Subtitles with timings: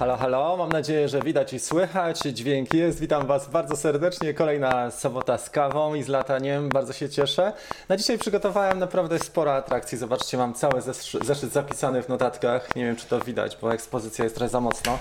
[0.00, 3.00] Halo, halo, mam nadzieję, że widać i słychać, dźwięk jest.
[3.00, 4.34] Witam Was bardzo serdecznie.
[4.34, 7.52] Kolejna sobota z kawą i z lataniem, bardzo się cieszę.
[7.88, 9.98] Na dzisiaj przygotowałem naprawdę sporo atrakcji.
[9.98, 10.82] Zobaczcie, mam cały
[11.22, 12.76] zeszyt zapisany w notatkach.
[12.76, 14.98] Nie wiem, czy to widać, bo ekspozycja jest trochę za mocno,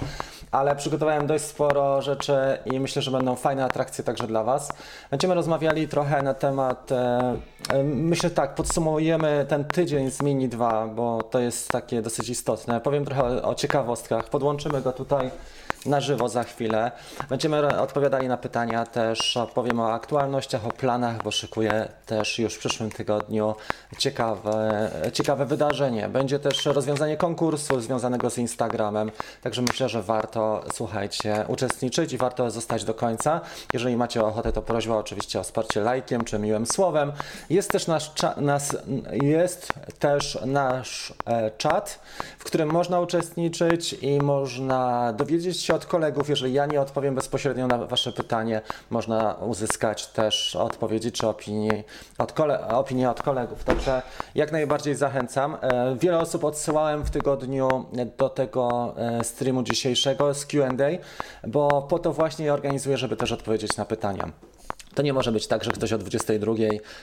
[0.52, 4.72] ale przygotowałem dość sporo rzeczy i myślę, że będą fajne atrakcje także dla Was.
[5.12, 6.96] Będziemy rozmawiali trochę na temat, e,
[7.70, 12.82] e myślę tak, podsumujemy ten tydzień z Mini 2, bo to jest takie dosyć istotne.
[12.82, 14.30] Powiem trochę o, o ciekawostkach.
[14.30, 15.32] Podłączymy go tutaj
[15.86, 16.92] na żywo za chwilę.
[17.30, 22.60] Będziemy odpowiadali na pytania też, opowiem o aktualnościach, o planach, bo szykuję też już w
[22.60, 23.56] przyszłym tygodniu
[23.98, 26.10] ciekawe, ciekawe wydarzenie.
[26.10, 29.12] Będzie też rozwiązanie konkursu związanego z Instagramem,
[29.42, 33.42] także myślę, że warto, słuchajcie, uczestniczyć i warto zostać do końca.
[33.74, 37.12] Jeżeli macie ochotę, to prośba oczywiście o wsparcie lajkiem czy miłym słowem.
[37.50, 38.78] Jest też nasz, nas,
[39.12, 42.00] jest też nasz e, czat,
[42.40, 46.30] w którym można uczestniczyć i można dowiedzieć się od kolegów.
[46.30, 51.84] Jeżeli ja nie odpowiem bezpośrednio na Wasze pytanie, można uzyskać też odpowiedzi czy opinii
[52.18, 53.64] od, kole opinie od kolegów.
[53.64, 54.02] Także
[54.36, 55.58] jak najbardziej zachęcam.
[55.62, 57.86] E, wiele osób odsyłałem w tygodniu
[58.18, 60.70] do tego e, streamu dzisiejszego z QA,
[61.48, 64.32] bo po to właśnie organizuję, żeby też odpowiedzieć na pytania.
[64.96, 66.54] To nie może być tak, że ktoś o 22,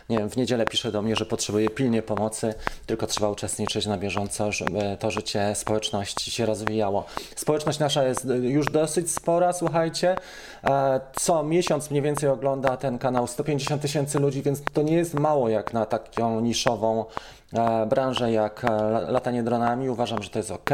[0.09, 2.55] nie wiem, w niedzielę pisze do mnie, że potrzebuje pilnie pomocy,
[2.87, 7.05] tylko trzeba uczestniczyć na bieżąco, żeby to życie społeczności się rozwijało.
[7.37, 10.17] Społeczność nasza jest już dosyć spora, słuchajcie.
[10.65, 15.15] E, co miesiąc mniej więcej ogląda ten kanał 150 tysięcy ludzi, więc to nie jest
[15.15, 17.05] mało jak na taką niszową
[17.53, 18.71] E, branżę jak e,
[19.11, 19.91] latanie dronami.
[19.91, 20.71] Uważam, że to jest ok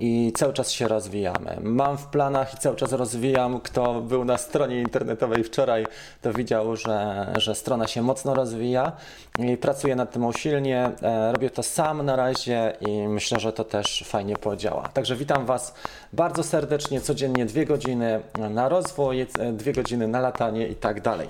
[0.00, 1.56] i cały czas się rozwijamy.
[1.60, 3.60] Mam w planach i cały czas rozwijam.
[3.60, 5.86] Kto był na stronie internetowej wczoraj,
[6.22, 8.92] to widział, że, że strona się mocno rozwija
[9.38, 10.90] i pracuję nad tym usilnie.
[11.02, 14.88] E, robię to sam na razie i myślę, że to też fajnie podziała.
[14.88, 15.74] Także witam Was
[16.12, 17.00] bardzo serdecznie.
[17.00, 21.28] Codziennie dwie godziny na rozwój, dwie godziny na latanie i tak dalej.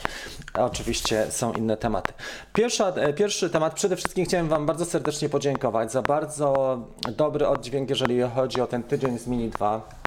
[0.54, 2.12] Oczywiście są inne tematy.
[2.52, 6.78] Pierwsza, pierwszy temat, przede wszystkim chciałem Wam bardzo serdecznie podziękować za bardzo
[7.16, 10.03] dobry oddźwięk, jeżeli chodzi o ten tydzień z Mini 2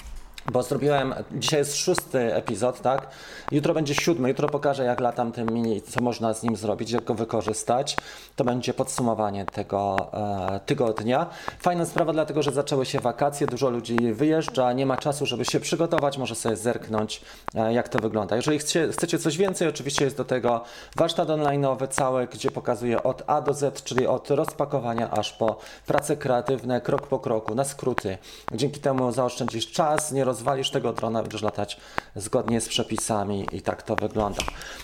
[0.51, 3.07] bo zrobiłem, dzisiaj jest szósty epizod, tak?
[3.51, 7.03] Jutro będzie siódmy, jutro pokażę jak latam tym mini, co można z nim zrobić, jak
[7.03, 7.97] go wykorzystać.
[8.35, 11.27] To będzie podsumowanie tego e, tygodnia.
[11.59, 15.59] Fajna sprawa, dlatego że zaczęły się wakacje, dużo ludzi wyjeżdża, nie ma czasu, żeby się
[15.59, 17.21] przygotować, może sobie zerknąć,
[17.55, 18.35] e, jak to wygląda.
[18.35, 20.63] Jeżeli chcecie, chcecie coś więcej, oczywiście jest do tego
[20.95, 26.17] warsztat online'owy cały, gdzie pokazuję od A do Z, czyli od rozpakowania aż po prace
[26.17, 28.17] kreatywne, krok po kroku, na skróty.
[28.53, 31.77] Dzięki temu zaoszczędzisz czas, nie roz rozwalisz tego drona, będziesz latać
[32.15, 34.43] zgodnie z przepisami i tak to wygląda.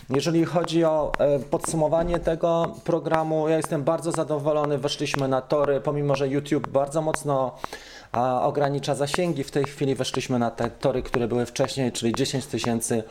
[0.10, 4.78] Jeżeli chodzi o e, podsumowanie tego programu, ja jestem bardzo zadowolony.
[4.78, 7.56] Weszliśmy na tory, pomimo że YouTube bardzo mocno
[8.42, 9.44] ogranicza zasięgi.
[9.44, 13.04] W tej chwili weszliśmy na te tory, które były wcześniej, czyli 10 tysięcy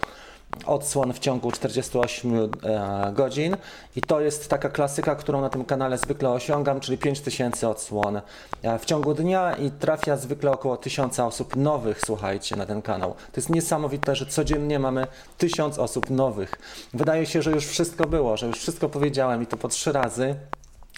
[0.66, 3.56] odsłon w ciągu 48 e, godzin
[3.96, 8.20] i to jest taka klasyka, którą na tym kanale zwykle osiągam, czyli 5000 odsłon
[8.62, 13.10] e, w ciągu dnia i trafia zwykle około 1000 osób nowych, słuchajcie, na ten kanał.
[13.10, 15.06] To jest niesamowite, że codziennie mamy
[15.38, 16.54] 1000 osób nowych.
[16.94, 20.36] Wydaje się, że już wszystko było, że już wszystko powiedziałem i to po trzy razy.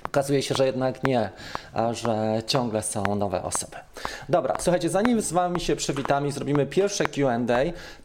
[0.07, 1.31] Okazuje się, że jednak nie,
[1.93, 3.77] że ciągle są nowe osoby.
[4.29, 7.39] Dobra, słuchajcie, zanim z Wami się przywitamy i zrobimy pierwsze QA,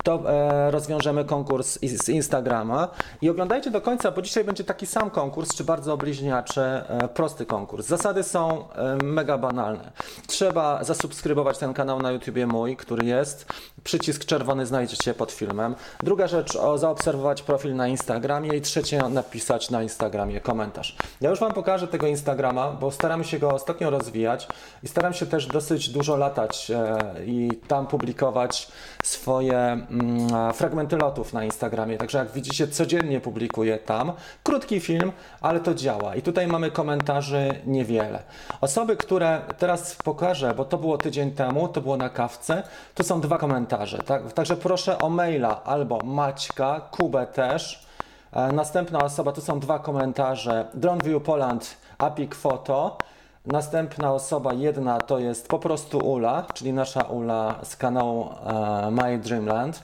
[0.03, 2.87] to e, rozwiążemy konkurs z Instagrama.
[3.21, 7.45] I oglądajcie do końca, bo dzisiaj będzie taki sam konkurs, czy bardzo bliźniaczy, e, prosty
[7.45, 7.87] konkurs.
[7.87, 9.91] Zasady są e, mega banalne.
[10.27, 13.45] Trzeba zasubskrybować ten kanał na YouTubie mój, który jest.
[13.83, 15.75] Przycisk czerwony znajdziecie pod filmem.
[16.03, 18.57] Druga rzecz, o, zaobserwować profil na Instagramie.
[18.57, 20.95] I trzecie, napisać na Instagramie komentarz.
[21.21, 24.47] Ja już Wam pokażę tego Instagrama, bo staram się go ostatnio rozwijać
[24.83, 28.67] i staram się też dosyć dużo latać e, i tam publikować
[29.03, 31.97] swoje mm, fragmenty lotów na Instagramie.
[31.97, 34.13] Także jak widzicie, codziennie publikuję tam
[34.43, 35.11] krótki film,
[35.41, 36.15] ale to działa.
[36.15, 38.23] I tutaj mamy komentarzy niewiele.
[38.61, 42.63] Osoby, które teraz pokażę, bo to było tydzień temu, to było na kawce,
[42.95, 43.97] tu są dwa komentarze.
[43.97, 44.33] Tak?
[44.33, 47.89] Także proszę o maila albo Maćka, Kubę też
[48.33, 50.65] E, następna osoba, tu są dwa komentarze.
[50.73, 52.97] DroneView Poland, Apik Photo.
[53.45, 59.17] Następna osoba, jedna to jest po prostu Ula, czyli nasza Ula z kanału e, My
[59.17, 59.83] Dreamland.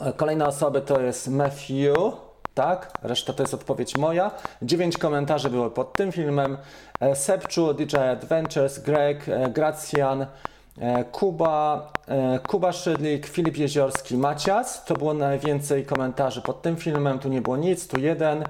[0.00, 1.96] E, kolejna osoba to jest Matthew,
[2.54, 2.92] tak?
[3.02, 4.30] Reszta to jest odpowiedź moja.
[4.62, 6.56] Dziewięć komentarzy było pod tym filmem.
[7.14, 10.26] Sepczu, DJ Adventures, Greg, Gracjan,
[10.80, 14.84] E, Kuba, e, Kuba Szydlik, Filip Jeziorski, Macias.
[14.84, 17.18] To było najwięcej komentarzy pod tym filmem.
[17.18, 18.44] Tu nie było nic, tu jeden.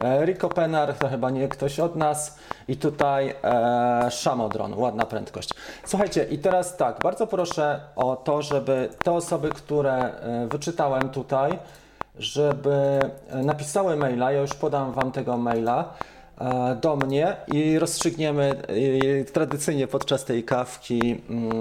[0.00, 2.38] E, Rico Penar to chyba nie ktoś od nas
[2.68, 5.50] i tutaj e, Shamodron, ładna prędkość.
[5.84, 11.58] Słuchajcie, i teraz tak, bardzo proszę o to, żeby te osoby, które e, wyczytałem tutaj,
[12.18, 13.00] żeby
[13.30, 15.94] e, napisały maila, ja już podam Wam tego maila
[16.80, 18.54] do mnie i rozstrzygniemy
[19.32, 21.52] tradycyjnie podczas tej kawki mm,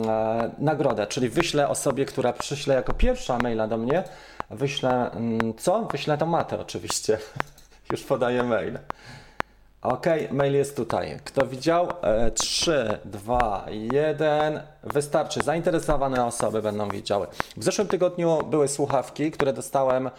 [0.59, 4.03] nagrodę, czyli wyślę osobie, która przyśle jako pierwsza maila do mnie,
[4.49, 5.83] wyślę mm, co?
[5.91, 7.17] Wyślę tomatę oczywiście.
[7.91, 8.79] Już podaję mail.
[9.81, 11.19] Ok, mail jest tutaj.
[11.23, 11.87] Kto widział?
[12.01, 14.61] E, 3, 2, 1.
[14.83, 15.39] Wystarczy.
[15.43, 17.27] Zainteresowane osoby będą widziały.
[17.57, 20.09] W zeszłym tygodniu były słuchawki, które dostałem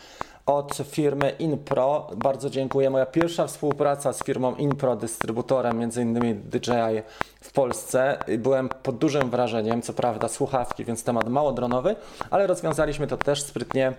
[0.46, 2.11] od firmy Inpro.
[2.17, 2.90] Bardzo dziękuję.
[2.90, 7.02] Moja pierwsza współpraca z firmą Inpro, dystrybutorem innymi DJI
[7.40, 8.19] w Polsce.
[8.38, 11.96] Byłem pod dużym wrażeniem, co prawda słuchawki, więc temat mało dronowy,
[12.31, 13.94] ale rozwiązaliśmy to też sprytnie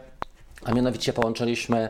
[0.66, 1.90] a mianowicie połączyliśmy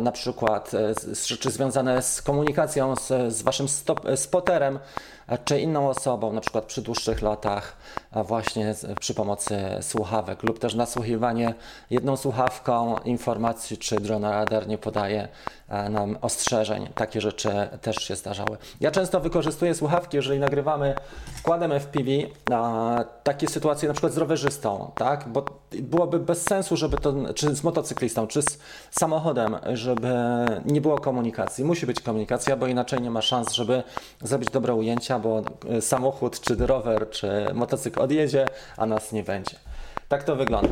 [0.00, 0.94] na przykład e,
[1.26, 4.78] rzeczy związane z komunikacją z, z waszym stop, spoterem,
[5.26, 7.76] a, czy inną osobą, na przykład przy dłuższych lotach,
[8.10, 11.54] a właśnie przy pomocy słuchawek, lub też nasłuchiwanie
[11.90, 15.28] jedną słuchawką informacji, czy dronoradar nie podaje
[15.90, 16.88] nam ostrzeżeń.
[16.94, 17.50] Takie rzeczy
[17.82, 18.56] też się zdarzały.
[18.80, 20.94] Ja często wykorzystuję słuchawki, jeżeli nagrywamy
[21.36, 22.10] wkładem FPV,
[22.52, 25.28] a, takie sytuacje na przykład z rowerzystą, tak?
[25.28, 28.58] Bo byłoby bez sensu, żeby to, czy z motocyklistą, czy z
[28.90, 30.14] samochodem, żeby
[30.64, 31.64] nie było komunikacji.
[31.64, 33.82] Musi być komunikacja, bo inaczej nie ma szans, żeby
[34.22, 35.42] zrobić dobre ujęcia, bo
[35.78, 38.46] y, samochód, czy rower, czy motocykl odjedzie,
[38.76, 39.56] a nas nie będzie.
[40.08, 40.68] Tak to wygląda.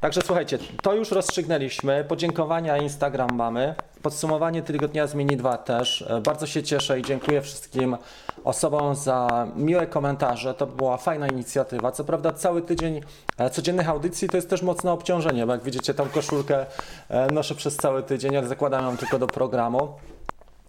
[0.00, 2.04] Także słuchajcie, to już rozstrzygnęliśmy.
[2.08, 3.74] Podziękowania Instagram mamy.
[4.02, 6.02] Podsumowanie tygodnia z Mini 2 też.
[6.02, 7.96] E, Bardzo się cieszę i dziękuję wszystkim
[8.44, 10.54] osobom za miłe komentarze.
[10.54, 11.92] To była fajna inicjatywa.
[11.92, 13.00] Co prawda cały tydzień
[13.38, 16.66] e, codziennych audycji to jest też mocne obciążenie, bo jak widzicie tą koszulkę
[17.08, 19.88] e, noszę przez cały tydzień, ale zakładam ją tylko do programu.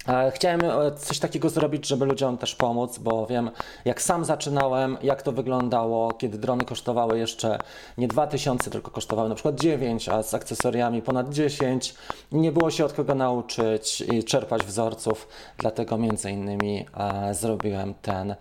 [0.10, 3.52] E, Chciałem e, coś takiego zrobić, żeby ludziom też pomóc, bo wiem,
[3.86, 7.60] jak sam zaczynałem, jak to wyglądało, kiedy drony kosztowały jeszcze
[7.98, 11.94] nie 2000, tylko kosztowały na przykład 9, a z akcesoriami ponad 10.
[12.32, 15.28] Nie było się od kogo nauczyć i czerpać wzorców,
[15.58, 18.36] dlatego między innymi e, zrobiłem ten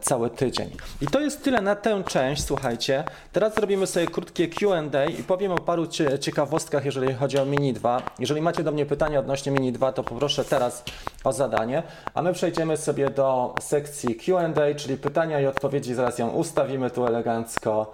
[0.00, 0.70] cały tydzień.
[1.00, 3.04] I to jest tyle na tę część, słuchajcie.
[3.32, 7.72] Teraz zrobimy sobie krótkie Q&A i powiem o paru cie, ciekawostkach, jeżeli chodzi o Mini
[7.72, 8.02] 2.
[8.18, 10.84] Jeżeli macie do mnie pytania odnośnie Mini 2, to poproszę teraz
[11.24, 11.82] o zadanie,
[12.14, 15.94] a my przejdziemy sobie do sekcji Q&A, czyli pytania i odpowiedzi.
[15.94, 17.92] Zaraz ją ustawimy tu elegancko.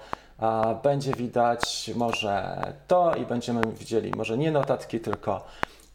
[0.83, 5.45] Będzie widać może to i będziemy widzieli może nie notatki, tylko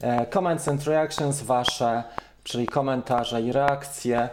[0.01, 2.03] e, comments and reactions wasze,
[2.43, 4.29] czyli komentarze i reakcje.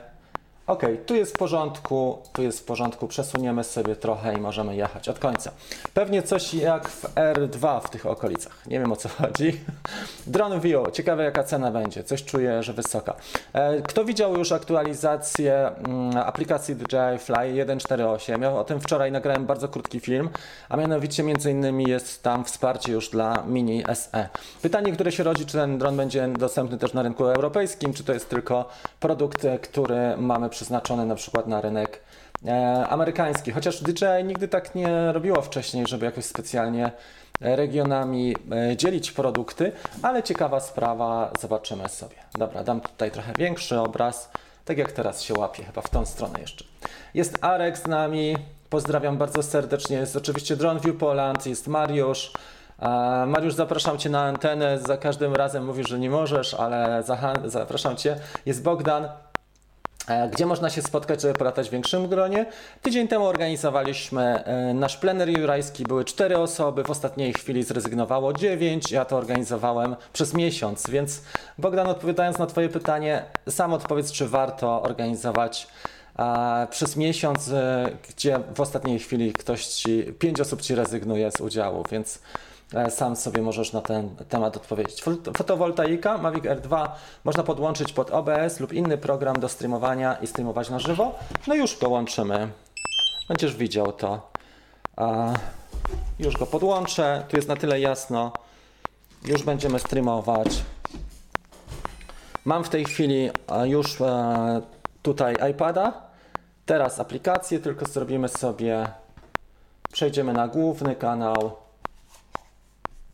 [0.66, 5.08] Ok, tu jest w porządku, tu jest w porządku, przesuniemy sobie trochę i możemy jechać
[5.08, 5.50] od końca.
[5.94, 9.61] Pewnie coś jak w R2 w tych okolicach, nie wiem o co chodzi.
[10.26, 13.14] Drone View, ciekawe jaka cena będzie, coś czuję, że wysoka.
[13.52, 18.43] E, Kto widział już aktualizację mm, aplikacji DJI Fly 1.4.8?
[18.43, 20.28] Ja o tym wczoraj nagrałem bardzo krótki film,
[20.69, 24.28] a mianowicie między innymi jest tam wsparcie już dla Mini SE.
[24.62, 28.12] Pytanie, które się rodzi, czy ten dron będzie dostępny też na rynku europejskim, czy to
[28.12, 28.69] jest tylko
[29.00, 32.00] produkt, e, który mamy przeznaczony na przykład na rynek
[32.46, 33.52] e, amerykański.
[33.52, 36.90] Chociaż DJI nigdy tak nie robiło wcześniej, żeby jakoś specjalnie
[37.40, 39.72] regionami e, dzielić produkty,
[40.02, 42.16] ale ciekawa sprawa, zobaczymy sobie.
[42.38, 44.30] Dobra, dam tutaj trochę większy obraz,
[44.64, 46.64] tak jak teraz się łapie, chyba w tą stronę jeszcze.
[47.14, 48.36] Jest Arek z nami,
[48.70, 52.32] pozdrawiam bardzo serdecznie, jest oczywiście Drone View Poland, jest Mariusz,
[52.79, 54.79] E, Mariusz, zapraszam Cię na antenę.
[54.79, 57.02] Za każdym razem mówisz, że nie możesz, ale
[57.44, 58.17] zapraszam Cię.
[58.46, 59.08] Jest Bogdan.
[60.08, 62.46] E, Gdzie można się spotkać, żeby polatać w większym gronie?
[62.82, 65.84] Tydzień temu organizowaliśmy e, nasz plener jurajski.
[65.84, 68.93] Były cztery osoby, w ostatniej chwili zrezygnowało dziewięć.
[68.93, 71.23] Ja to organizowałem przez miesiąc, więc
[71.58, 75.69] Bogdan, odpowiadając na Twoje pytanie, sam odpowiedz, czy warto organizować
[76.17, 81.41] a przez miesiąc, e, gdzie w ostatniej chwili ktoś ci, pięć osób ci rezygnuje z
[81.41, 82.19] udziału, więc
[82.90, 85.02] sam sobie możesz na ten temat odpowiedzieć.
[85.02, 86.88] Fot- Fotowoltaika Mavic R2
[87.24, 91.14] można podłączyć pod OBS lub inny program do streamowania i streamować na żywo.
[91.46, 92.48] No już go łączymy.
[93.28, 94.30] Będziesz widział to.
[96.18, 97.24] Już go podłączę.
[97.28, 98.32] Tu jest na tyle jasno.
[99.24, 100.48] Już będziemy streamować.
[102.44, 104.60] Mam w tej chwili e, już e,
[105.02, 105.92] tutaj iPada.
[106.66, 108.86] Teraz aplikację, tylko zrobimy sobie,
[109.92, 111.56] przejdziemy na główny kanał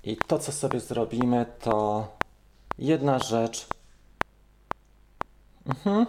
[0.04, 2.06] i to, co sobie zrobimy, to
[2.78, 3.66] jedna rzecz.
[5.66, 6.06] Mhm.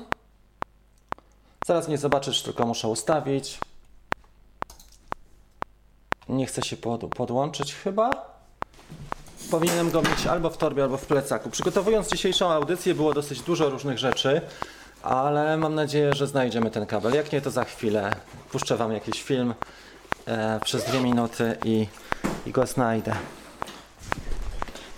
[1.65, 3.59] Zaraz mnie zobaczysz, tylko muszę ustawić.
[6.29, 8.09] Nie chcę się pod, podłączyć chyba.
[9.51, 11.49] powinienem go mieć albo w torbie, albo w plecaku.
[11.49, 14.41] Przygotowując dzisiejszą audycję było dosyć dużo różnych rzeczy,
[15.03, 17.13] ale mam nadzieję, że znajdziemy ten kabel.
[17.13, 18.15] Jak nie, to za chwilę
[18.51, 19.53] puszczę Wam jakiś film
[20.25, 21.87] e, przez dwie minuty i,
[22.45, 23.15] i go znajdę.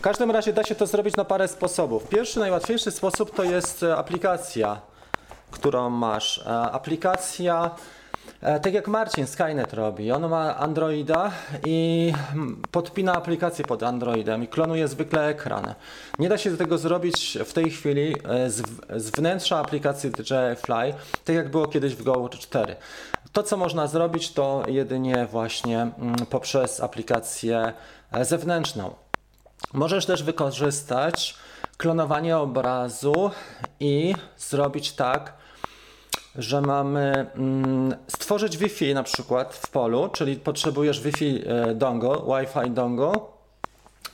[0.03, 2.07] Każdym razie da się to zrobić na parę sposobów.
[2.09, 4.81] Pierwszy, najłatwiejszy sposób to jest e, aplikacja,
[5.51, 6.37] którą masz.
[6.37, 7.71] E, aplikacja
[8.41, 11.31] E, tak jak Marcin Skynet robi, on ma Androida
[11.65, 12.13] i
[12.71, 15.73] podpina aplikację pod Androidem i klonuje zwykle ekran.
[16.19, 18.15] Nie da się tego zrobić w tej chwili
[18.47, 18.61] z,
[19.03, 20.93] z wnętrza aplikacji DJI Fly,
[21.25, 22.75] tak jak było kiedyś w Go 4.
[23.33, 27.73] To, co można zrobić, to jedynie właśnie mm, poprzez aplikację
[28.21, 29.02] zewnętrzną.
[29.73, 31.35] Możesz też wykorzystać
[31.77, 33.31] klonowanie obrazu
[33.79, 35.33] i zrobić tak,
[36.35, 42.71] że mamy mm, stworzyć Wi-Fi na przykład w polu, czyli potrzebujesz Wi-Fi e, dongle, Wi-Fi
[42.71, 43.11] dongle,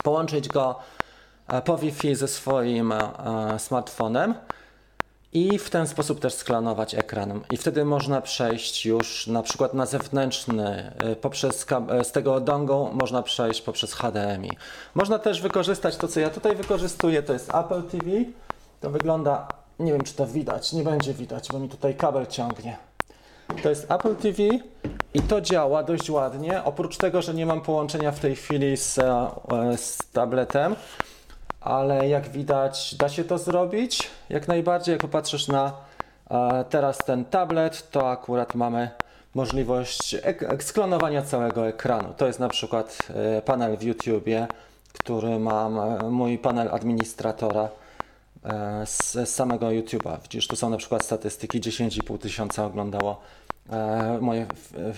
[0.04, 0.80] połączyć go
[1.48, 4.34] e, po Wi-Fi ze swoim e, smartfonem
[5.34, 7.42] i w ten sposób też sklanować ekran.
[7.52, 11.66] I wtedy można przejść już na przykład na zewnętrzny, poprzez
[12.04, 14.52] z tego dongle można przejść poprzez HDMI.
[14.96, 18.06] Można też wykorzystać to, co ja tutaj wykorzystuję, to jest Apple TV.
[18.82, 19.48] To wygląda
[19.80, 20.74] nie wiem, czy to widać.
[20.74, 22.78] Nie będzie widać, bo mi tutaj kabel ciągnie.
[23.64, 24.44] To jest Apple TV
[25.14, 26.64] i to działa dość ładnie.
[26.64, 29.28] Oprócz tego, że nie mam połączenia w tej chwili z, e,
[29.78, 30.76] z tabletem,
[31.62, 34.10] ale jak widać, da się to zrobić.
[34.30, 35.74] Jak najbardziej, jak popatrzysz na
[36.32, 38.90] e, teraz ten tablet, to akurat mamy
[39.34, 40.16] możliwość
[40.60, 42.14] sklonowania całego ekranu.
[42.18, 44.48] To jest na przykład e, panel w YouTubie,
[44.94, 45.80] który mam,
[46.12, 47.70] mój panel administratora
[48.44, 50.22] E, z samego YouTube'a.
[50.24, 53.22] Widzisz, tu są na przykład statystyki, 10,5 tysiąca oglądało
[54.22, 54.46] moje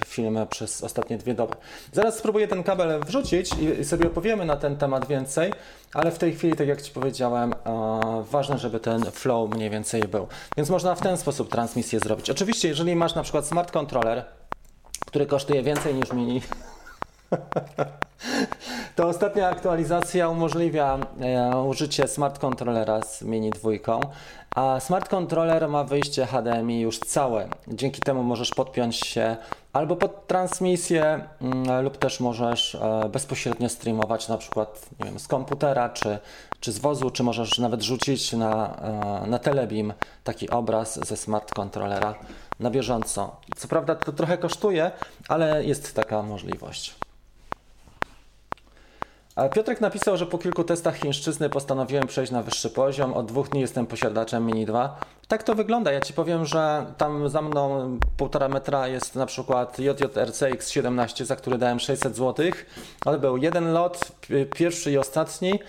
[0.05, 1.55] filmy przez ostatnie dwie doby.
[1.93, 3.49] Zaraz spróbuję ten kabel wrzucić
[3.79, 5.53] i sobie opowiemy na ten temat więcej,
[5.93, 10.01] ale w tej chwili, tak jak Ci powiedziałem, e, ważne, żeby ten flow mniej więcej
[10.01, 10.27] był.
[10.57, 12.29] Więc można w ten sposób transmisję zrobić.
[12.29, 14.25] Oczywiście, jeżeli masz na przykład smart controller,
[15.05, 16.41] który kosztuje więcej niż mini
[18.95, 23.71] To ostatnia aktualizacja umożliwia e, użycie smart controllera z Mini 2,
[24.55, 27.47] a smart controller ma wyjście HDMI już całe.
[27.67, 29.37] Dzięki temu możesz podpiąć się
[29.73, 35.27] albo pod transmisję mm, lub też możesz e, bezpośrednio streamować na przykład nie wiem, z
[35.27, 36.19] komputera czy,
[36.59, 38.75] czy z wozu, czy możesz nawet rzucić na,
[39.23, 42.15] e, na Telebeam taki obraz ze smart controllera
[42.59, 43.35] na bieżąco.
[43.55, 44.91] Co prawda to trochę kosztuje,
[45.27, 47.00] ale jest taka możliwość.
[49.53, 53.13] Piotrek napisał, że po kilku testach chińszczyzny postanowiłem przejść na wyższy poziom.
[53.13, 54.99] Od dwóch dni jestem posiadaczem Mini 2.
[55.27, 55.91] Tak to wygląda.
[55.91, 61.35] Ja Ci powiem, że tam za mną półtora metra jest na przykład JJRC X17, za
[61.35, 62.45] który dałem 600 zł.
[63.05, 64.11] Ale był jeden lot,
[64.55, 65.59] pierwszy i ostatni.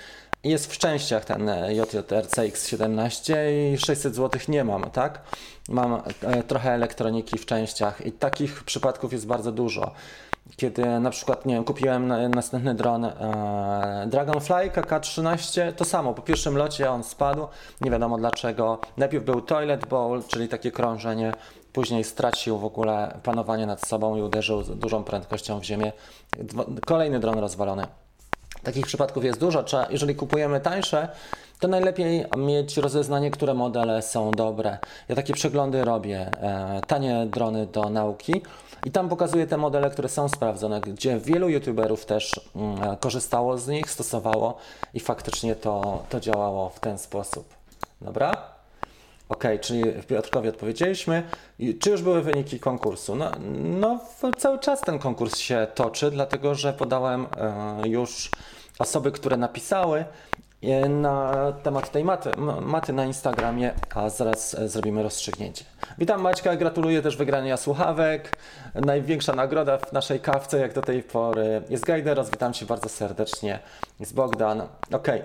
[0.44, 3.34] Jest w częściach ten JJRC X17
[3.74, 5.22] i 600 zł nie mam, tak?
[5.68, 9.92] Mam e, trochę elektroniki w częściach i takich przypadków jest bardzo dużo
[10.56, 16.56] kiedy na przykład, nie wiem, kupiłem następny dron e, Dragonfly KK-13, to samo, po pierwszym
[16.56, 17.46] locie on spadł,
[17.80, 18.78] nie wiadomo dlaczego.
[18.96, 21.32] Najpierw był toilet bowl, czyli takie krążenie,
[21.72, 25.92] później stracił w ogóle panowanie nad sobą i uderzył z dużą prędkością w ziemię.
[26.86, 27.86] Kolejny dron rozwalony.
[28.62, 29.64] Takich przypadków jest dużo.
[29.90, 31.08] Jeżeli kupujemy tańsze,
[31.60, 34.78] to najlepiej mieć rozeznanie, które modele są dobre.
[35.08, 38.42] Ja takie przeglądy robię, e, tanie drony do nauki
[38.84, 43.68] i tam pokazuję te modele, które są sprawdzone, gdzie wielu youtuberów też mm, korzystało z
[43.68, 44.58] nich, stosowało
[44.94, 47.54] i faktycznie to, to działało w ten sposób.
[48.00, 48.61] Dobra?
[49.32, 51.22] Ok, czyli Piotrkowi odpowiedzieliśmy.
[51.80, 53.16] Czy już były wyniki konkursu?
[53.16, 54.00] No, no
[54.38, 58.30] cały czas ten konkurs się toczy, dlatego że podałem e, już
[58.78, 60.04] osoby, które napisały
[60.62, 65.64] E, na temat tej maty, maty na Instagramie, a zaraz e, zrobimy rozstrzygnięcie.
[65.98, 68.36] Witam Maćka, gratuluję też wygrania słuchawek.
[68.74, 73.58] Największa nagroda w naszej kawce jak do tej pory jest Gajderos, witam Cię bardzo serdecznie.
[74.00, 74.62] Jest Bogdan.
[74.92, 75.08] Ok.
[75.08, 75.22] E,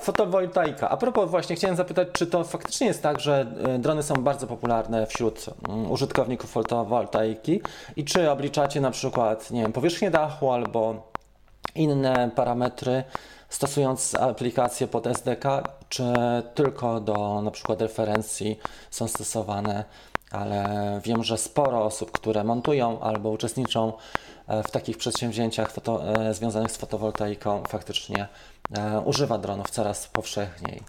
[0.00, 0.88] fotowoltaika.
[0.88, 3.46] A propos właśnie chciałem zapytać, czy to faktycznie jest tak, że
[3.78, 7.60] drony są bardzo popularne wśród mm, użytkowników fotowoltaiki?
[7.96, 11.12] I czy obliczacie na przykład, nie wiem, powierzchnię dachu albo
[11.74, 13.04] inne parametry
[13.54, 15.44] stosując aplikację pod SDK,
[15.88, 16.02] czy
[16.54, 18.58] tylko do na przykład referencji
[18.90, 19.84] są stosowane,
[20.30, 20.64] ale
[21.04, 23.92] wiem, że sporo osób, które montują albo uczestniczą
[24.48, 28.28] e, w takich przedsięwzięciach foto, e, związanych z fotowoltaiką, faktycznie
[28.72, 30.82] e, używa dronów coraz powszechniej.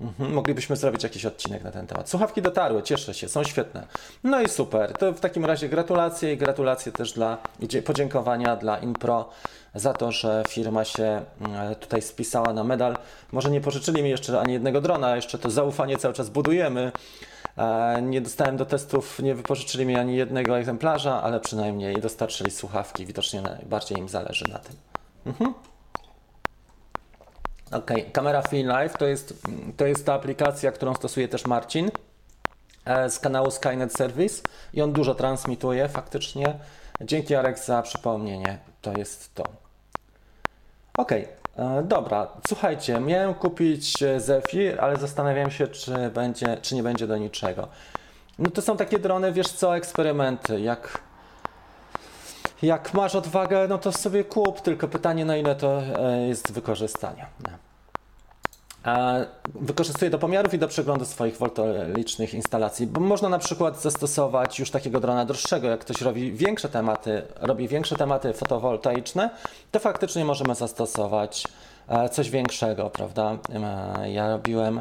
[0.00, 2.08] Mhm, moglibyśmy zrobić jakiś odcinek na ten temat.
[2.08, 3.86] Słuchawki dotarły, cieszę się, są świetne.
[4.24, 4.92] No i super.
[4.92, 7.38] To w takim razie gratulacje i gratulacje też dla
[7.84, 9.28] podziękowania dla Inpro
[9.74, 12.96] za to, że firma się mm, tutaj spisała na medal.
[13.32, 16.92] Może nie pożyczyli mi jeszcze ani jednego drona, jeszcze to zaufanie cały czas budujemy.
[17.58, 23.06] E, nie dostałem do testów, nie wypożyczyli mi ani jednego egzemplarza, ale przynajmniej dostarczyli słuchawki.
[23.06, 24.76] Widocznie najbardziej im zależy na tym.
[25.26, 25.54] Mhm.
[27.74, 29.34] Ok, kamera Life to jest,
[29.76, 31.90] to jest ta aplikacja, którą stosuje też Marcin
[32.84, 34.42] e, z kanału Skynet Service
[34.74, 36.58] i on dużo transmituje faktycznie.
[37.00, 38.58] Dzięki Arek za przypomnienie.
[38.82, 39.44] To jest to.
[40.98, 41.26] Ok, e,
[41.82, 42.28] dobra.
[42.48, 47.68] Słuchajcie, miałem kupić Zephyr, ale zastanawiam się, czy, będzie, czy nie będzie do niczego.
[48.38, 50.60] No to są takie drony, wiesz co, eksperymenty.
[50.60, 50.98] Jak,
[52.62, 57.26] jak masz odwagę, no to sobie kup, tylko pytanie na ile to e, jest wykorzystania.
[59.54, 64.70] Wykorzystuję do pomiarów i do przeglądu swoich woltolicznych instalacji, bo można na przykład zastosować już
[64.70, 69.30] takiego drona droższego, jak ktoś robi większe tematy, robi większe tematy fotowoltaiczne,
[69.70, 71.44] to faktycznie możemy zastosować
[71.88, 73.38] e, coś większego, prawda?
[73.54, 74.80] E, ja robiłem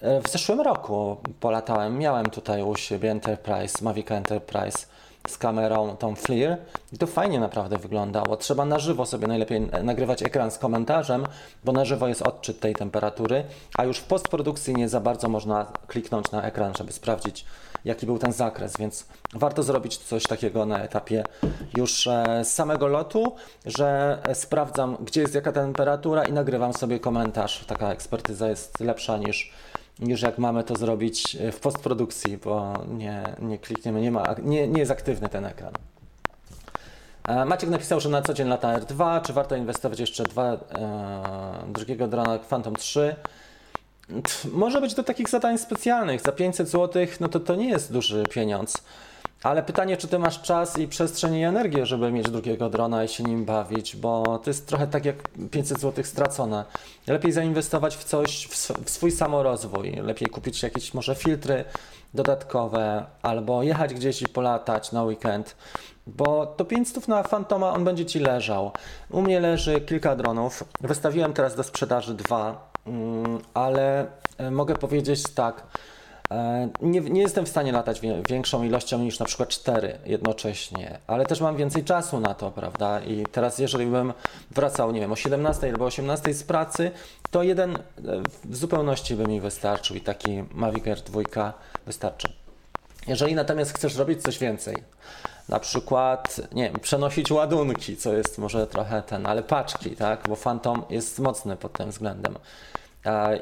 [0.00, 4.86] e, w zeszłym roku polatałem, miałem tutaj u siebie Enterprise, Mavic Enterprise
[5.28, 6.56] z kamerą tą FLIR
[6.92, 8.36] i to fajnie naprawdę wyglądało.
[8.36, 11.26] Trzeba na żywo sobie najlepiej nagrywać ekran z komentarzem,
[11.64, 13.44] bo na żywo jest odczyt tej temperatury,
[13.78, 17.44] a już w postprodukcji nie za bardzo można kliknąć na ekran, żeby sprawdzić
[17.84, 21.24] jaki był ten zakres, więc warto zrobić coś takiego na etapie
[21.76, 27.64] już e, z samego lotu, że sprawdzam gdzie jest jaka temperatura i nagrywam sobie komentarz.
[27.66, 29.52] Taka ekspertyza jest lepsza niż
[29.98, 34.68] niż jak mamy to zrobić e, w postprodukcji, bo nie, nie klikniemy, nie, ma, nie,
[34.68, 35.72] nie jest aktywny ten ekran.
[37.28, 40.58] E, Maciek napisał, że na co dzień lata R2, czy warto inwestować jeszcze dwa, e,
[41.68, 43.16] drugiego drona Phantom 3?
[44.52, 46.20] Może być do takich zadań specjalnych.
[46.20, 48.82] Za 500 zł, no to to nie jest duży pieniądz.
[49.44, 53.08] Ale pytanie, czy ty masz czas i przestrzeń i energię, żeby mieć drugiego drona i
[53.08, 55.16] się nim bawić, bo to jest trochę tak jak
[55.50, 56.64] 500 zł stracone.
[57.06, 58.48] Lepiej zainwestować w coś,
[58.84, 59.90] w swój samorozwój.
[59.90, 61.64] Lepiej kupić jakieś może filtry
[62.14, 65.56] dodatkowe, albo jechać gdzieś i polatać na weekend,
[66.06, 68.72] bo to 500 na Fantoma on będzie ci leżał.
[69.10, 70.64] U mnie leży kilka dronów.
[70.80, 74.06] Wystawiłem teraz do sprzedaży dwa, mm, ale
[74.38, 75.62] e, mogę powiedzieć tak
[76.82, 81.40] nie, nie, jestem w stanie latać większą ilością niż na przykład 4 jednocześnie, ale też
[81.40, 83.00] mam więcej czasu na to, prawda?
[83.00, 84.12] I teraz, jeżeli bym
[84.50, 86.90] wracał, nie wiem, o 17 albo 18 z pracy,
[87.30, 87.80] to jeden e,
[88.44, 91.52] w zupełności by mi wystarczył i taki Mavic Air 2
[91.86, 92.32] wystarczy.
[93.06, 94.76] Jeżeli natomiast chcesz robić coś więcej,
[95.48, 100.28] na przykład, nie wiem, przenosić ładunki, co jest może trochę ten, ale paczki, tak?
[100.28, 102.34] Bo Phantom jest mocny pod tym względem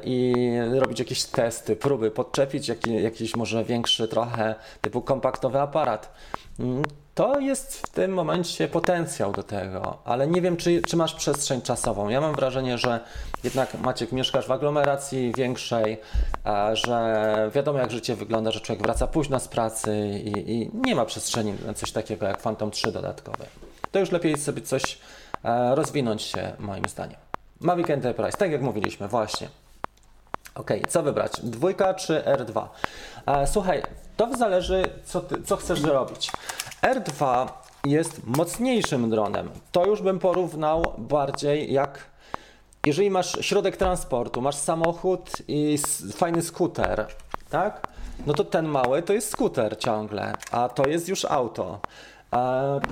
[0.03, 0.35] i
[0.71, 6.13] robić jakieś testy, próby, podczepić jakiś, jakiś może większy trochę typu kompaktowy aparat.
[6.59, 6.83] Mm,
[7.15, 11.61] to jest w tym momencie potencjał do tego, ale nie wiem, czy, czy masz przestrzeń
[11.61, 12.09] czasową.
[12.09, 12.99] Ja mam wrażenie, że
[13.43, 15.97] jednak Maciek mieszkasz w aglomeracji większej,
[16.73, 21.05] że wiadomo jak życie wygląda, że człowiek wraca późno z pracy i, i nie ma
[21.05, 23.45] przestrzeni na coś takiego jak Phantom 3 dodatkowe.
[23.91, 24.97] To już lepiej sobie coś
[25.75, 27.32] rozwinąć się moim zdaniem.
[27.63, 29.49] Mavic Enterprise, tak jak mówiliśmy, właśnie.
[30.55, 31.31] Ok, co wybrać?
[31.43, 32.67] Dwójka czy R2?
[33.25, 33.83] E, słuchaj,
[34.17, 36.31] to zależy, co, ty, co chcesz zrobić.
[36.81, 37.47] R2
[37.85, 39.49] jest mocniejszym dronem.
[39.71, 41.99] To już bym porównał bardziej jak
[42.85, 45.77] jeżeli masz środek transportu, masz samochód i
[46.15, 47.07] fajny skuter,
[47.49, 47.87] tak?
[48.25, 51.79] No to ten mały to jest skuter ciągle, a to jest już auto.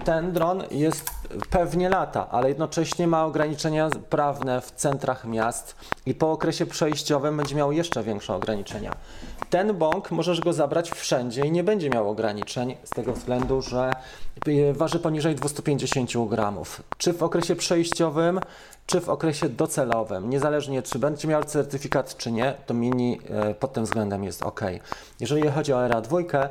[0.06, 1.12] Ten dron jest
[1.50, 5.76] pewnie lata, ale jednocześnie ma ograniczenia prawne w centrach miast
[6.06, 8.96] i po okresie przejściowym będzie miał jeszcze większe ograniczenia.
[9.50, 13.92] Ten bąk możesz go zabrać wszędzie i nie będzie miał ograniczeń z tego względu, że
[14.74, 16.84] waży poniżej 250 gramów.
[16.98, 18.40] Czy w okresie przejściowym,
[18.86, 20.30] czy w okresie docelowym.
[20.30, 24.62] Niezależnie czy będzie miał certyfikat, czy nie, to Mini e, pod tym względem jest ok.
[25.20, 26.48] Jeżeli chodzi o ERA2,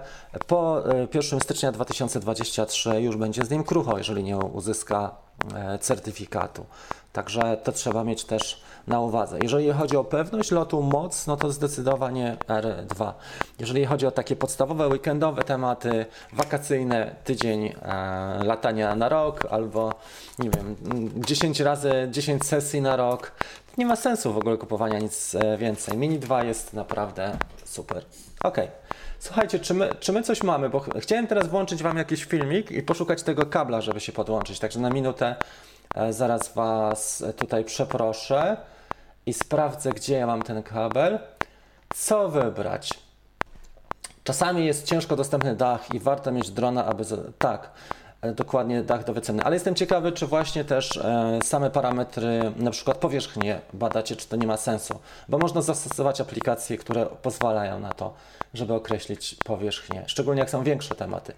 [0.46, 0.82] po
[1.14, 5.16] 1 e, stycznia 2023 już będzie z nim krucho, jeżeli nie uzyska
[5.54, 6.66] e, certyfikatu.
[7.12, 9.38] Także to trzeba mieć też na uwadze.
[9.42, 13.12] Jeżeli chodzi o pewność lotu, moc, no to zdecydowanie R2.
[13.58, 17.74] Jeżeli chodzi o takie podstawowe weekendowe tematy, wakacyjne, tydzień e,
[18.44, 19.94] latania na rok albo
[20.38, 20.76] nie wiem,
[21.16, 23.32] 10 razy 10 sesji na rok,
[23.78, 25.98] nie ma sensu w ogóle kupowania nic e, więcej.
[25.98, 28.04] Mini 2 jest naprawdę super.
[28.44, 28.56] Ok.
[29.18, 30.70] Słuchajcie, czy my, czy my coś mamy?
[30.70, 34.58] Bo chciałem teraz włączyć Wam jakiś filmik i poszukać tego kabla, żeby się podłączyć.
[34.58, 35.36] Także na minutę
[35.94, 38.56] e, zaraz Was tutaj przeproszę
[39.30, 41.18] i sprawdzę, gdzie ja mam ten kabel,
[41.94, 42.90] co wybrać.
[44.24, 47.04] Czasami jest ciężko dostępny dach i warto mieć drona, aby.
[47.38, 47.70] Tak,
[48.22, 49.42] e, dokładnie dach do wyceny.
[49.44, 54.36] Ale jestem ciekawy, czy właśnie też e, same parametry, na przykład powierzchnię badacie, czy to
[54.36, 54.98] nie ma sensu.
[55.28, 58.14] Bo można zastosować aplikacje, które pozwalają na to,
[58.54, 61.32] żeby określić powierzchnię, szczególnie jak są większe tematy.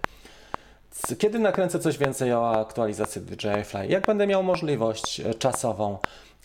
[1.17, 3.87] Kiedy nakręcę coś więcej o aktualizacji DJI Fly?
[3.87, 5.97] Jak będę miał możliwość e, czasową?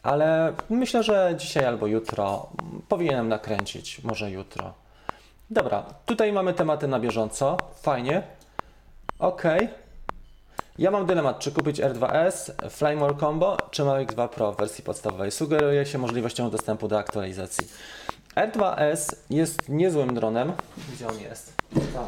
[0.03, 2.49] Ale myślę, że dzisiaj albo jutro
[2.89, 4.75] powinienem nakręcić, może jutro.
[5.51, 7.57] Dobra, tutaj mamy tematy na bieżąco.
[7.83, 8.23] Fajnie.
[9.19, 9.43] Ok.
[10.79, 15.31] Ja mam dylemat, czy kupić R2S, Flymore Combo, czy Mavic 2 Pro w wersji podstawowej.
[15.31, 17.69] Sugeruje się możliwością dostępu do aktualizacji.
[18.37, 20.53] R2S jest niezłym dronem.
[20.95, 21.53] Gdzie on jest?
[21.95, 22.07] Tam.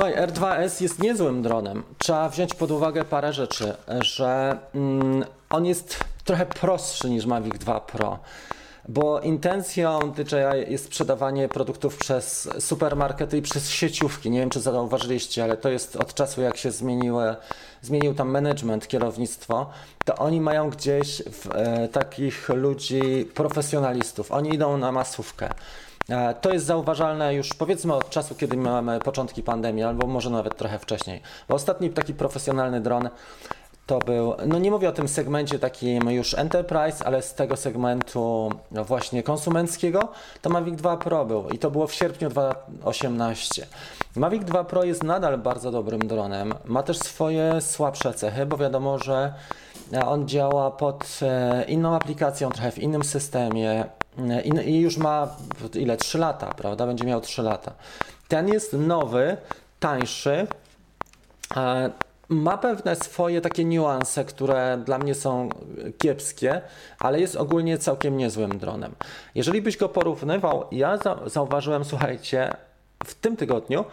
[0.00, 1.82] Słuchaj, R2S jest niezłym dronem.
[1.98, 7.80] Trzeba wziąć pod uwagę parę rzeczy, że mm, on jest trochę prostszy niż Mavic 2
[7.80, 8.18] Pro,
[8.88, 14.30] bo intencją DJI jest sprzedawanie produktów przez supermarkety i przez sieciówki.
[14.30, 17.36] Nie wiem, czy zauważyliście, ale to jest od czasu, jak się zmieniły,
[17.82, 19.70] zmienił tam management, kierownictwo,
[20.04, 24.32] to oni mają gdzieś w, e, takich ludzi, profesjonalistów.
[24.32, 25.50] Oni idą na masówkę.
[26.10, 30.56] E, to jest zauważalne już powiedzmy od czasu, kiedy mamy początki pandemii, albo może nawet
[30.56, 31.22] trochę wcześniej.
[31.48, 33.08] Bo ostatni taki profesjonalny dron
[33.86, 38.50] to był, no nie mówię o tym segmencie takim już enterprise, ale z tego segmentu
[38.70, 40.08] właśnie konsumenckiego,
[40.42, 43.66] to Mavic 2 Pro był i to było w sierpniu 2018.
[44.16, 48.98] Mavic 2 Pro jest nadal bardzo dobrym dronem, ma też swoje słabsze cechy, bo wiadomo,
[48.98, 49.32] że
[50.06, 53.84] on działa pod e, inną aplikacją, trochę w innym systemie
[54.18, 55.36] e, i już ma
[55.74, 55.96] ile?
[55.96, 56.86] 3 lata, prawda?
[56.86, 57.72] Będzie miał 3 lata.
[58.28, 59.36] Ten jest nowy,
[59.80, 60.46] tańszy.
[61.56, 61.90] E,
[62.28, 65.48] ma pewne swoje takie niuanse, które dla mnie są
[65.98, 66.60] kiepskie,
[66.98, 68.94] ale jest ogólnie całkiem niezłym dronem.
[69.34, 72.54] Jeżeli byś go porównywał, ja zauważyłem, słuchajcie,
[73.04, 73.84] w tym tygodniu,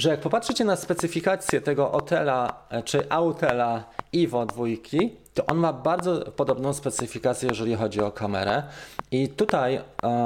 [0.00, 6.20] że jak popatrzycie na specyfikację tego Otela czy Autela Ivo dwójki, to on ma bardzo
[6.20, 8.62] podobną specyfikację, jeżeli chodzi o kamerę.
[9.10, 9.80] I tutaj,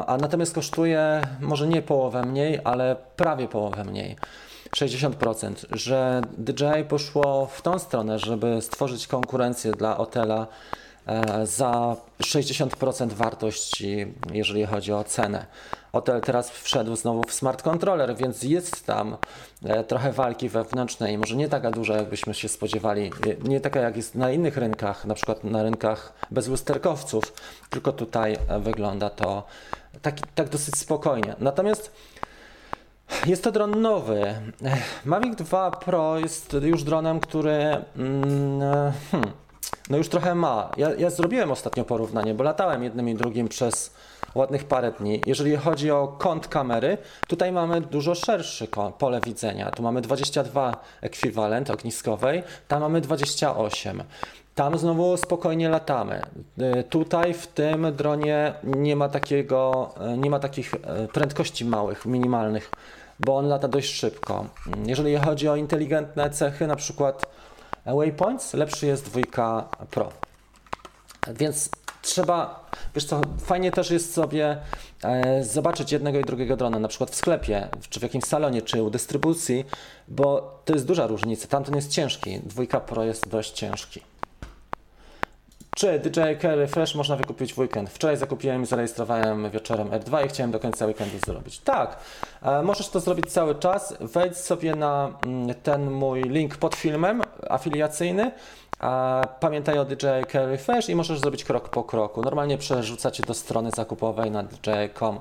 [0.07, 4.17] a natomiast kosztuje może nie połowę mniej, ale prawie połowę mniej.
[4.77, 10.47] 60%, że DJI poszło w tą stronę, żeby stworzyć konkurencję dla Otela e,
[11.45, 15.47] za 60% wartości, jeżeli chodzi o cenę.
[15.93, 19.17] Hotel teraz wszedł znowu w smart controller, więc jest tam
[19.65, 23.11] e, trochę walki wewnętrznej, może nie taka duża, jakbyśmy się spodziewali,
[23.45, 27.33] nie taka jak jest na innych rynkach, na przykład na rynkach bezlusterkowców,
[27.71, 29.43] tylko tutaj e, wygląda to
[30.03, 31.35] tak, tak dosyć spokojnie.
[31.39, 31.93] Natomiast
[33.27, 34.35] jest to dron nowy.
[35.05, 39.33] Mavic 2 Pro jest już dronem, który mm, e, hmm,
[39.93, 40.71] no już trochę ma.
[40.77, 43.95] Ja, ja zrobiłem ostatnio porównanie, bo latałem jednym i drugim przez
[44.35, 45.21] ładnych parę dni.
[45.27, 49.71] Jeżeli chodzi o kąt kamery, tutaj mamy dużo szerszy pole widzenia.
[49.71, 54.03] Tu mamy 22 ekwiwalent ogniskowej, tam mamy 28.
[54.55, 56.23] Tam znowu spokojnie latamy.
[56.79, 60.79] Y, tutaj w tym dronie nie ma takiego, y, nie ma takich y,
[61.09, 62.71] prędkości małych, minimalnych,
[63.21, 64.47] bo on lata dość szybko.
[64.87, 67.27] Jeżeli chodzi o inteligentne cechy, na przykład
[67.87, 70.13] waypoints, lepszy jest dwójka Pro.
[71.35, 71.71] Więc
[72.03, 74.57] trzeba, wiesz co, fajnie też jest sobie
[75.05, 78.83] e, zobaczyć jednego i drugiego drona, na przykład w sklepie, czy w jakimś salonie, czy
[78.83, 79.65] u dystrybucji,
[80.09, 81.49] bo to jest duża różnica.
[81.49, 84.12] Tamten jest ciężki, dwójka Pro jest dość ciężki.
[85.77, 87.91] Czy DJI Carry Fresh można wykupić w weekend?
[87.91, 91.59] Wczoraj zakupiłem i zarejestrowałem wieczorem R2 i chciałem do końca weekendu zrobić.
[91.59, 91.97] Tak,
[92.43, 93.95] e, możesz to zrobić cały czas.
[94.01, 98.31] Wejdź sobie na mm, ten mój link pod filmem afiliacyjny.
[99.41, 102.23] Pamiętaj o DJI Carry Fresh i możesz zrobić krok po kroku.
[102.23, 105.19] Normalnie przerzuca cię do strony zakupowej na DJI.com.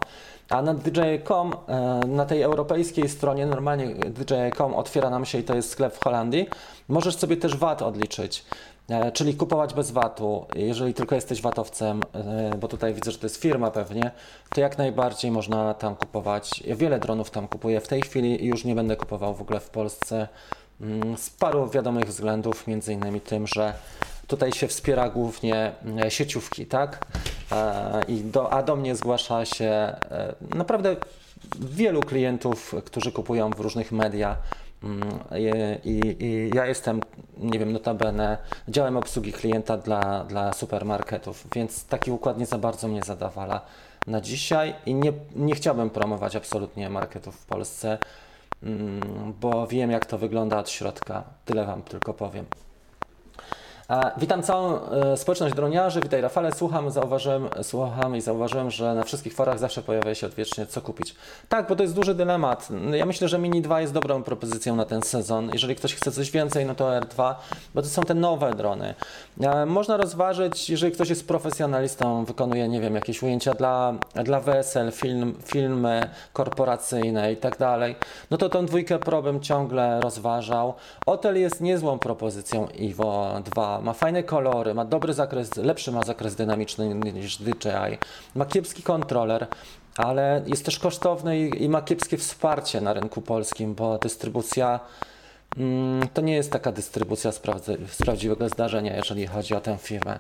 [0.50, 5.56] A na DJI.com, e, na tej europejskiej stronie, normalnie DJI.com otwiera nam się i to
[5.56, 6.50] jest sklep w Holandii.
[6.90, 8.46] Możesz sobie też VAT odliczyć.
[8.92, 13.26] E, czyli kupować bez VAT-u, jeżeli tylko jesteś VAT-owcem, e, bo tutaj widzę, że to
[13.26, 14.12] jest firma pewnie,
[14.50, 16.64] to jak najbardziej można tam kupować.
[16.76, 19.70] Wiele dronów tam kupuję w tej chwili i już nie będę kupował w ogóle w
[19.70, 20.28] Polsce
[20.82, 23.74] mm, z paru wiadomych względów, między innymi tym, że
[24.28, 25.72] tutaj się wspiera głównie
[26.04, 27.06] e, sieciówki, tak?
[28.08, 29.96] I do, a do mnie zgłasza się
[30.56, 30.96] naprawdę
[31.60, 34.38] wielu klientów, którzy kupują w różnych mediach
[34.84, 35.20] Mm,
[35.84, 37.02] I, I, ja jestem,
[37.38, 42.88] nie wiem, notabene działem obsługi klienta dla, dla supermarketów, więc taki układ nie za bardzo
[42.88, 43.62] mnie zadawala
[44.08, 47.98] na dzisiaj i nie, nie chciałbym promować absolutnie marketów w Polsce,
[48.64, 51.24] mm, bo wiem jak to wygląda od środka.
[51.46, 52.46] Tyle Wam tylko powiem.
[54.18, 59.34] Witam całą e, społeczność droniarzy, witaj Rafale, słucham, zauważyłem, słucham i zauważyłem, że na wszystkich
[59.34, 61.16] forach zawsze pojawia się odwiecznie co kupić.
[61.50, 62.68] Tak, bo to jest duży dylemat.
[62.94, 65.50] Ja myślę, że Mini 2 jest dobrą propozycją na ten sezon.
[65.54, 67.36] Jeżeli ktoś chce coś więcej, no to R2,
[67.76, 68.94] bo to są te nowe drony.
[69.40, 74.92] E, można rozważyć, jeżeli ktoś jest profesjonalistą, wykonuje, nie wiem, jakieś ujęcia dla, dla wesel,
[74.92, 77.96] film, filmy korporacyjne i tak dalej,
[78.32, 80.74] no to tą dwójkę Pro bym ciągle rozważał.
[81.06, 86.36] Otel jest niezłą propozycją Ivo 2 ma fajne kolory, ma dobry zakres, lepszy ma zakres
[86.36, 87.98] dynamiczny niż DJI,
[88.36, 89.48] ma kiepski kontroler,
[89.98, 94.80] ale jest też kosztowny i, i ma kiepskie wsparcie na rynku polskim, bo dystrybucja
[96.14, 97.42] to nie jest taka dystrybucja z,
[97.92, 100.20] z prawdziwego zdarzenia, jeżeli chodzi o tę firmę.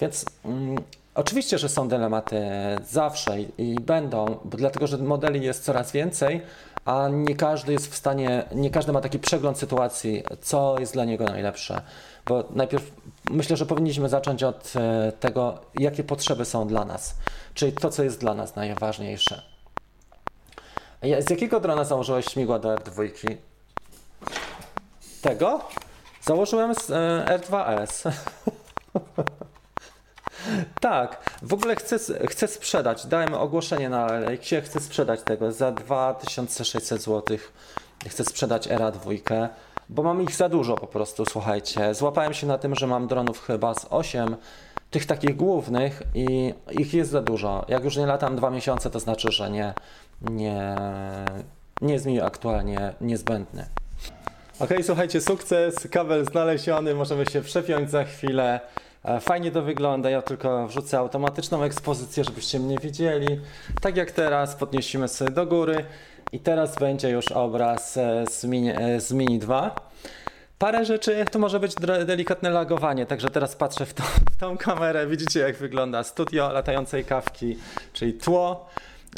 [0.00, 0.76] Więc mm,
[1.14, 2.40] oczywiście, że są dylematy
[2.88, 6.42] zawsze i, będą, dlatego, że modeli jest coraz więcej,
[6.84, 11.04] a nie każdy jest w stanie, nie każdy ma taki przegląd sytuacji, co jest dla
[11.04, 11.82] niego najlepsze.
[12.26, 12.92] Bo najpierw
[13.30, 17.14] myślę, że powinniśmy zacząć od e, tego, jakie potrzeby są dla nas,
[17.54, 19.42] czyli to, co jest dla nas najważniejsze.
[21.02, 23.36] Z jakiego drona założyłeś śmigła do R2?
[25.26, 25.60] Tego?
[26.22, 28.10] Założyłem z e, R2S.
[30.80, 33.06] tak, w ogóle chcę, chcę sprzedać.
[33.06, 37.38] Dałem ogłoszenie na Alexie, chcę sprzedać tego za 2600 zł.
[38.06, 39.10] Chcę sprzedać ERA 2
[39.88, 41.94] bo mam ich za dużo po prostu, słuchajcie.
[41.94, 44.36] Złapałem się na tym, że mam dronów chyba z 8
[44.90, 47.64] tych takich głównych i ich jest za dużo.
[47.68, 49.74] Jak już nie latam dwa miesiące, to znaczy, że nie,
[50.20, 50.76] nie,
[51.80, 53.66] nie jest mi aktualnie niezbędny.
[54.60, 58.60] Ok, słuchajcie, sukces, kabel znaleziony, możemy się przepiąć za chwilę.
[59.04, 63.40] E, fajnie to wygląda, ja tylko wrzucę automatyczną ekspozycję, żebyście mnie widzieli.
[63.80, 65.84] Tak jak teraz, podniesiemy sobie do góry.
[66.32, 69.74] I teraz będzie już obraz e, z Mini, e, z mini 2.
[70.58, 71.74] Parę rzeczy, tu może być
[72.06, 77.04] delikatne lagowanie, także teraz patrzę w tą, w tą kamerę, widzicie jak wygląda studio latającej
[77.04, 77.56] kawki,
[77.92, 78.66] czyli tło.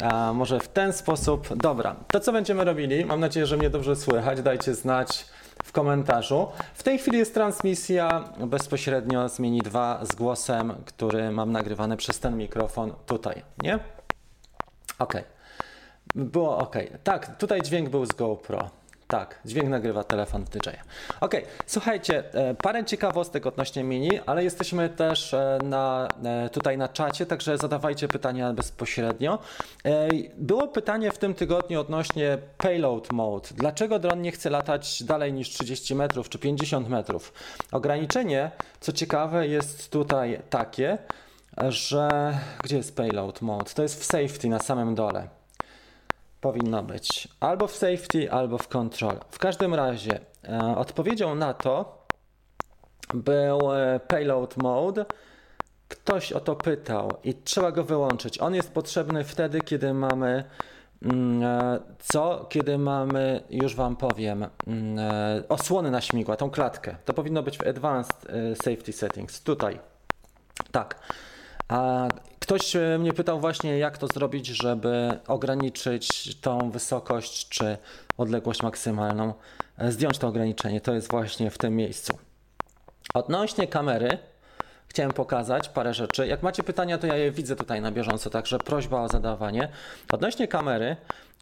[0.03, 1.55] A może w ten sposób.
[1.55, 5.25] Dobra, to co będziemy robili, mam nadzieję, że mnie dobrze słychać, dajcie znać
[5.63, 6.47] w komentarzu.
[6.73, 12.19] W tej chwili jest transmisja bezpośrednio z Mini 2 z głosem, który mam nagrywany przez
[12.19, 13.79] ten mikrofon tutaj, nie?
[14.99, 15.13] Ok.
[16.15, 16.75] Było ok.
[17.03, 18.78] Tak, tutaj dźwięk był z GoPro.
[19.11, 20.69] Tak, dźwięk nagrywa telefon DJ.
[21.21, 26.87] Ok, słuchajcie, e, parę ciekawostek odnośnie mini, ale jesteśmy też e, na, e, tutaj na
[26.87, 29.39] czacie, także zadawajcie pytania bezpośrednio.
[30.37, 33.49] Było pytanie w tym tygodniu odnośnie payload mode.
[33.55, 37.33] Dlaczego dron nie chce latać dalej niż 30 metrów czy 50 metrów?
[37.71, 40.97] Ograniczenie, co ciekawe, jest tutaj takie,
[41.69, 42.09] że
[42.63, 43.71] gdzie jest payload mode?
[43.73, 45.38] To jest w safety na samym dole
[46.41, 49.19] powinno być albo w safety, albo w control.
[49.29, 52.05] W każdym razie e, odpowiedzią na to
[53.13, 55.05] był e, payload mode.
[55.87, 58.41] Ktoś o to pytał i trzeba go wyłączyć.
[58.41, 60.43] On jest potrzebny wtedy, kiedy mamy
[61.01, 62.45] mm, e, co?
[62.49, 66.95] Kiedy mamy, już Wam powiem, mm, e, osłony na śmigła, tą klatkę.
[67.05, 69.43] To powinno być w Advanced e, Safety Settings.
[69.43, 69.79] Tutaj.
[70.71, 70.99] Tak.
[71.67, 72.07] A
[72.49, 77.77] Ktoś e, mnie pytał właśnie, jak to zrobić, żeby ograniczyć tą wysokość czy
[78.17, 79.33] odległość maksymalną,
[79.77, 80.81] e, zdjąć to ograniczenie.
[80.81, 82.17] To jest właśnie w tym miejscu.
[83.13, 84.17] Odnośnie kamery,
[84.87, 86.27] chciałem pokazać parę rzeczy.
[86.27, 89.69] Jak macie pytania, to ja je widzę tutaj na bieżąco, także prośba o zadawanie.
[90.11, 90.95] Odnośnie kamery.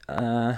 [0.09, 0.57] E,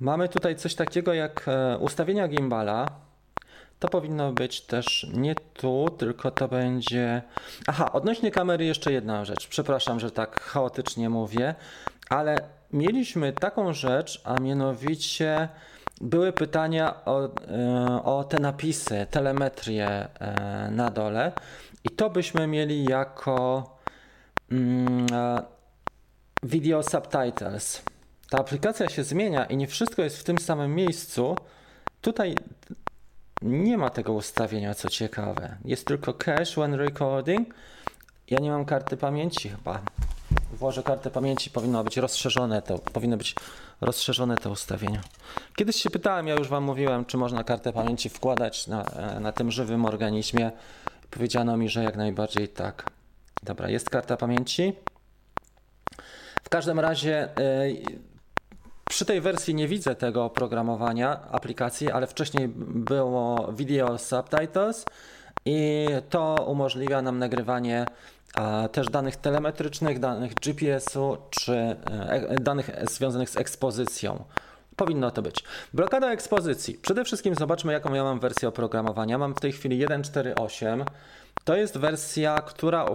[0.00, 3.05] mamy tutaj coś takiego jak e, ustawienia gimbala.
[3.78, 7.22] To powinno być też nie tu, tylko to będzie.
[7.66, 9.48] Aha, odnośnie kamery jeszcze jedna rzecz.
[9.48, 11.54] Przepraszam, że tak chaotycznie mówię,
[12.08, 12.36] ale
[12.72, 15.48] mieliśmy taką rzecz, a mianowicie
[16.00, 17.30] były pytania o, e,
[18.04, 21.32] o te napisy, telemetrię e, na dole,
[21.84, 23.66] i to byśmy mieli jako
[24.52, 25.42] mm, e,
[26.42, 27.82] video subtitles.
[28.30, 31.36] Ta aplikacja się zmienia i nie wszystko jest w tym samym miejscu.
[32.00, 32.34] Tutaj
[33.42, 35.56] nie ma tego ustawienia, co ciekawe.
[35.64, 37.54] Jest tylko cache when recording.
[38.30, 39.80] Ja nie mam karty pamięci chyba.
[40.52, 43.34] Włożę kartę pamięci, powinno być rozszerzone to, powinno być
[43.80, 45.00] rozszerzone to ustawienie.
[45.56, 48.84] Kiedyś się pytałem, ja już Wam mówiłem, czy można kartę pamięci wkładać na,
[49.20, 50.50] na tym żywym organizmie.
[51.10, 52.90] Powiedziano mi, że jak najbardziej tak.
[53.42, 54.72] Dobra, jest karta pamięci.
[56.44, 58.15] W każdym razie yy,
[58.88, 64.84] przy tej wersji nie widzę tego oprogramowania aplikacji, ale wcześniej było Video Subtitles
[65.44, 67.86] i to umożliwia nam nagrywanie
[68.34, 74.24] a, też danych telemetrycznych, danych GPS-u czy e, danych związanych z ekspozycją.
[74.76, 75.44] Powinno to być.
[75.74, 76.74] Blokada ekspozycji.
[76.74, 79.18] Przede wszystkim zobaczmy, jaką ja mam wersję oprogramowania.
[79.18, 80.84] Mam w tej chwili 1.4.8.
[81.44, 82.86] To jest wersja, która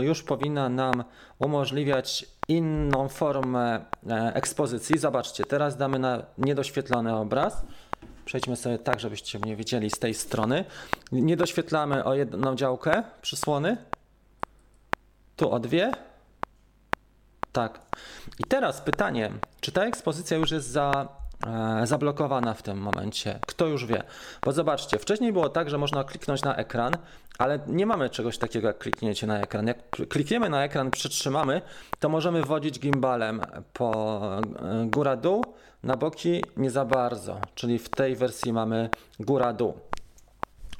[0.00, 1.04] już powinna nam
[1.38, 4.98] umożliwiać inną formę e, ekspozycji.
[4.98, 7.62] Zobaczcie, teraz damy na niedoświetlony obraz.
[8.24, 10.64] Przejdźmy sobie tak, żebyście mnie widzieli z tej strony.
[11.12, 13.76] Nie doświetlamy o jedną działkę przysłony.
[15.36, 15.92] Tu o dwie.
[17.52, 17.80] Tak.
[18.38, 21.08] I teraz pytanie, czy ta ekspozycja już jest za
[21.84, 23.38] zablokowana w tym momencie.
[23.46, 24.02] Kto już wie?
[24.44, 26.92] Bo zobaczcie, wcześniej było tak, że można kliknąć na ekran,
[27.38, 29.66] ale nie mamy czegoś takiego jak kliknięcie na ekran.
[29.66, 31.62] Jak klikniemy na ekran, przytrzymamy,
[31.98, 33.40] to możemy wodzić gimbalem
[33.72, 35.44] po e, góra-dół,
[35.82, 39.74] na boki nie za bardzo, czyli w tej wersji mamy góra-dół.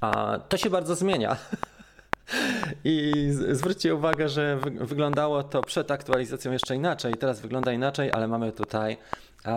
[0.01, 1.37] A to się bardzo zmienia.
[2.85, 3.12] I
[3.51, 8.96] zwróćcie uwagę, że wyglądało to przed aktualizacją jeszcze inaczej, teraz wygląda inaczej, ale mamy tutaj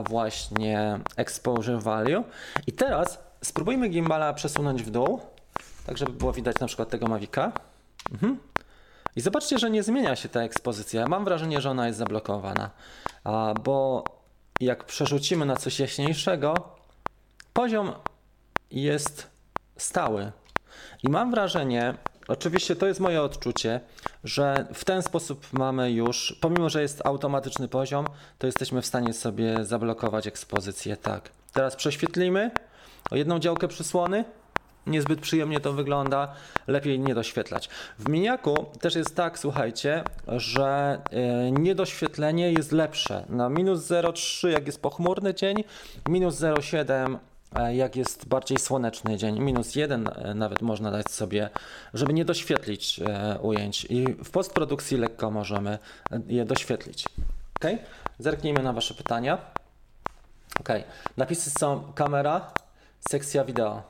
[0.08, 2.24] właśnie exposure value.
[2.67, 5.19] I teraz spróbujmy gimbala przesunąć w dół,
[5.86, 7.52] tak żeby było widać na przykład tego Mavica.
[8.12, 8.39] Mhm.
[9.15, 11.08] I zobaczcie, że nie zmienia się ta ekspozycja.
[11.08, 12.69] Mam wrażenie, że ona jest zablokowana,
[13.63, 14.04] bo
[14.60, 16.54] jak przerzucimy na coś jaśniejszego,
[17.54, 17.93] poziom
[18.71, 19.28] jest
[19.78, 20.32] stały.
[21.04, 21.93] I mam wrażenie,
[22.28, 23.80] Oczywiście to jest moje odczucie,
[24.24, 28.06] że w ten sposób mamy już, pomimo że jest automatyczny poziom,
[28.38, 30.98] to jesteśmy w stanie sobie zablokować ekspozycję.
[30.98, 31.30] Tak.
[31.54, 32.52] Teraz prześwietlimy
[33.12, 34.26] o jedną działkę przysłony.
[34.88, 36.34] Niezbyt przyjemnie to wygląda,
[36.68, 37.70] lepiej nie doświetlać.
[38.00, 43.26] W miniaku też jest tak, słuchajcie, że yy, niedoświetlenie jest lepsze.
[43.30, 45.64] Na minus 0,3 jak jest pochmurny dzień,
[46.10, 47.35] minus 0,7 E,
[47.74, 51.50] jak jest bardziej słoneczny dzień, minus jeden e, nawet można dać sobie,
[51.94, 55.80] żeby nie doświetlić e, ujęć i w postprodukcji lekko możemy
[56.28, 57.06] je doświetlić.
[57.56, 57.72] Ok?
[58.20, 59.38] Zerknijmy na Wasze pytania.
[60.60, 60.70] Ok,
[61.18, 62.52] napisy są kamera,
[63.10, 63.84] sekcja wideo.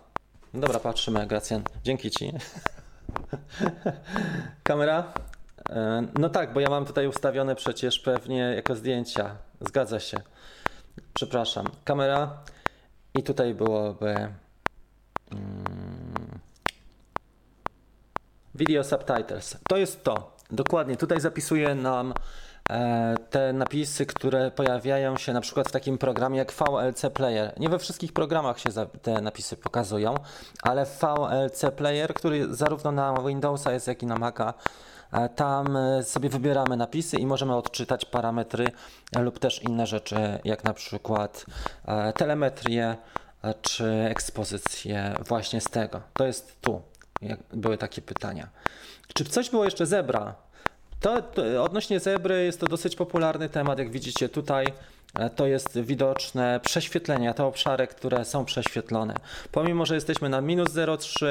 [0.53, 1.63] Dobra, patrzymy, Gracjan.
[1.83, 2.31] Dzięki Ci.
[4.63, 5.13] kamera.
[6.19, 9.35] No tak, bo ja mam tutaj ustawione przecież pewnie jako zdjęcia.
[9.61, 10.21] Zgadza się.
[11.13, 11.65] Przepraszam.
[11.83, 12.37] Kamera.
[13.19, 14.15] I tutaj byłoby
[15.31, 16.39] mm,
[18.55, 19.57] video subtitles.
[19.69, 20.35] To jest to.
[20.51, 20.97] Dokładnie.
[20.97, 22.13] Tutaj zapisuje nam
[22.69, 27.53] e, te napisy, które pojawiają się na przykład w takim programie jak VLC Player.
[27.59, 28.69] Nie we wszystkich programach się
[29.01, 30.15] te napisy pokazują,
[30.63, 34.53] ale VLC Player, który zarówno na Windowsa jest, jak i na Maca
[35.35, 38.67] tam e, sobie wybieramy napisy i możemy odczytać parametry
[39.19, 41.45] lub też inne rzeczy, jak na przykład
[42.15, 42.95] telemetrię,
[43.61, 46.01] czy ekspozycję właśnie z tego.
[46.13, 46.81] To jest tu.
[47.53, 48.49] Były takie pytania.
[49.13, 50.35] Czy coś było jeszcze zebra?
[50.99, 54.65] To, to, odnośnie zebry jest to dosyć popularny temat, jak widzicie tutaj.
[55.19, 59.15] E, to jest widoczne prześwietlenia, te obszary, które są prześwietlone.
[59.51, 61.25] Pomimo, że jesteśmy na minus 0,3,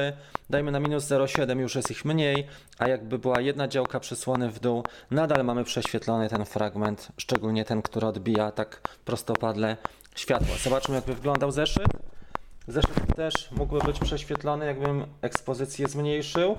[0.51, 2.47] dajmy na minus 0,7, już jest ich mniej,
[2.79, 7.83] a jakby była jedna działka przysłony w dół, nadal mamy prześwietlony ten fragment, szczególnie ten,
[7.83, 9.77] który odbija tak prostopadle
[10.14, 10.57] światło.
[10.62, 11.88] Zobaczmy, jakby wyglądał zeszyt.
[12.68, 16.57] Zeszyt też mógłby być prześwietlony, jakbym ekspozycję zmniejszył.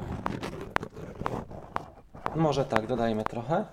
[2.36, 3.66] Może tak, dodajmy trochę.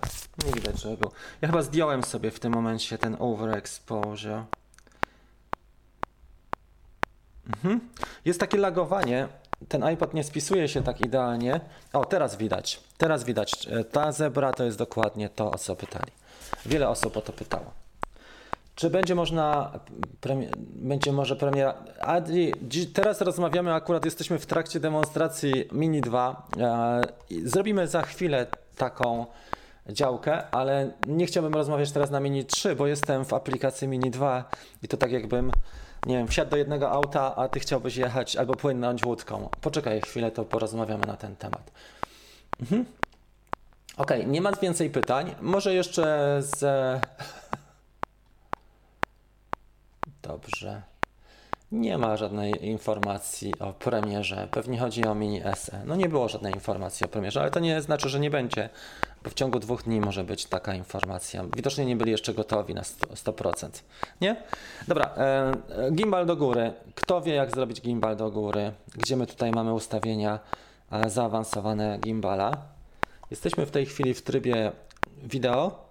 [0.46, 1.10] Nie widać, że był.
[1.40, 4.44] Ja chyba zdjąłem sobie w tym momencie ten overexposure.
[7.46, 7.80] Mhm.
[8.24, 9.28] Jest takie lagowanie.
[9.68, 11.60] Ten iPad nie spisuje się tak idealnie.
[11.92, 12.80] O, teraz widać.
[12.98, 13.68] Teraz widać.
[13.92, 16.12] Ta zebra to jest dokładnie to, o co pytali.
[16.66, 17.81] Wiele osób o to pytało.
[18.74, 19.72] Czy będzie można,
[20.74, 22.20] będzie może premiera, a
[22.94, 26.46] teraz rozmawiamy, akurat jesteśmy w trakcie demonstracji Mini 2.
[26.60, 27.00] E,
[27.44, 29.26] zrobimy za chwilę taką
[29.88, 34.44] działkę, ale nie chciałbym rozmawiać teraz na Mini 3, bo jestem w aplikacji Mini 2
[34.82, 35.52] i to tak jakbym,
[36.06, 39.48] nie wiem, wsiadł do jednego auta, a ty chciałbyś jechać albo płynąć łódką.
[39.60, 41.70] Poczekaj chwilę, to porozmawiamy na ten temat.
[42.60, 42.84] Mhm.
[43.96, 45.34] Okej, okay, nie ma więcej pytań.
[45.40, 46.64] Może jeszcze z
[50.22, 50.82] Dobrze.
[51.72, 54.48] Nie ma żadnej informacji o premierze.
[54.50, 55.82] Pewnie chodzi o mini SE.
[55.86, 58.68] No nie było żadnej informacji o premierze, ale to nie znaczy, że nie będzie,
[59.24, 61.44] bo w ciągu dwóch dni może być taka informacja.
[61.56, 63.82] Widocznie nie byli jeszcze gotowi na 100%.
[64.20, 64.36] Nie?
[64.88, 65.52] Dobra, e,
[65.92, 66.72] gimbal do góry.
[66.94, 68.72] Kto wie, jak zrobić gimbal do góry?
[68.96, 70.38] Gdzie my tutaj mamy ustawienia
[70.90, 72.56] e, zaawansowane gimbala?
[73.30, 74.72] Jesteśmy w tej chwili w trybie
[75.22, 75.84] wideo.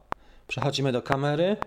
[0.48, 1.58] Przechodzimy do kamery.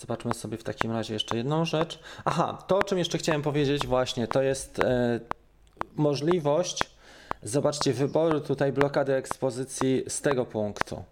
[0.00, 1.98] Zobaczmy sobie w takim razie jeszcze jedną rzecz.
[2.24, 5.20] Aha, to o czym jeszcze chciałem powiedzieć właśnie, to jest e,
[5.96, 6.90] możliwość
[7.42, 11.04] zobaczcie wyboru tutaj blokady ekspozycji z tego punktu.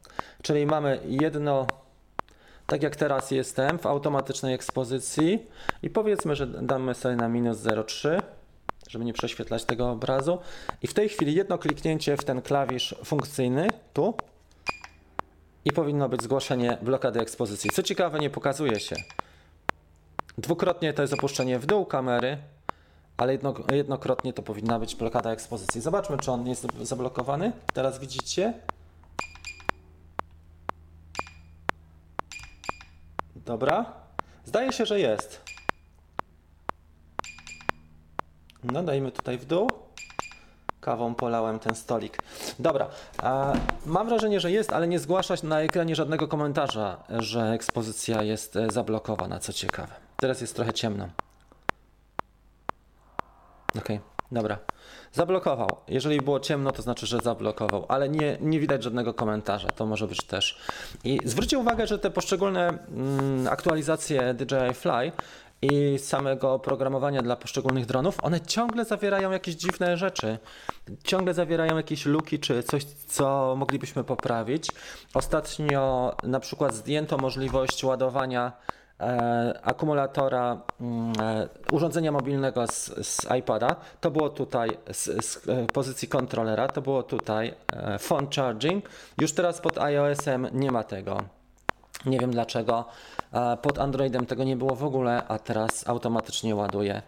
[0.42, 1.66] Czyli mamy jedno,
[2.66, 5.46] tak jak teraz jestem, w automatycznej ekspozycji
[5.82, 8.22] i powiedzmy, że damy sobie na minus 0,3
[8.88, 10.38] żeby nie prześwietlać tego obrazu.
[10.82, 14.14] I w tej chwili jedno kliknięcie w ten klawisz funkcyjny, tu,
[15.68, 17.70] i powinno być zgłoszenie blokady ekspozycji.
[17.70, 18.96] Co ciekawe, nie pokazuje się.
[20.38, 22.38] Dwukrotnie to jest opuszczenie w dół kamery,
[23.16, 25.80] ale jedno, jednokrotnie to powinna być blokada ekspozycji.
[25.80, 27.52] Zobaczmy, czy on jest zablokowany.
[27.74, 28.52] Teraz widzicie.
[33.36, 33.92] Dobra.
[34.44, 35.44] Zdaje się, że jest.
[38.64, 39.68] No, dajmy tutaj w dół.
[40.88, 42.18] Kawą polałem ten stolik.
[42.58, 42.88] Dobra,
[43.86, 48.70] mam wrażenie, że jest, ale nie zgłasza na ekranie żadnego komentarza, że ekspozycja jest e,
[48.70, 49.92] zablokowana, co ciekawe.
[50.16, 51.08] Teraz jest trochę ciemno.
[53.78, 53.88] Ok,
[54.32, 54.58] dobra.
[55.12, 55.68] Zablokował.
[55.88, 59.68] Jeżeli było ciemno, to znaczy, że zablokował, ale nie, nie widać żadnego komentarza.
[59.68, 60.58] To może być też.
[61.04, 65.12] I zwróćcie uwagę, że te poszczególne mm, aktualizacje DJI Fly
[65.62, 70.38] i samego oprogramowania dla poszczególnych dronów, one ciągle zawierają jakieś dziwne rzeczy.
[71.04, 74.70] Ciągle zawierają jakieś luki czy coś, co moglibyśmy poprawić.
[75.14, 78.52] Ostatnio na przykład zdjęto możliwość ładowania
[79.00, 83.76] e, akumulatora mm, e, urządzenia mobilnego z, z iPada.
[84.00, 88.88] To było tutaj z, z e, pozycji kontrolera, to było tutaj e, phone charging.
[89.20, 91.18] Już teraz pod iOS-em nie ma tego.
[92.06, 92.84] Nie wiem dlaczego.
[93.62, 97.02] Pod Androidem tego nie było w ogóle, a teraz automatycznie ładuje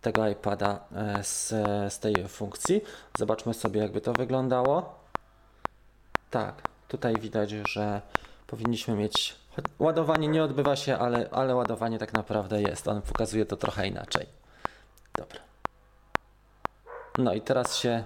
[0.00, 1.48] tego iPada e, z,
[1.94, 2.80] z tej funkcji.
[3.18, 4.98] Zobaczmy sobie, jakby to wyglądało.
[6.30, 8.00] Tak, tutaj widać, że
[8.46, 9.36] powinniśmy mieć.
[9.78, 12.88] Ładowanie nie odbywa się, ale, ale ładowanie tak naprawdę jest.
[12.88, 14.26] On pokazuje to trochę inaczej.
[15.14, 15.40] Dobra.
[17.18, 18.04] No i teraz się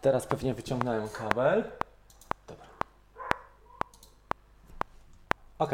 [0.00, 1.64] Teraz pewnie wyciągnąłem kabel.
[5.60, 5.70] Ok,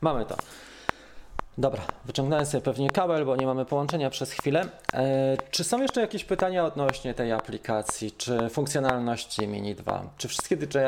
[0.00, 0.36] mamy to.
[1.58, 4.68] Dobra, wyciągnąłem sobie pewnie kabel, bo nie mamy połączenia przez chwilę.
[4.92, 10.02] E, czy są jeszcze jakieś pytania odnośnie tej aplikacji, czy funkcjonalności Mini 2?
[10.18, 10.78] Czy wszystkie DJI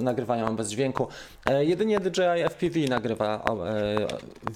[0.00, 1.08] nagrywają bez dźwięku?
[1.46, 4.06] E, jedynie DJI FPV nagrywa e,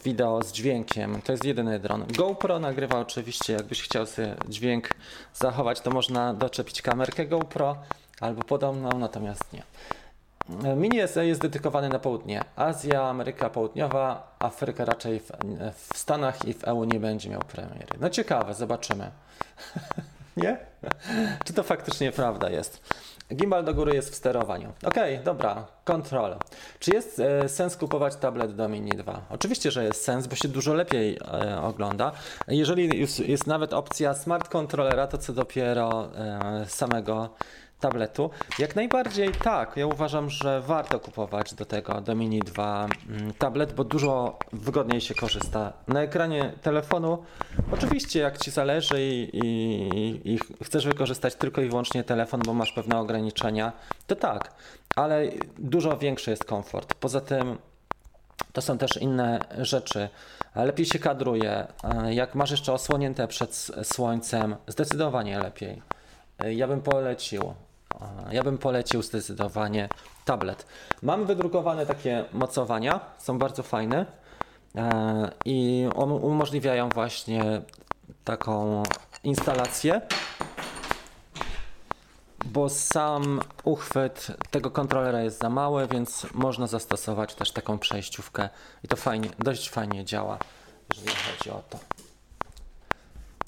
[0.05, 2.05] wideo z dźwiękiem, to jest jedyny dron.
[2.17, 4.89] GoPro nagrywa oczywiście, jakbyś chciał sobie dźwięk
[5.35, 7.77] zachować, to można doczepić kamerkę GoPro
[8.21, 9.63] albo podobną, natomiast nie.
[10.77, 12.43] Mini SE jest dedykowany na południe.
[12.57, 15.31] Azja, Ameryka Południowa, Afryka raczej w,
[15.75, 17.99] w Stanach i w EU nie będzie miał premiery.
[18.01, 19.11] No ciekawe, zobaczymy.
[20.37, 20.57] nie?
[21.45, 22.83] Czy to faktycznie prawda jest?
[23.35, 24.73] Gimbal do góry jest w sterowaniu.
[24.85, 24.95] Ok,
[25.25, 26.37] dobra, kontrol.
[26.79, 29.21] Czy jest e, sens kupować tablet do Mini 2?
[29.31, 32.13] Oczywiście, że jest sens, bo się dużo lepiej e, ogląda.
[32.49, 37.31] Jeżeli jest, jest nawet opcja smart kontrolera, to co dopiero e, samego
[37.81, 38.31] tabletu.
[38.59, 43.73] Jak najbardziej tak, ja uważam, że warto kupować do tego, do Mini 2 mm, tablet,
[43.73, 45.73] bo dużo wygodniej się korzysta.
[45.89, 47.23] Na ekranie telefonu,
[47.73, 52.73] oczywiście jak Ci zależy i, i, i chcesz wykorzystać tylko i wyłącznie telefon, bo masz
[52.73, 53.73] pewne ograniczenia,
[54.07, 54.55] to tak,
[54.97, 55.23] ale
[55.59, 56.95] dużo większy jest komfort.
[56.95, 57.59] Poza tym
[58.53, 60.09] to są też inne rzeczy.
[60.55, 61.67] Lepiej się kadruje.
[62.11, 65.83] Jak masz jeszcze osłonięte przed słońcem, zdecydowanie lepiej.
[66.51, 67.55] Ja bym polecił
[68.31, 69.89] ja bym polecił zdecydowanie
[70.25, 70.67] tablet.
[71.03, 74.07] Mam wydrukowane takie mocowania, są bardzo fajne
[74.77, 75.89] e, i
[76.23, 77.63] umożliwiają właśnie
[78.25, 78.83] taką
[79.25, 80.01] instalację,
[82.45, 88.49] bo sam uchwyt tego kontrolera jest za mały, więc można zastosować też taką przejściówkę
[88.85, 90.39] i to fajnie, dość fajnie działa,
[90.95, 91.79] jeżeli chodzi o to.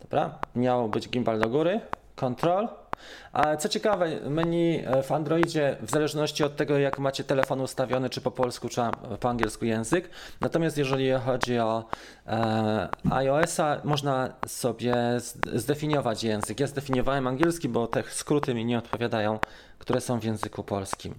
[0.03, 1.81] Dobra, miało być gimbal do góry,
[2.17, 2.69] kontrol.
[3.33, 8.11] A co ciekawe, menu e, w Androidzie, w zależności od tego, jak macie telefon ustawiony,
[8.11, 8.81] czy po polsku, czy
[9.21, 10.11] po angielsku język.
[10.41, 11.85] Natomiast jeżeli chodzi o
[12.27, 14.95] e, iOS-a, można sobie
[15.55, 16.61] zdefiniować język.
[16.61, 19.39] Ja zdefiniowałem angielski, bo te skróty mi nie odpowiadają,
[19.79, 21.15] które są w języku polskim.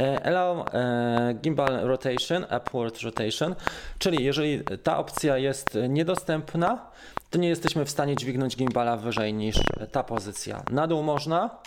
[0.00, 3.54] E, allow e, gimbal rotation, upward rotation,
[3.98, 6.90] czyli jeżeli ta opcja jest niedostępna,
[7.36, 9.56] to nie jesteśmy w stanie dźwignąć gimbala wyżej niż
[9.92, 10.62] ta pozycja.
[10.70, 11.58] Na dół można,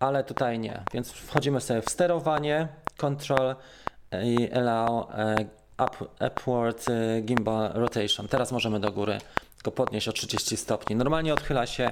[0.00, 0.82] ale tutaj nie.
[0.92, 3.56] Więc wchodzimy sobie w sterowanie, control
[4.24, 5.36] i allow e,
[5.84, 8.28] up, upward e, gimbal rotation.
[8.28, 9.18] Teraz możemy do góry
[9.64, 10.96] go podnieść o 30 stopni.
[10.96, 11.90] Normalnie odchyla się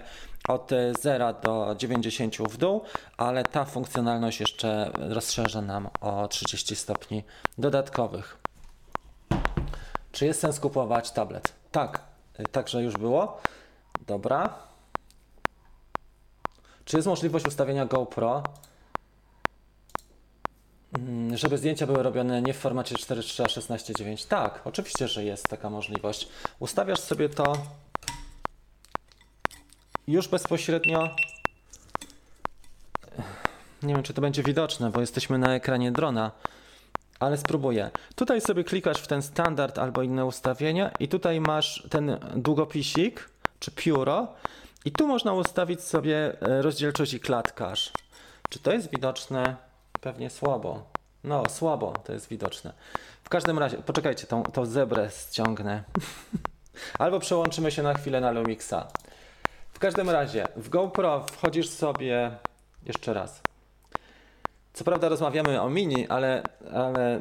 [0.48, 2.82] od 0 do 90 w dół,
[3.16, 7.24] ale ta funkcjonalność jeszcze rozszerza nam o 30 stopni
[7.58, 8.38] dodatkowych.
[10.12, 11.52] Czy jest sens kupować tablet?
[11.72, 12.13] Tak,
[12.52, 13.40] Także już było.
[14.06, 14.54] Dobra.
[16.84, 18.42] Czy jest możliwość ustawienia GoPro,
[20.98, 24.28] mm, żeby zdjęcia były robione nie w formacie 4.3 a 16.9?
[24.28, 26.28] Tak, oczywiście, że jest taka możliwość.
[26.58, 27.56] Ustawiasz sobie to
[30.08, 31.16] już bezpośrednio.
[33.82, 36.30] Nie wiem, czy to będzie widoczne, bo jesteśmy na ekranie drona,
[37.24, 37.90] ale spróbuję.
[38.14, 43.70] Tutaj sobie klikasz w ten standard albo inne ustawienia, i tutaj masz ten długopisik czy
[43.70, 44.28] pióro,
[44.84, 47.92] i tu można ustawić sobie e, rozdzielczość i klatkarz.
[48.48, 49.56] Czy to jest widoczne?
[50.00, 50.84] Pewnie słabo.
[51.24, 52.72] No, słabo to jest widoczne.
[53.22, 55.82] W każdym razie, poczekajcie, tą, tą zebrę ściągnę.
[56.98, 58.88] Albo przełączymy się na chwilę na Lumixa.
[59.72, 62.30] W każdym razie, w GoPro wchodzisz sobie
[62.86, 63.42] jeszcze raz.
[64.74, 67.20] Co prawda rozmawiamy o mini, ale, ale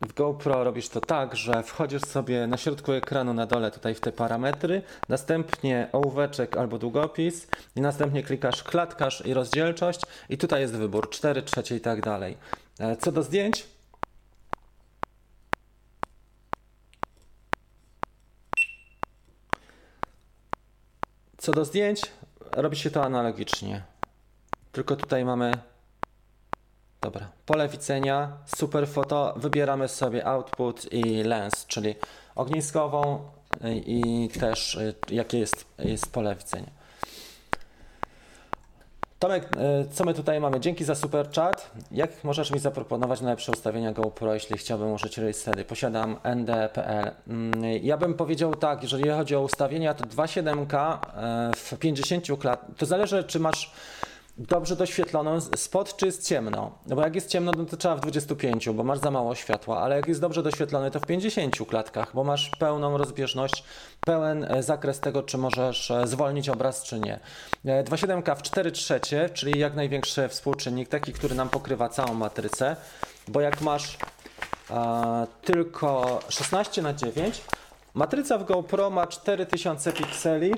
[0.00, 4.00] w GoPro robisz to tak, że wchodzisz sobie na środku ekranu na dole tutaj w
[4.00, 10.76] te parametry, następnie ołóweczek albo długopis i następnie klikasz klatkarz i rozdzielczość i tutaj jest
[10.76, 12.36] wybór 4, trzecie i tak dalej.
[12.80, 13.66] E, co do zdjęć,
[21.38, 22.02] Co do zdjęć,
[22.52, 23.82] robi się to analogicznie.
[24.72, 25.52] Tylko tutaj mamy
[27.02, 31.94] Dobra, pole widzenia, super foto, wybieramy sobie output i lens, czyli
[32.34, 33.18] ogniskową
[33.86, 36.70] i też y, jakie jest, jest pole widzenia.
[39.18, 40.60] Tomek, y, co my tutaj mamy?
[40.60, 41.70] Dzięki za super chat.
[41.90, 45.34] Jak możesz mi zaproponować najlepsze ustawienia GoPro, jeśli chciałbym użyć Real
[45.68, 47.10] Posiadam ND.pl.
[47.28, 50.96] Mm, ja bym powiedział tak, jeżeli chodzi o ustawienia, to 2.7K
[51.52, 52.66] y, w 50 klat.
[52.76, 53.72] To zależy, czy masz
[54.38, 56.72] dobrze doświetloną spod, czy jest ciemno.
[56.86, 59.80] No bo jak jest ciemno, no to trzeba w 25, bo masz za mało światła,
[59.80, 63.64] ale jak jest dobrze doświetlony, to w 50 klatkach, bo masz pełną rozbieżność,
[64.00, 67.20] pełen e, zakres tego, czy możesz e, zwolnić obraz, czy nie.
[67.64, 72.76] 2.7K e, w 4 trzecie, czyli jak największy współczynnik, taki, który nam pokrywa całą matrycę,
[73.28, 73.96] bo jak masz
[74.70, 77.42] a, tylko 16 na 9,
[77.94, 80.52] matryca w GoPro ma 4000 pikseli,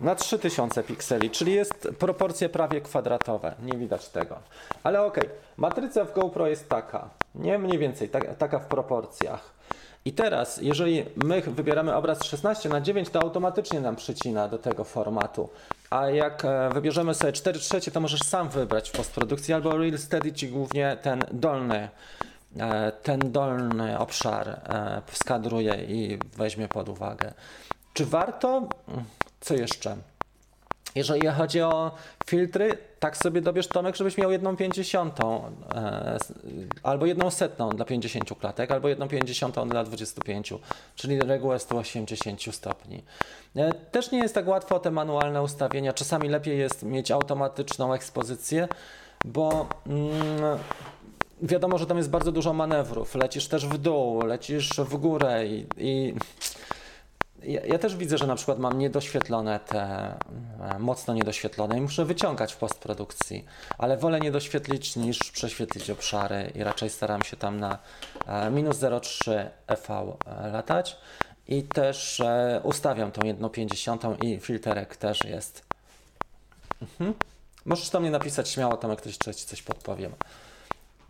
[0.00, 3.54] na 3000 pikseli, czyli jest proporcje prawie kwadratowe.
[3.62, 4.38] Nie widać tego.
[4.82, 5.20] Ale ok,
[5.56, 9.60] matryca w GoPro jest taka, nie mniej więcej, tak, taka w proporcjach.
[10.04, 14.84] I teraz, jeżeli my wybieramy obraz 16 na 9, to automatycznie nam przycina do tego
[14.84, 15.48] formatu.
[15.90, 19.98] A jak e, wybierzemy sobie 4 trzecie, to możesz sam wybrać w postprodukcji, albo Real
[19.98, 21.88] Steady ci głównie ten dolny,
[22.56, 27.32] e, ten dolny obszar e, skadruje i weźmie pod uwagę.
[28.00, 28.68] Czy warto?
[29.40, 29.96] Co jeszcze?
[30.94, 31.90] Jeżeli chodzi o
[32.26, 36.18] filtry, tak sobie dobierz Tomek, żebyś miał jedną pięćdziesiątą e,
[36.82, 40.54] albo jedną setną dla 50 klatek, albo jedną pięćdziesiątą dla 25,
[40.94, 43.02] czyli regułę 180 stopni.
[43.56, 45.92] E, też nie jest tak łatwo te manualne ustawienia.
[45.92, 48.68] Czasami lepiej jest mieć automatyczną ekspozycję,
[49.24, 50.58] bo mm,
[51.42, 53.14] wiadomo, że tam jest bardzo dużo manewrów.
[53.14, 56.14] Lecisz też w dół, lecisz w górę i, i
[57.42, 59.80] ja, ja, też widzę, że na przykład mam niedoświetlone te,
[60.60, 63.44] e, mocno niedoświetlone i muszę wyciągać w postprodukcji,
[63.78, 67.78] ale wolę niedoświetlić niż prześwietlić obszary i raczej staram się tam na
[68.26, 70.96] e, minus 0,3 EV e, latać
[71.48, 72.22] i też
[72.62, 75.64] ustawiam tą 1,50 i filterek też jest.
[76.82, 77.14] Mhm.
[77.64, 80.12] Możesz to mnie napisać śmiało, tam jak ktoś ci coś podpowiem.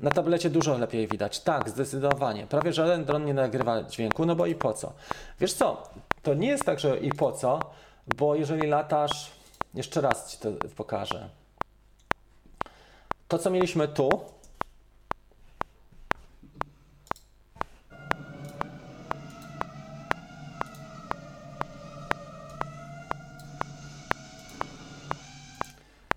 [0.01, 1.41] Na tablecie dużo lepiej widać.
[1.41, 2.47] Tak, zdecydowanie.
[2.47, 4.93] Prawie żaden dron nie nagrywa dźwięku, no bo i po co?
[5.41, 5.91] Wiesz co,
[6.23, 7.61] to nie jest tak, że i po co,
[8.17, 9.31] bo jeżeli latasz,
[9.75, 11.29] jeszcze raz Ci to pokażę.
[13.29, 14.11] To, co mieliśmy tu,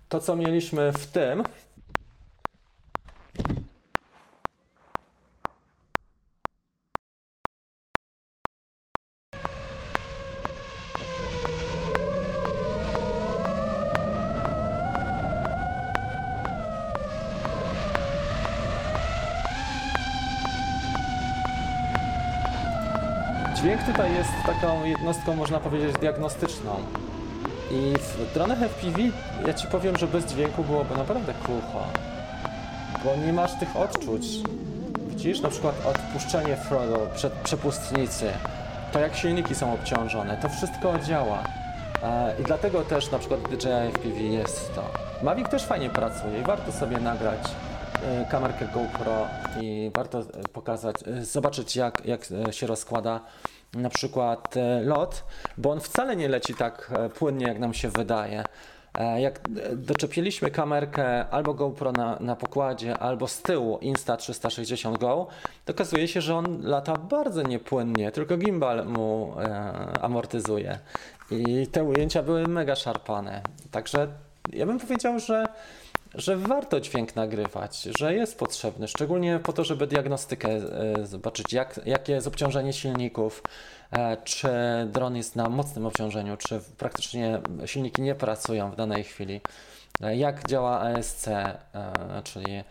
[0.08, 1.44] to, co mieliśmy w tym,
[23.64, 26.76] Dźwięk tutaj jest taką jednostką, można powiedzieć, diagnostyczną.
[27.70, 28.98] I w dronach FPV
[29.46, 31.84] ja Ci powiem, że bez dźwięku byłoby naprawdę krucho.
[33.04, 34.22] Bo nie masz tych odczuć.
[35.08, 38.30] Widzisz, na przykład odpuszczenie Frodo przed przepustnicy,
[38.92, 41.44] to jak silniki są obciążone, to wszystko działa.
[42.02, 44.84] E, I dlatego też na przykład DJI FPV jest to.
[45.22, 47.40] Mavic też fajnie pracuje i warto sobie nagrać
[48.02, 49.26] e, kamerkę GoPro
[49.60, 53.20] i warto e, pokazać, zobaczyć jak, jak się rozkłada
[53.76, 55.24] na przykład e, lot,
[55.58, 58.44] bo on wcale nie leci tak e, płynnie, jak nam się wydaje.
[58.98, 59.40] E, Jak
[59.76, 65.26] doczepiliśmy kamerkę albo GoPro na, na pokładzie, albo z tyłu Insta360 Go,
[65.64, 69.48] to okazuje się, że on lata bardzo niepłynnie, tylko gimbal mu e,
[70.02, 70.78] amortyzuje.
[71.30, 73.42] I te ujęcia były mega szarpane.
[73.70, 74.08] Także
[74.52, 75.46] ja bym powiedział, że,
[76.14, 81.80] że warto dźwięk nagrywać, że jest potrzebny, szczególnie po to, żeby diagnostykę e, zobaczyć, jak,
[81.86, 83.42] jakie jest obciążenie silników,
[83.92, 84.48] e, czy
[84.86, 89.40] dron jest na mocnym obciążeniu, czy praktycznie silniki nie pracują w danej chwili,
[90.00, 91.28] e, jak działa ASC,
[92.24, 92.64] czyli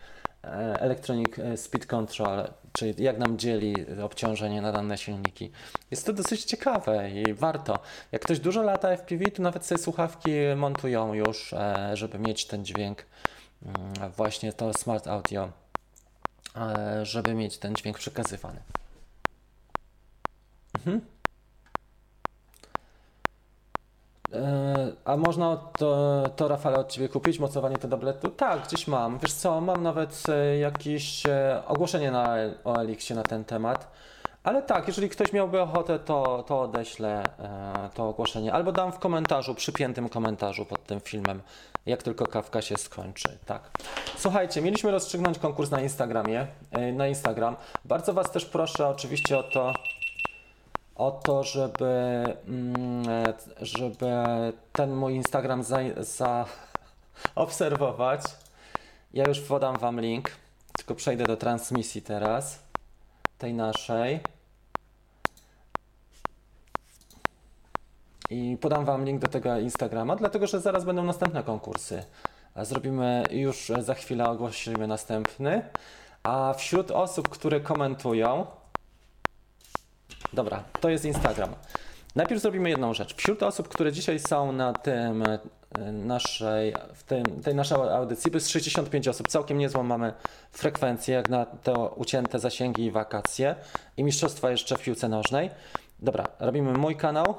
[0.80, 2.48] Electronic Speed Control,
[2.78, 5.50] czyli jak nam dzieli obciążenie na dane silniki.
[5.90, 7.78] Jest to dosyć ciekawe i warto.
[8.12, 12.64] Jak ktoś dużo lata FPV, to nawet sobie słuchawki montują już, e, żeby mieć ten
[12.64, 13.06] dźwięk,
[13.62, 15.52] mm, właśnie to smart audio,
[16.56, 18.60] e, żeby mieć ten dźwięk przekazywany.
[20.74, 21.00] Mhm.
[24.23, 24.23] E,
[25.04, 28.28] A można to, to Rafale od Ciebie kupić, mocowanie to tabletu?
[28.28, 29.18] Tak, gdzieś mam.
[29.18, 33.90] Wiesz co, mam nawet e, jakieś e, ogłoszenie na OLX-ie na ten temat.
[34.44, 38.52] Ale tak, jeżeli ktoś miałby ochotę, to, to odeślę e, to ogłoszenie.
[38.52, 41.42] Albo dam w komentarzu, przypiętym komentarzu pod tym filmem,
[41.86, 43.38] jak tylko kawka się skończy.
[43.46, 43.70] Tak.
[44.16, 47.56] Słuchajcie, mieliśmy rozstrzygnąć konkurs na Instagramie, e, na Instagram.
[47.84, 49.72] Bardzo Was też proszę oczywiście o to,
[50.94, 54.12] o to, żeby, mm, e, żeby
[54.72, 56.46] ten mój Instagram za, za.
[59.14, 60.30] Ja już podam Wam link,
[60.76, 62.62] tylko przejdę do transmisji teraz,
[63.38, 64.20] tej naszej.
[68.30, 72.04] I podam Wam link do tego Instagrama, dlatego że zaraz będą następne konkursy.
[72.56, 75.62] Zrobimy już za chwilę ogłosimy następny.
[76.22, 78.46] A wśród osób, które komentują,
[80.32, 81.54] Dobra, to jest Instagram.
[82.16, 83.14] Najpierw zrobimy jedną rzecz.
[83.14, 85.38] Wśród osób, które dzisiaj są na tym e,
[85.92, 90.12] naszej, w tym, tej naszej audycji, bo jest 65 osób, całkiem niezłą mamy
[90.52, 93.54] frekwencję, jak na te ucięte zasięgi i wakacje
[93.96, 95.50] i mistrzostwa jeszcze w piłce nożnej.
[96.00, 97.34] Dobra, robimy mój kanał.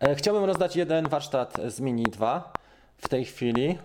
[0.00, 2.52] E, Chciałbym rozdać jeden warsztat z Mini 2
[2.98, 3.78] w tej chwili.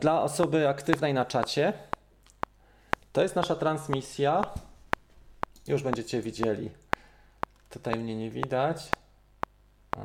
[0.00, 1.72] Dla osoby aktywnej na czacie.
[3.12, 4.42] To jest nasza transmisja.
[5.66, 6.70] Już będziecie widzieli.
[7.70, 8.88] Tutaj mnie nie widać.
[9.96, 10.00] A,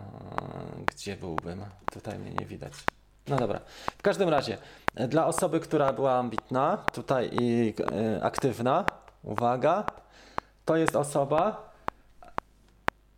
[0.85, 1.65] Gdzie byłbym?
[1.91, 2.73] Tutaj mnie nie widać.
[3.27, 3.59] No dobra.
[3.97, 4.57] W każdym razie,
[4.95, 8.85] e, dla osoby, która była ambitna, tutaj i e, aktywna,
[9.23, 9.85] uwaga,
[10.65, 11.66] to jest osoba,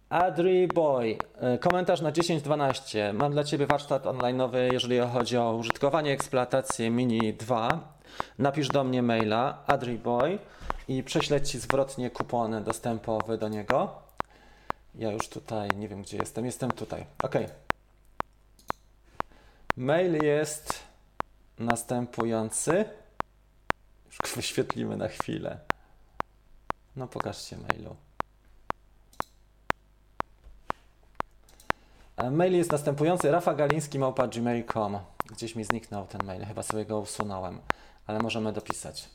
[0.10, 3.14] Adri Boy, e, komentarz na 1012.
[3.14, 7.94] Mam dla Ciebie warsztat online'owy, jeżeli chodzi o użytkowanie, eksploatację Mini 2.
[8.38, 10.40] Napisz do mnie maila adriboy
[10.88, 14.02] i prześlę Ci zwrotnie kupon dostępowy do niego.
[14.96, 17.06] Ja już tutaj, nie wiem gdzie jestem, jestem tutaj.
[17.24, 17.36] Ok.
[19.78, 20.80] Mail jest
[21.60, 22.86] następujący.
[24.06, 25.60] Już wyświetlimy na chwilę.
[26.96, 27.96] No pokażcie mailu.
[32.24, 37.60] Mail jest następujący rafagaliński.gmail.com Gdzieś mi zniknął ten mail, chyba sobie go usunąłem,
[38.08, 39.10] ale możemy dopisać.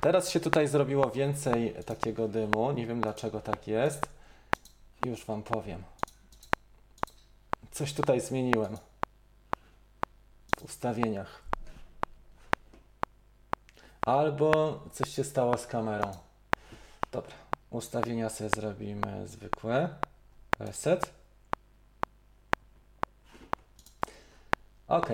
[0.00, 4.08] Teraz się tutaj zrobiło więcej takiego dymu, nie wiem dlaczego tak jest.
[5.06, 5.82] Już Wam powiem.
[7.70, 8.76] Coś tutaj zmieniłem
[10.58, 11.42] w ustawieniach.
[14.06, 16.12] Albo coś się stało z kamerą.
[17.12, 17.34] Dobra,
[17.70, 19.88] ustawienia sobie zrobimy zwykłe.
[20.66, 21.10] Reset.
[24.88, 25.06] Ok,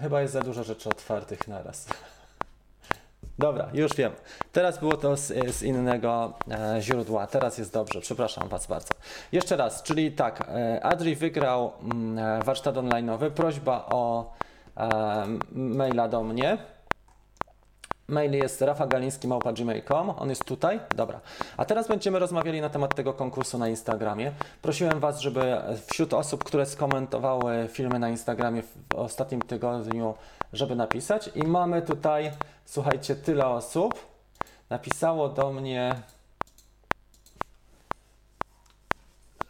[0.00, 1.86] chyba jest za dużo rzeczy otwartych naraz.
[3.38, 4.12] Dobra, już wiem.
[4.52, 8.94] Teraz było to z, z innego e, źródła, teraz jest dobrze, przepraszam Was bardzo.
[9.32, 14.32] Jeszcze raz, czyli tak, e, Adri wygrał mm, e, warsztat online'owy, prośba o
[14.76, 16.58] e, maila do mnie.
[18.10, 21.20] Mail jest rafagaliński.gmail.com, on jest tutaj, dobra.
[21.56, 24.32] A teraz będziemy rozmawiali na temat tego konkursu na Instagramie.
[24.62, 25.56] Prosiłem Was, żeby
[25.86, 30.14] wśród osób, które skomentowały filmy na Instagramie w ostatnim tygodniu,
[30.52, 31.30] żeby napisać.
[31.34, 32.32] I mamy tutaj,
[32.64, 33.94] słuchajcie, tyle osób.
[34.70, 35.94] Napisało do mnie...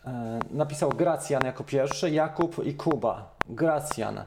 [0.07, 3.35] E, Napisał Gracjan jako pierwszy, Jakub i Kuba.
[3.49, 4.25] Gracjan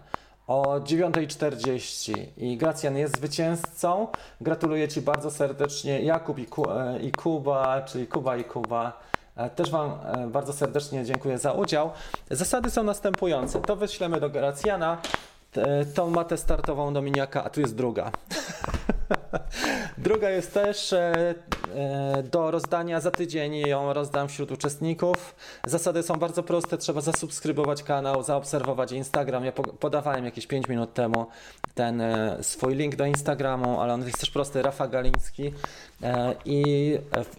[0.47, 4.07] o 9.40 i Gracjan jest zwycięzcą.
[4.41, 8.99] Gratuluję Ci bardzo serdecznie Jakub i, Ku, e, i Kuba, czyli Kuba i Kuba.
[9.35, 11.91] E, Też Wam e, bardzo serdecznie dziękuję za udział.
[12.31, 13.59] Zasady są następujące.
[13.59, 14.97] To wyślemy do Gracjana,
[15.95, 18.11] tą matę startową do miniaka, a tu jest druga.
[19.97, 21.35] Druga jest też e,
[21.75, 23.55] e, do rozdania za tydzień.
[23.55, 25.35] Ją rozdam wśród uczestników.
[25.65, 26.77] Zasady są bardzo proste.
[26.77, 29.45] Trzeba zasubskrybować kanał, zaobserwować Instagram.
[29.45, 31.25] Ja podawałem jakieś 5 minut temu
[31.75, 34.61] ten e, swój link do Instagramu, ale on jest też prosty.
[34.61, 35.53] Rafa Galiński.
[36.45, 36.63] I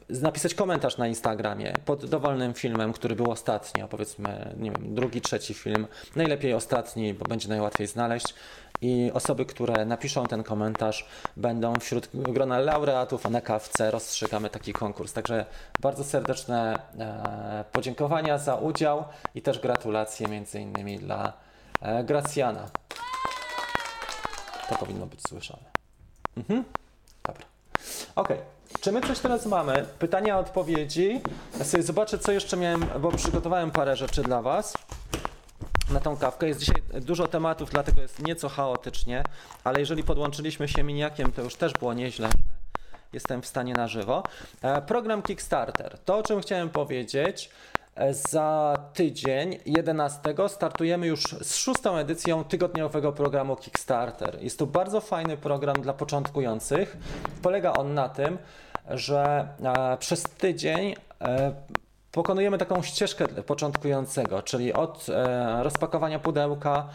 [0.09, 5.55] napisać komentarz na Instagramie pod dowolnym filmem, który był ostatnio, powiedzmy, nie wiem, drugi, trzeci
[5.55, 5.87] film.
[6.17, 8.35] Najlepiej ostatni, bo będzie najłatwiej znaleźć
[8.81, 11.07] i osoby, które napiszą ten komentarz,
[11.37, 15.13] będą wśród grona laureatów, na kawce rozstrzygamy taki konkurs.
[15.13, 15.47] Także
[15.81, 19.05] bardzo serdeczne e, podziękowania za udział
[19.35, 21.33] i też gratulacje między innymi dla
[21.81, 22.69] e, Gracjana.
[24.69, 25.71] To powinno być słyszane.
[26.37, 26.65] Mhm.
[27.27, 27.47] Dobra.
[28.17, 28.29] Ok.
[28.81, 29.87] Czy my coś teraz mamy?
[29.99, 31.21] Pytania, odpowiedzi.
[31.59, 34.75] Ja sobie zobaczę, co jeszcze miałem, bo przygotowałem parę rzeczy dla Was
[36.05, 36.49] tą kawkę.
[36.49, 39.25] Jest dzisiaj dużo tematów, dlatego jest nieco chaotycznie,
[39.65, 42.29] ale jeżeli podłączyliśmy się miniakiem, to już też było nieźle,
[43.13, 44.23] jestem w stanie na żywo.
[44.63, 45.99] E, program Kickstarter.
[46.05, 47.51] To, o czym chciałem powiedzieć,
[47.95, 54.39] e, za tydzień, 11, startujemy już z szóstą edycją tygodniowego programu Kickstarter.
[54.41, 56.97] Jest to bardzo fajny program dla początkujących.
[57.43, 58.39] Polega on na tym,
[58.91, 60.95] że e, przez tydzień
[62.15, 66.89] pokonujemy taką ścieżkę początkującego, czyli od e, rozpakowania pudełka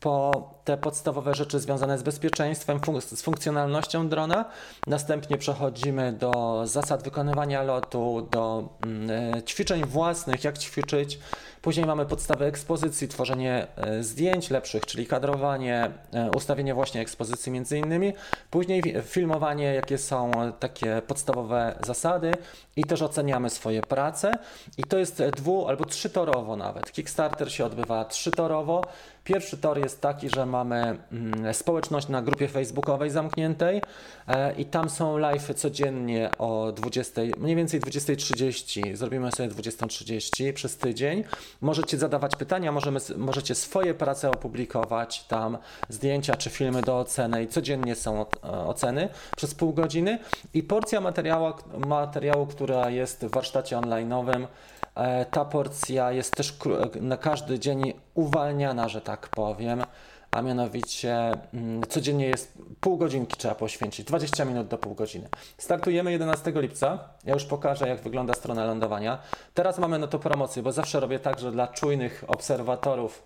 [0.00, 4.44] po te podstawowe rzeczy związane z bezpieczeństwem, z funkcjonalnością drona.
[4.86, 11.18] Następnie przechodzimy do zasad wykonywania lotu, do mm, e, ćwiczeń własnych, jak ćwiczyć.
[11.62, 17.78] Później mamy podstawy ekspozycji, tworzenie e, zdjęć lepszych, czyli kadrowanie, e, ustawienie właśnie ekspozycji między
[17.78, 18.12] innymi.
[18.50, 22.32] Później filmowanie, jakie są takie podstawowe zasady
[22.76, 24.32] i też oceniamy swoje prace.
[24.78, 26.92] I to jest dwu albo trzytorowo nawet.
[26.92, 28.82] Kickstarter się odbywa trzytorowo.
[29.24, 33.82] Pierwszy tor jest taki, że mamy mm, społeczność na grupie facebookowej zamkniętej
[34.28, 38.96] e, i tam są live codziennie o 20, mniej więcej 20.30.
[38.96, 41.24] Zrobimy sobie 20.30 przez tydzień.
[41.62, 45.58] Możecie zadawać pytania, możemy, możecie swoje prace opublikować tam,
[45.88, 48.26] zdjęcia czy filmy do oceny i codziennie są e,
[48.66, 50.18] oceny przez pół godziny.
[50.54, 51.52] I porcja materiału,
[51.86, 54.46] materiału która jest w warsztacie online'owym
[54.94, 56.58] E, ta porcja jest też
[57.00, 59.84] na każdy dzień uwalniana, że tak powiem,
[60.32, 65.28] a mianowicie mm, codziennie jest pół godzinki trzeba poświęcić, 20 minut do pół godziny.
[65.58, 66.98] Startujemy 11 lipca.
[67.24, 69.18] Ja już pokażę, jak wygląda strona lądowania.
[69.54, 73.22] Teraz mamy na to promocję, bo zawsze robię tak, że dla czujnych obserwatorów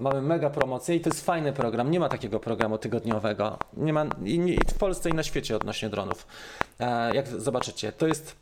[0.00, 1.90] mamy mega promocję i to jest fajny program.
[1.90, 3.58] Nie ma takiego programu tygodniowego.
[3.76, 6.26] Nie ma i, w Polsce i na świecie odnośnie dronów.
[6.80, 8.36] E, jak zobaczycie, to jest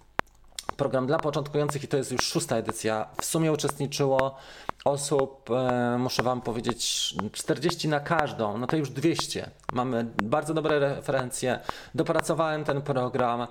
[0.77, 3.07] program dla początkujących i to jest już szósta edycja.
[3.21, 4.37] W sumie uczestniczyło
[4.85, 9.51] osób, e, muszę Wam powiedzieć, 40 na każdą, no to już 200.
[9.73, 11.59] Mamy bardzo dobre referencje.
[11.95, 13.47] Dopracowałem ten program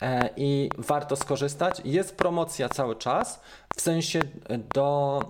[0.00, 1.82] e, i warto skorzystać.
[1.84, 3.40] Jest promocja cały czas,
[3.76, 4.20] w sensie
[4.74, 5.20] do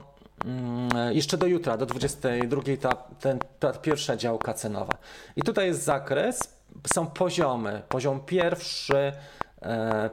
[0.44, 4.94] mm, jeszcze do jutra, do 22, ta, ten, ta pierwsza działka cenowa.
[5.36, 6.61] I tutaj jest zakres,
[6.94, 7.82] są poziomy.
[7.88, 9.12] Poziom pierwszy
[9.62, 10.11] E,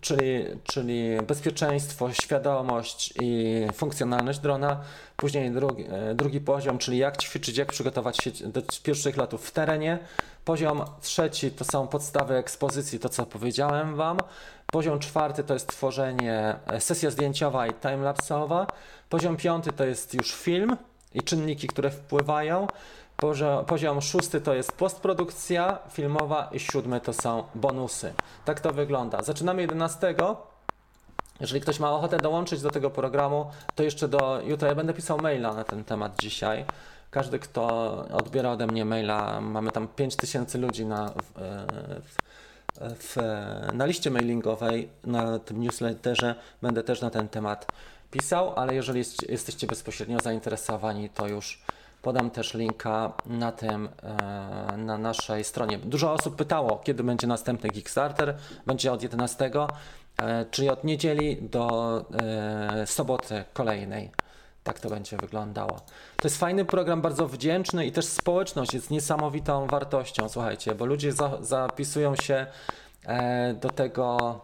[0.00, 4.80] czyli, czyli bezpieczeństwo, świadomość i funkcjonalność drona.
[5.16, 9.50] Później drugi, e, drugi poziom, czyli jak ćwiczyć, jak przygotować się do pierwszych latów w
[9.50, 9.98] terenie.
[10.44, 14.18] Poziom trzeci to są podstawy ekspozycji, to co powiedziałem Wam.
[14.72, 18.66] Poziom czwarty to jest tworzenie, e, sesja zdjęciowa i timelapsowa.
[19.08, 20.76] Poziom piąty to jest już film
[21.14, 22.66] i czynniki, które wpływają.
[23.66, 28.12] Poziom szósty to jest postprodukcja filmowa i siódmy to są bonusy.
[28.44, 29.22] Tak to wygląda.
[29.22, 30.14] Zaczynamy 11.
[31.40, 35.18] Jeżeli ktoś ma ochotę dołączyć do tego programu, to jeszcze do jutra ja będę pisał
[35.18, 36.64] maila na ten temat dzisiaj.
[37.10, 37.64] Każdy, kto
[38.12, 41.40] odbiera ode mnie maila, mamy tam 5000 ludzi na, w,
[42.80, 43.16] w,
[43.72, 47.72] na liście mailingowej, na tym newsletterze, będę też na ten temat
[48.10, 51.62] pisał, ale jeżeli jest, jesteście bezpośrednio zainteresowani, to już
[52.08, 55.78] Podam też linka na tym, e, na naszej stronie.
[55.78, 58.36] Dużo osób pytało, kiedy będzie następny Kickstarter.
[58.66, 59.68] Będzie od 11,
[60.18, 64.10] e, czyli od niedzieli do e, soboty kolejnej.
[64.64, 65.80] Tak to będzie wyglądało.
[66.16, 71.12] To jest fajny program, bardzo wdzięczny i też społeczność jest niesamowitą wartością, słuchajcie, bo ludzie
[71.12, 72.46] za, zapisują się
[73.60, 74.40] do tego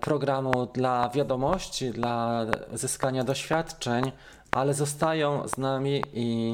[0.00, 4.12] programu dla wiadomości, dla zyskania doświadczeń,
[4.52, 6.52] ale zostają z nami i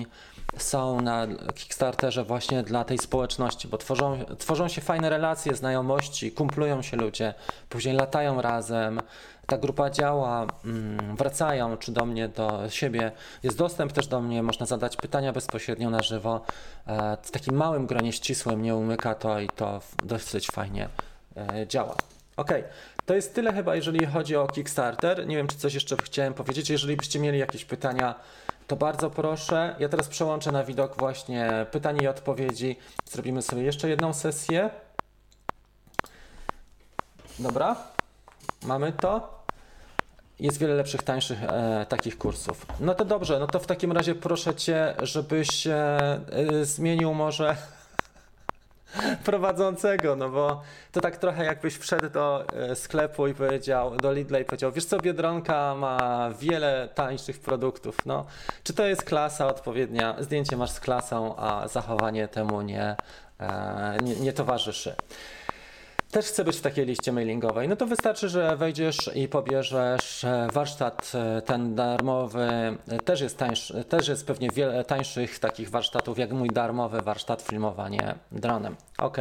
[0.57, 6.83] są na Kickstarterze właśnie dla tej społeczności, bo tworzą, tworzą się fajne relacje, znajomości, kumplują
[6.83, 7.35] się ludzie,
[7.69, 9.01] później latają razem,
[9.47, 13.13] ta grupa działa, mm, wracają czy do mnie, do siebie.
[13.43, 16.41] Jest dostęp też do mnie, można zadać pytania bezpośrednio na żywo.
[16.87, 20.89] E, w takim małym gronie ścisłym nie umyka to i to dosyć fajnie
[21.37, 21.97] e, działa.
[22.37, 22.51] Ok,
[23.09, 25.27] to jest tyle chyba, jeżeli chodzi o Kickstarter.
[25.27, 26.71] Nie wiem, czy coś jeszcze chciałem powiedzieć.
[26.71, 28.15] Jeżeli byście mieli jakieś pytania,
[28.67, 29.77] to bardzo proszę.
[29.79, 32.77] Ja teraz przełączę na widok właśnie pytań i odpowiedzi.
[33.11, 34.71] Zrobimy sobie jeszcze jedną sesję.
[37.39, 37.77] Dobra,
[38.63, 39.39] mamy to.
[40.41, 42.67] Jest wiele lepszych, tańszych e, takich kursów.
[42.81, 45.77] No to dobrze, no to w takim razie proszę Cię, żebyś e,
[46.33, 47.57] e, zmienił może
[49.25, 50.63] prowadzącego, no bo
[50.93, 54.85] to tak trochę jakbyś wszedł do e, sklepu i powiedział, do Lidla i powiedział, wiesz
[54.85, 58.27] co, Biedronka ma wiele tańszych produktów, no.
[58.63, 60.17] Czy to jest klasa odpowiednia?
[60.21, 62.97] Zdjęcie masz z klasą, a zachowanie temu nie,
[63.41, 64.95] e, nie, nie towarzyszy
[66.11, 70.49] też chcę być w takiej liście mailingowej, no to wystarczy, że wejdziesz i pobierzesz e,
[70.53, 72.49] warsztat e, ten darmowy,
[72.89, 77.43] e, też jest, tańszy, też jest pewnie wiele tańszych takich warsztatów, jak mój darmowy warsztat
[77.43, 78.77] filmowanie dronem.
[78.99, 79.17] Ok.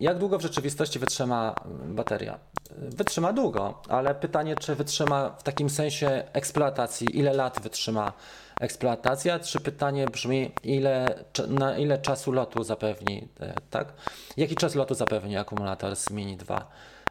[0.00, 1.54] Jak długo w rzeczywistości wytrzyma
[1.86, 2.38] bateria?
[2.78, 8.12] Wytrzyma długo, ale pytanie, czy wytrzyma w takim sensie eksploatacji, ile lat wytrzyma
[8.60, 9.38] eksploatacja.
[9.38, 13.92] Trzy pytanie brzmi, ile, na ile czasu lotu zapewni, e, tak?
[14.36, 16.66] Jaki czas lotu zapewni akumulator z Mini 2?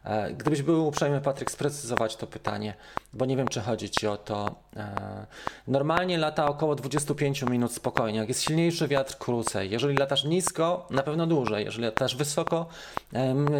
[0.06, 2.74] E, gdybyś był uprzejmy, Patryk, sprecyzować to pytanie,
[3.12, 4.54] bo nie wiem, czy chodzi Ci o to.
[4.76, 5.26] E,
[5.68, 8.18] normalnie lata około 25 minut spokojnie.
[8.18, 9.70] Jak jest silniejszy wiatr, krócej.
[9.70, 11.64] Jeżeli latasz nisko, na pewno dłużej.
[11.64, 12.66] Jeżeli latasz wysoko,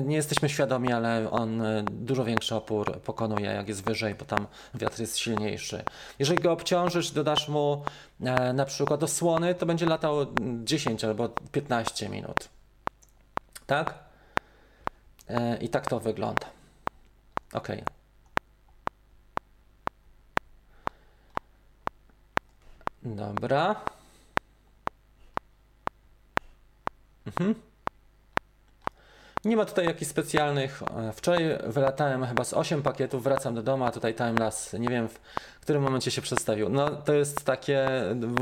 [0.03, 5.01] nie jesteśmy świadomi, ale on dużo większy opór pokonuje, jak jest wyżej, bo tam wiatr
[5.01, 5.85] jest silniejszy.
[6.19, 7.83] Jeżeli go obciążysz, dodasz mu
[8.55, 10.27] na przykład osłony, to będzie latał
[10.65, 12.49] 10 albo 15 minut.
[13.67, 14.06] Tak?
[15.29, 16.47] E, I tak to wygląda.
[17.53, 17.69] Ok.
[23.03, 23.77] Dobra.
[27.27, 27.55] Mhm.
[29.47, 30.83] Nie ma tutaj jakichś specjalnych.
[30.97, 35.09] E, wczoraj wylatałem chyba z 8 pakietów, wracam do domu, a tutaj timelapse, nie wiem
[35.09, 36.69] w którym momencie się przedstawił.
[36.69, 37.89] No to jest takie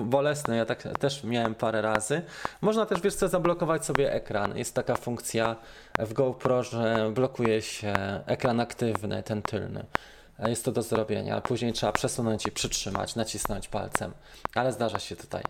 [0.05, 2.22] bolesne, ja tak też miałem parę razy.
[2.61, 4.59] Można też, wiesz co, zablokować sobie ekran.
[4.59, 5.57] Jest taka funkcja
[5.98, 7.94] w GoPro, że blokuje się
[8.26, 9.84] ekran aktywny, ten tylny.
[10.38, 11.40] E, jest to do zrobienia.
[11.40, 14.12] Później trzeba przesunąć i przytrzymać, nacisnąć palcem,
[14.55, 15.42] ale zdarza się tutaj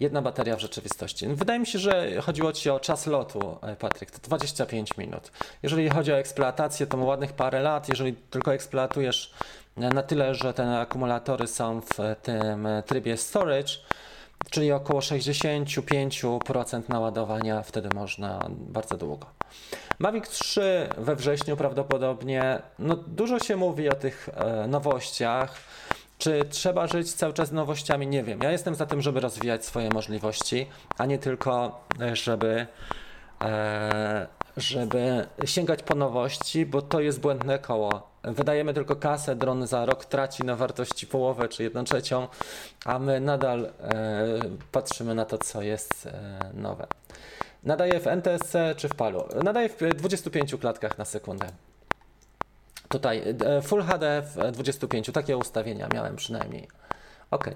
[0.00, 1.26] jedna bateria w rzeczywistości.
[1.28, 5.32] Wydaje mi się, że chodziło Ci o czas lotu, e, Patryk, to 25 minut.
[5.62, 7.88] Jeżeli chodzi o eksploatację, to ładnych parę lat.
[7.88, 9.34] Jeżeli tylko eksploatujesz
[9.76, 13.72] e, na tyle, że te akumulatory są w tym trybie storage,
[14.50, 19.26] czyli około 65% naładowania, wtedy można bardzo długo.
[19.98, 25.54] Mavic 3 we wrześniu prawdopodobnie, no dużo się mówi o tych e, nowościach.
[26.20, 28.06] Czy trzeba żyć cały czas nowościami?
[28.06, 28.40] Nie wiem.
[28.42, 30.66] Ja jestem za tym, żeby rozwijać swoje możliwości,
[30.98, 32.66] a nie tylko, e, żeby,
[33.42, 38.10] e, żeby sięgać po nowości, bo to jest błędne koło.
[38.22, 42.28] Wydajemy tylko kasę, dron za rok traci na wartości połowę czy jedną trzecią,
[42.84, 43.70] a my nadal e,
[44.72, 46.08] patrzymy na to, co jest
[46.54, 46.86] nowe.
[47.62, 49.24] Nadaje w NTSC czy w PALu?
[49.44, 51.46] Nadaje w 25 klatkach na sekundę.
[52.90, 56.68] Tutaj e, Full HD w 25, takie ustawienia miałem przynajmniej.
[57.30, 57.50] Ok.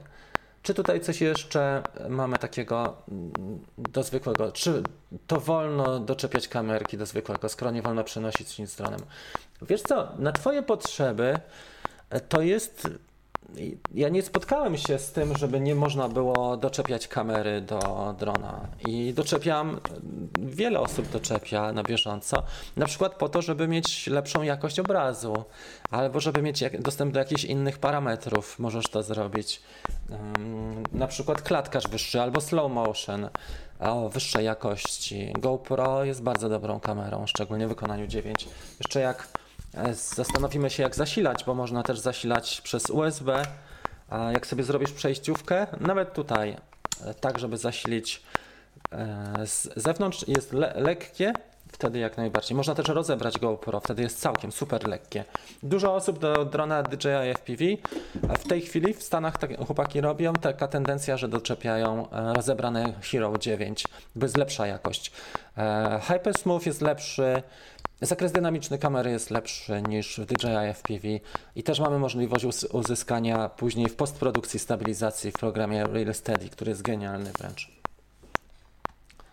[0.62, 3.32] Czy tutaj coś jeszcze mamy takiego mm,
[3.78, 4.52] do zwykłego?
[4.52, 4.82] Czy
[5.26, 9.00] to wolno doczepiać kamerki do zwykłego, skoro nie wolno przenosić nic dronem?
[9.62, 11.38] Wiesz co, na Twoje potrzeby
[12.10, 12.88] e, to jest
[13.94, 18.60] ja nie spotkałem się z tym, żeby nie można było doczepiać kamery do drona.
[18.86, 19.80] I doczepiam,
[20.38, 22.42] wiele osób doczepia na bieżąco,
[22.76, 25.44] na przykład po to, żeby mieć lepszą jakość obrazu,
[25.90, 29.62] albo żeby mieć dostęp do jakichś innych parametrów, możesz to zrobić.
[30.92, 33.28] Na przykład klatkarz wyższy albo slow motion
[33.80, 35.32] o wyższej jakości.
[35.38, 38.48] GoPro jest bardzo dobrą kamerą, szczególnie w wykonaniu 9.
[38.80, 39.28] Jeszcze jak
[39.92, 43.42] zastanowimy się, jak zasilać, bo można też zasilać przez USB.
[44.32, 46.56] Jak sobie zrobisz przejściówkę, nawet tutaj,
[47.04, 48.22] e, tak żeby zasilić
[48.92, 51.32] e, z zewnątrz, jest le lekkie,
[51.72, 52.56] wtedy jak najbardziej.
[52.56, 55.24] Można też rozebrać GoPro, wtedy jest całkiem super lekkie.
[55.62, 57.64] Dużo osób do drona DJI FPV
[58.38, 63.84] w tej chwili w Stanach tak chłopaki robią, taka tendencja, że doczepiają rozebrane Hero 9,
[64.16, 65.12] bo jest lepsza jakość.
[66.02, 67.42] Hypersmooth jest lepszy,
[68.04, 71.08] Zakres dynamiczny kamery jest lepszy niż w DJI FPV
[71.56, 76.82] i też mamy możliwość uzyskania później w postprodukcji stabilizacji w programie Real Steady, który jest
[76.82, 77.70] genialny wręcz.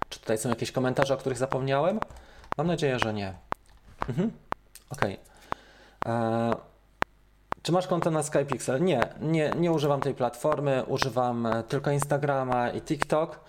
[0.09, 1.99] Czy tutaj są jakieś komentarze, o których zapomniałem?
[2.57, 3.33] Mam nadzieję, że nie.
[4.09, 4.31] Mhm.
[4.89, 5.01] Ok.
[6.05, 6.55] E,
[7.61, 8.83] czy masz konto na SkyPixel?
[8.83, 13.39] Nie, nie, nie używam tej platformy, używam e, tylko Instagrama i TikTok.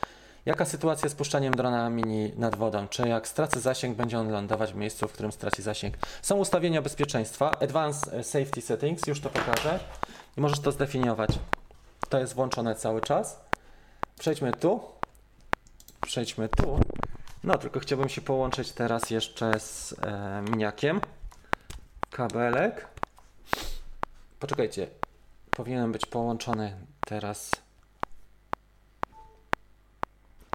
[0.46, 2.88] Jaka sytuacja z puszczaniem drona mini nad wodą?
[2.88, 5.94] Czy jak stracę zasięg, będzie on lądować w miejscu, w którym straci zasięg?
[6.22, 9.80] Są ustawienia bezpieczeństwa, Advanced e, Safety Settings, już to pokażę.
[10.36, 11.30] I możesz to zdefiniować.
[12.08, 13.40] To jest włączone cały czas.
[14.18, 14.80] Przejdźmy tu.
[16.00, 16.80] Przejdźmy tu.
[17.44, 21.00] No, tylko chciałbym się połączyć teraz jeszcze z e, miniakiem.
[22.10, 22.88] Kabelek.
[24.40, 24.86] Poczekajcie.
[25.50, 26.76] Powinienem być połączony
[27.06, 27.50] teraz.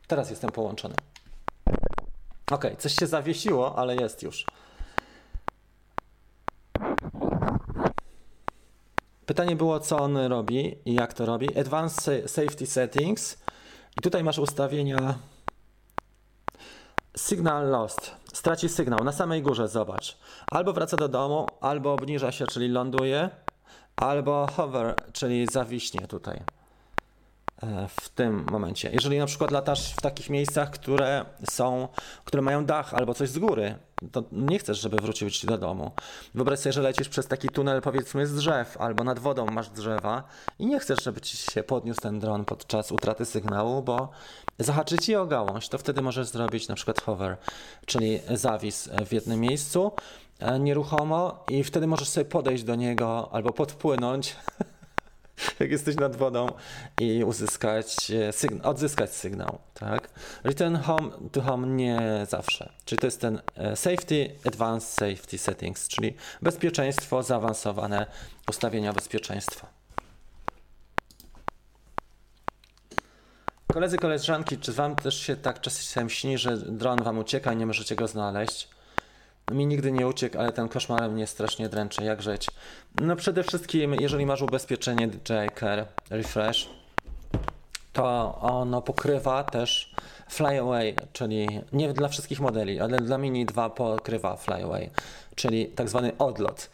[0.08, 0.96] Teraz jestem połączony.
[2.52, 4.46] Ok, coś się zawiesiło, ale jest już.
[9.26, 11.60] Pytanie było, co on robi i jak to robi.
[11.60, 13.38] Advanced Safety Settings.
[13.98, 15.16] I tutaj masz ustawienia
[17.18, 18.12] Signal lost.
[18.34, 19.04] Straci sygnał.
[19.04, 20.18] Na samej górze zobacz.
[20.52, 23.30] Albo wraca do domu, albo obniża się, czyli ląduje,
[23.96, 26.42] albo hover, czyli zawiśnie tutaj.
[27.64, 28.90] E, w tym momencie.
[28.94, 31.88] Jeżeli na przykład latasz w takich miejscach, które są,
[32.26, 33.76] które mają dach albo coś z góry,
[34.12, 35.92] to nie chcesz, żeby wrócił ci do domu.
[36.36, 40.24] Wyobraź sobie, że lecisz przez taki tunel powiedzmy z drzew albo nad wodą masz drzewa
[40.60, 44.10] i nie chcesz, żeby ci się podniósł ten dron podczas utraty sygnału, bo
[44.60, 45.70] zahaczy ci o gałąź.
[45.70, 47.38] To wtedy możesz zrobić na przykład hover,
[47.86, 49.92] czyli zawis w jednym miejscu
[50.40, 54.36] e, nieruchomo i wtedy możesz sobie podejść do niego albo podpłynąć
[55.60, 56.48] jak jesteś nad wodą
[57.02, 60.10] i uzyskać e, sygnał, odzyskać sygnał, tak?
[60.44, 62.74] Return home to home nie zawsze.
[62.86, 68.06] Czyli to jest ten e, safety, advanced safety settings, czyli bezpieczeństwo, zaawansowane
[68.50, 69.68] ustawienia bezpieczeństwa.
[73.74, 77.66] Koledzy, koleżanki, czy wam też się tak czasem śni, że dron wam ucieka i nie
[77.66, 78.77] możecie go znaleźć?
[79.52, 82.04] Mi nigdy nie uciekł, ale ten koszmar mnie strasznie dręczy.
[82.04, 82.48] Jak żyć?
[83.02, 85.10] No przede wszystkim, jeżeli masz ubezpieczenie
[85.60, 86.70] Care Refresh,
[87.94, 89.96] to ono pokrywa też
[90.30, 94.90] Flyaway, czyli nie dla wszystkich modeli, ale dla Mini 2 pokrywa Flyaway,
[95.36, 96.70] czyli tak zwany odlot.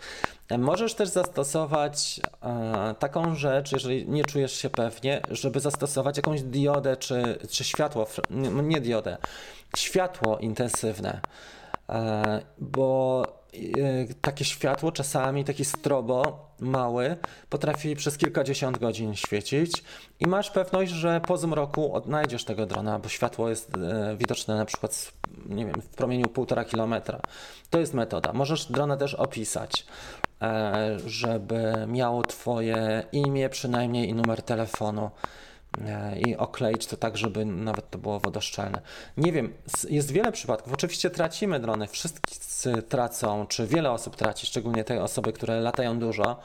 [0.58, 6.98] Możesz też zastosować e, taką rzecz, jeżeli nie czujesz się pewnie, żeby zastosować jakąś diodę
[6.98, 8.08] czy, czy światło,
[8.64, 9.18] nie diodę,
[9.78, 11.22] światło intensywne.
[11.94, 13.24] E, bo
[13.54, 17.18] e, takie światło czasami, taki strobo mały,
[17.50, 19.84] potrafi przez kilkadziesiąt godzin świecić
[20.20, 24.66] i masz pewność, że po zmroku odnajdziesz tego drona, bo światło jest e, widoczne na
[24.66, 25.12] przykład
[25.46, 27.20] nie wiem, w promieniu półtora kilometra.
[27.70, 28.34] To jest metoda.
[28.34, 29.86] Możesz drona też opisać,
[31.06, 35.12] żeby miało Twoje imię przynajmniej i numer telefonu.
[35.82, 38.82] E, i okleić to tak, żeby nawet to było wodoszczelne.
[39.18, 39.54] Nie wiem,
[39.90, 40.74] jest wiele przypadków.
[40.74, 46.40] Oczywiście tracimy drony, wszyscy tracą, czy wiele osób traci, szczególnie te osoby, które latają dużo.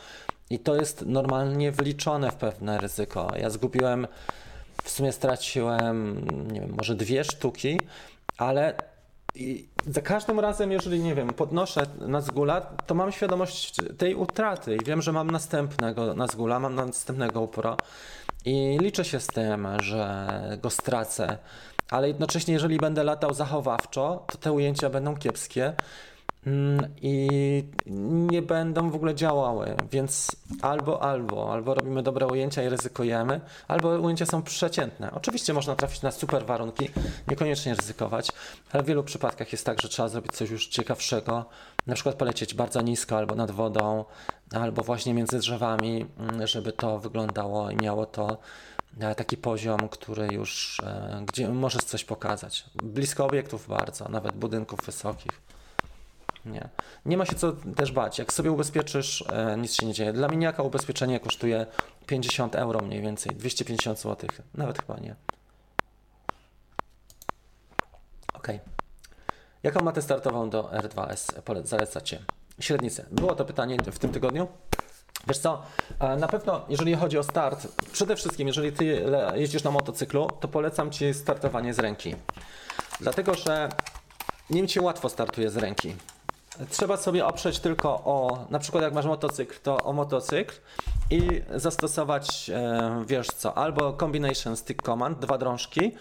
[0.51, 3.33] I to jest normalnie wliczone w pewne ryzyko.
[3.41, 4.07] Ja zgubiłem,
[4.83, 7.81] w sumie straciłem, nie wiem, może dwie sztuki,
[8.39, 8.75] ale
[9.35, 14.85] i za każdym razem, jeżeli nie wiem, podnoszę Nazgula, to mam świadomość tej utraty i
[14.85, 17.77] wiem, że mam następnego Nazgula, mam następnego upora
[18.45, 20.29] i liczę się z tym, że
[20.63, 21.39] go stracę.
[21.91, 25.73] Ale jednocześnie, jeżeli będę latał zachowawczo, to te ujęcia będą kiepskie
[26.47, 27.29] mm, i
[28.31, 33.89] nie będą w ogóle działały, więc albo, albo, albo robimy dobre ujęcia i ryzykujemy, albo
[33.89, 35.11] ujęcia są przeciętne.
[35.13, 36.91] Oczywiście można trafić na super warunki,
[37.29, 38.33] niekoniecznie ryzykować,
[38.73, 41.45] ale w wielu przypadkach jest tak, że trzeba zrobić coś już ciekawszego,
[41.89, 44.05] na przykład polecieć bardzo nisko albo nad wodą,
[44.53, 48.39] albo właśnie między drzewami, mm, żeby to wyglądało i miało to
[49.01, 52.65] e, taki poziom, który już, e, gdzie możesz coś pokazać.
[52.75, 55.41] Blisko obiektów bardzo, nawet budynków wysokich.
[56.47, 56.69] Nie.
[57.07, 58.19] Nie ma się co też bać.
[58.19, 60.13] Jak sobie ubezpieczysz, e, nic się nie dzieje.
[60.13, 61.67] Dla miniaka ubezpieczenie kosztuje
[62.07, 65.15] 50 euro mniej więcej, 250 zł, nawet chyba nie.
[68.35, 68.49] Ok.
[69.63, 72.19] Jaką matę startową do R2S zalecacie?
[72.61, 73.05] Średnicę.
[73.11, 74.49] Było to pytanie w tym tygodniu.
[75.27, 75.63] Wiesz co,
[76.19, 79.05] na pewno jeżeli chodzi o start, przede wszystkim jeżeli ty
[79.35, 82.15] jeździsz na motocyklu, to polecam ci startowanie z ręki.
[83.01, 83.69] Dlatego, że
[84.51, 85.95] nim ci łatwo startuje z ręki.
[86.71, 90.55] Trzeba sobie oprzeć tylko o, na przykład jak masz motocykl, to o motocykl
[91.11, 95.93] i zastosować, e, wiesz co, albo combination stick command, dwa drążki,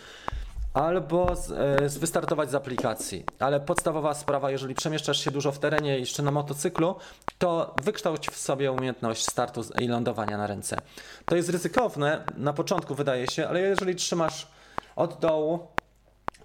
[0.77, 3.25] albo z, e, z wystartować z aplikacji.
[3.39, 6.95] Ale podstawowa sprawa, jeżeli przemieszczasz się dużo w terenie, jeszcze na motocyklu,
[7.37, 10.77] to wykształć w sobie umiejętność startu i lądowania na ręce.
[11.25, 14.47] To jest ryzykowne na początku, wydaje się, ale jeżeli trzymasz
[14.95, 15.67] od dołu,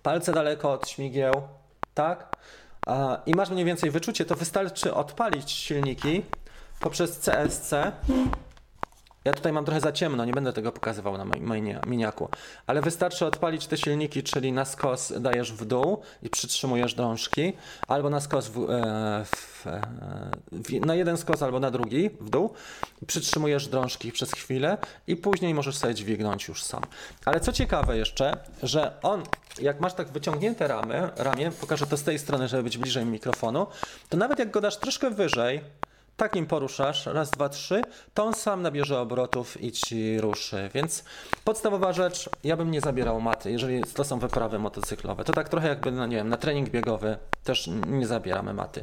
[0.03, 1.35] palce daleko od śmigieł,
[1.95, 2.37] tak?
[3.27, 6.23] I masz mniej więcej wyczucie, to wystarczy odpalić silniki
[6.81, 7.73] poprzez CSC
[9.25, 12.29] ja tutaj mam trochę za ciemno, nie będę tego pokazywał na moim miniaku,
[12.67, 17.53] ale wystarczy odpalić te silniki, czyli na skos dajesz w dół i przytrzymujesz drążki,
[17.89, 19.81] albo na skos w, e, w, e,
[20.53, 22.55] w, na jeden skos albo na drugi w dół,
[23.07, 26.83] przytrzymujesz drążki przez chwilę i później możesz sobie dźwignąć już sam.
[27.25, 29.23] Ale co ciekawe jeszcze, że on,
[29.61, 33.67] jak masz tak wyciągnięte ramy, ramię, pokażę to z tej strony, żeby być bliżej mikrofonu,
[34.09, 35.61] to nawet jak go dasz troszkę wyżej,
[36.17, 37.83] takim poruszasz, raz, dwa, trzy,
[38.15, 40.71] to on sam nabierze obrotów i ci ruszy.
[40.75, 41.05] Więc
[41.45, 45.25] podstawowa rzecz, ja bym nie zabierał maty, jeżeli to są wyprawy motocyklowe.
[45.25, 48.81] To tak trochę jakby, no nie wiem, na trening biegowy też nie zabieramy maty.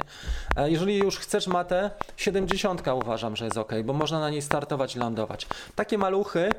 [0.56, 4.96] E, jeżeli już chcesz matę, 70 uważam, że jest ok, bo można na niej startować
[4.96, 5.46] i lądować.
[5.74, 6.50] Takie maluchy,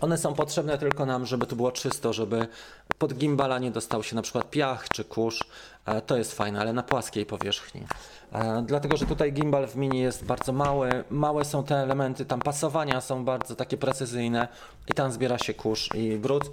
[0.00, 2.46] one są potrzebne tylko nam, żeby to było czysto, żeby
[2.98, 5.44] pod gimbala nie dostał się na przykład piach czy kurz.
[5.86, 7.86] E, to jest fajne, ale na płaskiej powierzchni.
[8.32, 12.40] E, dlatego, że tutaj gimbal w mini jest bardzo mały, małe są te elementy, tam
[12.40, 14.48] pasowania są bardzo takie precyzyjne
[14.88, 16.50] i tam zbiera się kurz i brud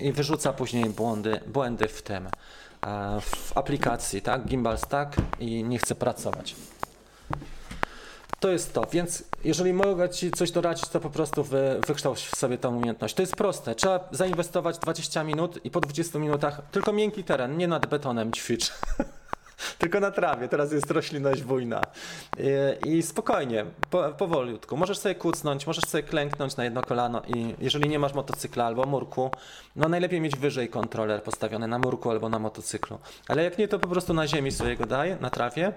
[0.00, 2.30] i wyrzuca później błędy, błędy w tym, e,
[3.20, 4.44] w aplikacji, tak?
[4.44, 6.56] Gimbal stack i nie chce pracować.
[8.42, 12.58] To jest to, więc jeżeli mogę Ci coś doradzić, to po prostu wy, wykształć sobie
[12.58, 13.14] tą umiejętność.
[13.14, 13.74] To jest proste.
[13.74, 18.72] Trzeba zainwestować 20 minut i po 20 minutach tylko miękki teren, nie nad betonem ćwicz.
[19.78, 20.48] tylko na trawie.
[20.48, 21.82] Teraz jest roślinność bujna.
[22.84, 24.76] I, i spokojnie, po.
[24.76, 28.86] Możesz sobie kucnąć, możesz sobie klęknąć na jedno kolano i jeżeli nie masz motocykla albo
[28.86, 29.30] murku,
[29.76, 32.98] no najlepiej mieć wyżej kontroler postawiony na murku albo na motocyklu.
[33.28, 35.72] Ale jak nie, to po prostu na ziemi sobie go daj, na trawie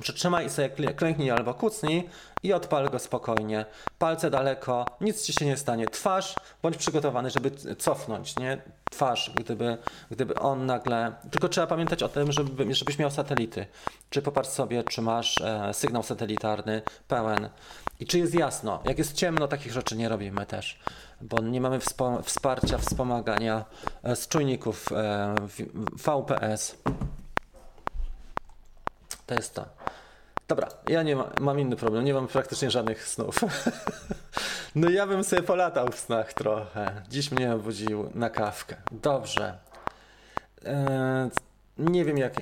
[0.00, 2.08] Przytrzymaj sobie klęknij albo kucnij
[2.42, 3.64] i odpal go spokojnie.
[3.98, 5.86] Palce daleko, nic ci się nie stanie.
[5.86, 8.62] Twarz, bądź przygotowany, żeby cofnąć, nie?
[8.90, 9.78] Twarz, gdyby,
[10.10, 11.12] gdyby on nagle.
[11.30, 13.66] Tylko trzeba pamiętać o tym, żeby, żebyś miał satelity.
[14.10, 17.48] Czy popatrz sobie, czy masz e, sygnał satelitarny pełen
[18.00, 18.82] i czy jest jasno.
[18.84, 20.78] Jak jest ciemno, takich rzeczy nie robimy też,
[21.20, 21.78] bo nie mamy
[22.24, 23.64] wsparcia, wspomagania
[24.02, 25.34] e, z czujników e,
[25.92, 26.76] VPS.
[29.26, 29.64] To.
[30.48, 33.34] Dobra, ja nie ma, mam inny problem, nie mam praktycznie żadnych snów.
[34.74, 37.02] no ja bym sobie polatał w snach trochę.
[37.08, 38.76] Dziś mnie obudził na kawkę.
[38.92, 39.58] Dobrze.
[40.64, 41.30] Eee,
[41.78, 42.34] nie wiem, jak,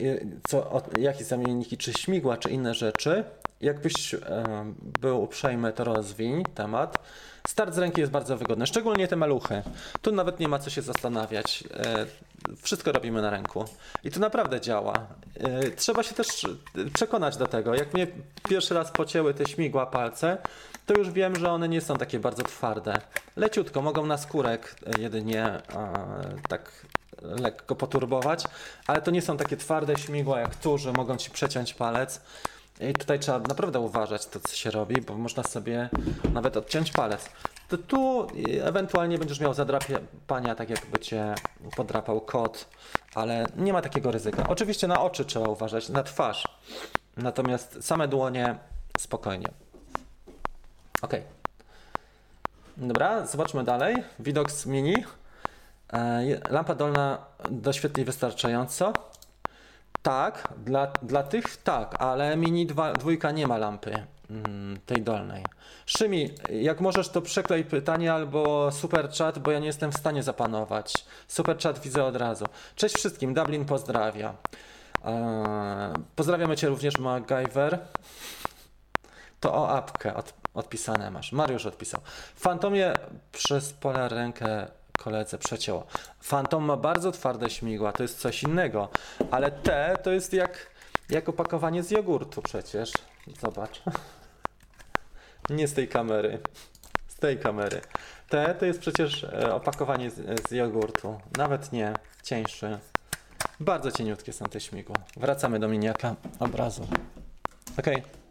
[0.48, 3.24] co, o, jakie zamienniki, czy śmigła, czy inne rzeczy.
[3.60, 4.20] Jakbyś e,
[5.00, 6.98] był uprzejmy, to rozwiń temat.
[7.46, 9.62] Start z ręki jest bardzo wygodny, szczególnie te maluchy.
[10.02, 11.64] Tu nawet nie ma co się zastanawiać.
[11.74, 12.06] E,
[12.62, 13.64] wszystko robimy na ręku.
[14.04, 14.94] I to naprawdę działa.
[15.34, 16.28] E, trzeba się też
[16.94, 17.74] przekonać do tego.
[17.74, 18.06] Jak mnie
[18.48, 20.38] pierwszy raz pocięły te śmigła palce,
[20.86, 23.00] to już wiem, że one nie są takie bardzo twarde.
[23.36, 25.62] Leciutko, mogą na skórek jedynie
[26.48, 26.70] tak
[27.22, 28.44] lekko poturbować,
[28.86, 32.20] ale to nie są takie twarde śmigła jak tu, że mogą ci przeciąć palec.
[32.80, 35.88] I tutaj trzeba naprawdę uważać to, co się robi, bo można sobie
[36.32, 37.28] nawet odciąć palec.
[37.68, 38.26] To tu
[38.62, 41.34] ewentualnie będziesz miał zadrapania, tak jakby cię
[41.76, 42.68] podrapał kot,
[43.14, 44.48] ale nie ma takiego ryzyka.
[44.48, 46.48] Oczywiście na oczy trzeba uważać, na twarz.
[47.16, 48.58] Natomiast same dłonie
[48.98, 49.48] spokojnie.
[51.02, 51.12] Ok.
[52.76, 53.96] Dobra, zobaczmy dalej.
[54.18, 54.94] Widoks mini.
[55.92, 57.18] E, lampa dolna
[57.50, 58.92] doświetli wystarczająco.
[60.02, 65.44] Tak, dla, dla tych tak, ale Mini 2, dwójka nie ma lampy mm, tej dolnej.
[65.86, 70.22] Szymi, jak możesz to przeklej pytanie albo super chat, bo ja nie jestem w stanie
[70.22, 71.04] zapanować.
[71.28, 72.44] Super chat widzę od razu.
[72.76, 74.34] Cześć wszystkim, Dublin pozdrawia.
[75.04, 77.78] Eee, pozdrawiamy Cię również MacGyver.
[79.40, 81.32] To o apkę od, odpisane masz.
[81.32, 82.00] Mariusz odpisał.
[82.36, 82.94] Fantomie
[83.32, 84.66] przez pole rękę
[84.98, 85.86] koledze przecięło.
[86.20, 88.88] Phantom ma bardzo twarde śmigła, to jest coś innego,
[89.30, 90.66] ale te to jest jak,
[91.10, 92.92] jak opakowanie z jogurtu przecież.
[93.40, 93.82] Zobacz.
[95.50, 96.38] Nie z tej kamery.
[97.08, 97.80] Z tej kamery.
[98.28, 101.20] Te to jest przecież e, opakowanie z, z jogurtu.
[101.36, 101.94] Nawet nie.
[102.22, 102.78] Cieńszy.
[103.60, 104.96] Bardzo cieniutkie są te śmigła.
[105.16, 106.86] Wracamy do miniaka obrazu.
[107.78, 107.96] Okej.
[107.96, 108.23] Okay.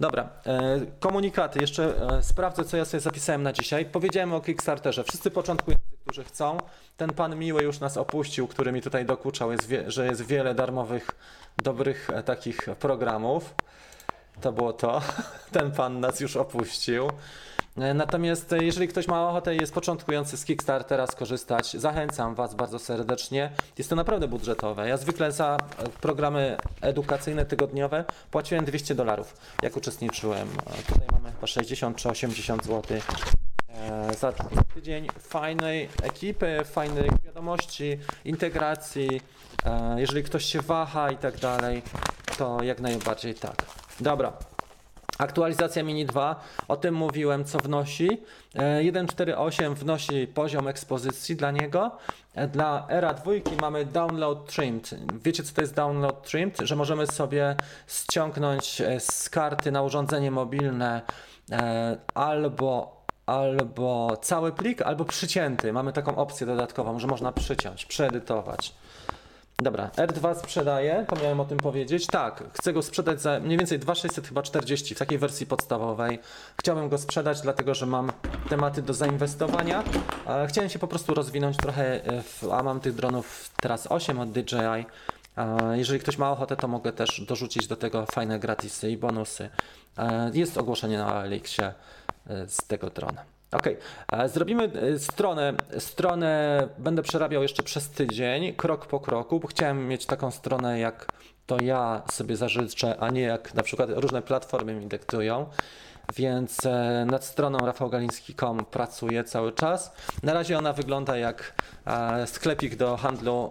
[0.00, 1.60] Dobra, e, komunikaty.
[1.60, 3.86] Jeszcze e, sprawdzę, co ja sobie zapisałem na dzisiaj.
[3.86, 5.04] Powiedziałem o Kickstarterze.
[5.04, 6.58] Wszyscy początkujący, którzy chcą.
[6.96, 11.10] Ten pan miły już nas opuścił, który mi tutaj dokuczał, jest że jest wiele darmowych,
[11.62, 13.54] dobrych e, takich programów.
[14.40, 15.00] To było to.
[15.52, 17.08] Ten pan nas już opuścił.
[17.80, 22.54] E, Natomiast e, jeżeli ktoś ma ochotę i jest początkujący z Kickstartera skorzystać, zachęcam Was
[22.54, 23.50] bardzo serdecznie.
[23.78, 24.88] Jest to naprawdę budżetowe.
[24.88, 30.48] Ja zwykle za e, programy edukacyjne tygodniowe płaciłem 200 dolarów, jak uczestniczyłem.
[30.86, 32.98] Tutaj mamy chyba 60 czy 80 zł.
[34.18, 34.32] Za,
[34.74, 39.20] tydzień fajnej ekipy, fajnych wiadomości, integracji.
[39.96, 41.82] Jeżeli ktoś się waha i tak dalej,
[42.38, 43.56] to jak najbardziej tak.
[44.00, 44.32] Dobra.
[45.18, 48.08] Aktualizacja Mini 2, o tym mówiłem, co wnosi.
[48.54, 51.90] E, 1.4.8 wnosi poziom ekspozycji dla niego.
[52.34, 54.94] E, Dla Era 2 mamy Download Trimmed.
[55.24, 56.58] Wiecie, co to jest Download Trimmed?
[56.60, 61.02] Że możemy sobie ściągnąć e, z karty na urządzenie mobilne
[61.52, 65.72] e, albo albo cały plik, albo przycięty.
[65.72, 68.74] Mamy taką opcję dodatkową, że można przyciąć, przeedytować.
[69.62, 72.06] Dobra, R2 sprzedaję, to miałem o tym powiedzieć.
[72.06, 76.18] Tak, chcę go sprzedać za mniej więcej 2600 chyba 40 w takiej wersji podstawowej.
[76.60, 78.12] Chciałbym go sprzedać, dlatego że mam
[78.48, 79.84] tematy do zainwestowania.
[80.26, 84.20] E, Chciałem się po prostu rozwinąć trochę, e, w, a mam tych dronów teraz 8
[84.20, 84.56] od DJI.
[85.36, 89.50] E, Jeżeli ktoś ma ochotę, to mogę też dorzucić do tego fajne gratisy i bonusy.
[90.32, 91.72] Jest ogłoszenie na Elixie
[92.26, 93.24] e, z tego drona.
[93.52, 93.68] Ok,
[94.26, 95.54] zrobimy e, stronę.
[95.78, 101.06] Stronę będę przerabiał jeszcze przez tydzień, krok po kroku, bo chciałem mieć taką stronę, jak
[101.46, 105.46] to ja sobie zażyczę, a nie jak na przykład różne platformy mi dyktują.
[106.16, 109.92] Więc e, nad stroną rafałgaliński.com pracuję cały czas.
[110.22, 111.54] Na razie ona wygląda jak
[111.86, 113.50] e, sklepik do handlu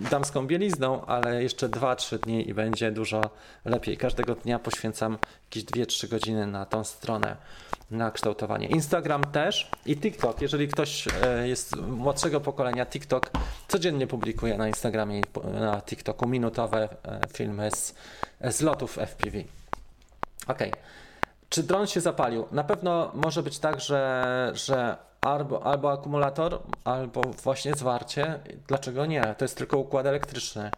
[0.00, 3.22] e, damską bielizną, ale jeszcze 2-3 dni i będzie dużo
[3.64, 3.96] lepiej.
[3.96, 7.36] Każdego dnia poświęcam jakieś 2-3 godziny na tą stronę,
[7.90, 8.66] na kształtowanie.
[8.66, 10.42] Instagram też i TikTok.
[10.42, 11.08] Jeżeli ktoś
[11.44, 13.30] jest młodszego pokolenia, TikTok
[13.68, 15.22] codziennie publikuje na Instagramie i
[15.60, 16.88] na TikToku minutowe
[17.32, 17.94] filmy z,
[18.50, 19.38] z lotów FPV.
[20.46, 20.72] Okej.
[21.52, 22.46] Czy dron się zapalił?
[22.52, 28.40] Na pewno może być tak, że, że albo, albo akumulator, albo właśnie zwarcie.
[28.66, 29.34] Dlaczego nie?
[29.38, 30.70] To jest tylko układ elektryczny.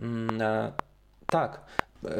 [0.00, 0.72] Mm, e,
[1.26, 1.60] tak.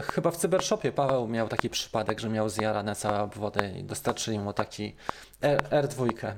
[0.02, 4.52] Chyba w Cybershopie Paweł miał taki przypadek, że miał zjarane całe obwody i dostarczyli mu
[4.52, 4.96] taki
[5.40, 6.32] R, R2.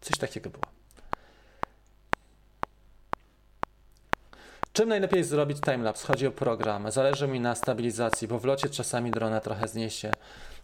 [0.00, 0.71] Coś takiego było.
[4.72, 6.06] Czym najlepiej zrobić timelapse?
[6.06, 6.90] Chodzi o program.
[6.90, 10.12] Zależy mi na stabilizacji, bo w locie czasami drona trochę zniesie.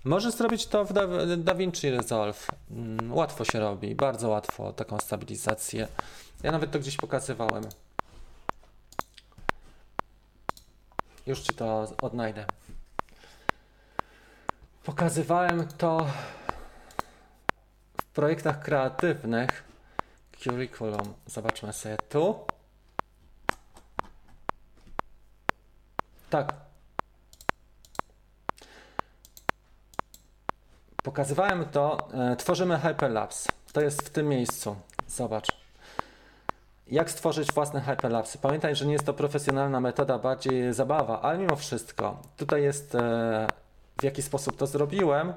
[0.05, 2.47] Możesz zrobić to w Da- DaVinci Resolve.
[2.71, 5.89] Mm, Łatwo się robi, bardzo łatwo taką stabilizację.
[6.43, 7.65] Ja nawet to gdzieś pokazywałem.
[11.27, 12.45] Już ci to odnajdę.
[14.85, 16.07] Pokazywałem to
[18.03, 19.65] w projektach kreatywnych.
[20.45, 21.15] Curriculum.
[21.27, 22.45] Zobaczmy sobie tu.
[26.31, 26.53] Tak.
[31.03, 32.09] Pokazywałem to.
[32.15, 33.49] E, tworzymy Hyperlapse.
[33.73, 34.77] To jest w tym miejscu.
[35.09, 35.47] Zobacz.
[36.87, 38.39] Jak stworzyć własne hyperlapsy?
[38.39, 42.23] Pamiętaj, że nie jest to profesjonalna metoda, bardziej zabawa, ale mimo wszystko.
[42.37, 43.47] Tutaj jest e,
[44.01, 45.33] w jaki sposób to zrobiłem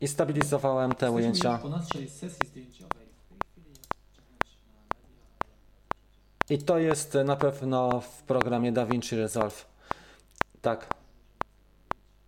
[0.00, 1.52] i stabilizowałem te Jesteśmy ujęcia.
[1.52, 3.06] już po naszej sesji zdjęciowej.
[3.06, 5.52] W tej chwili jest czekać na media, ale
[6.50, 9.66] I to jest e, na pewno w programie DaVinci Resolve.
[10.62, 10.94] Tak.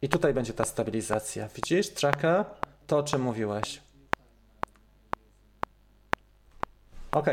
[0.03, 1.49] I tutaj będzie ta stabilizacja.
[1.49, 2.45] Widzisz, tracker?
[2.87, 3.81] To o czym mówiłeś.
[7.13, 7.27] Ok.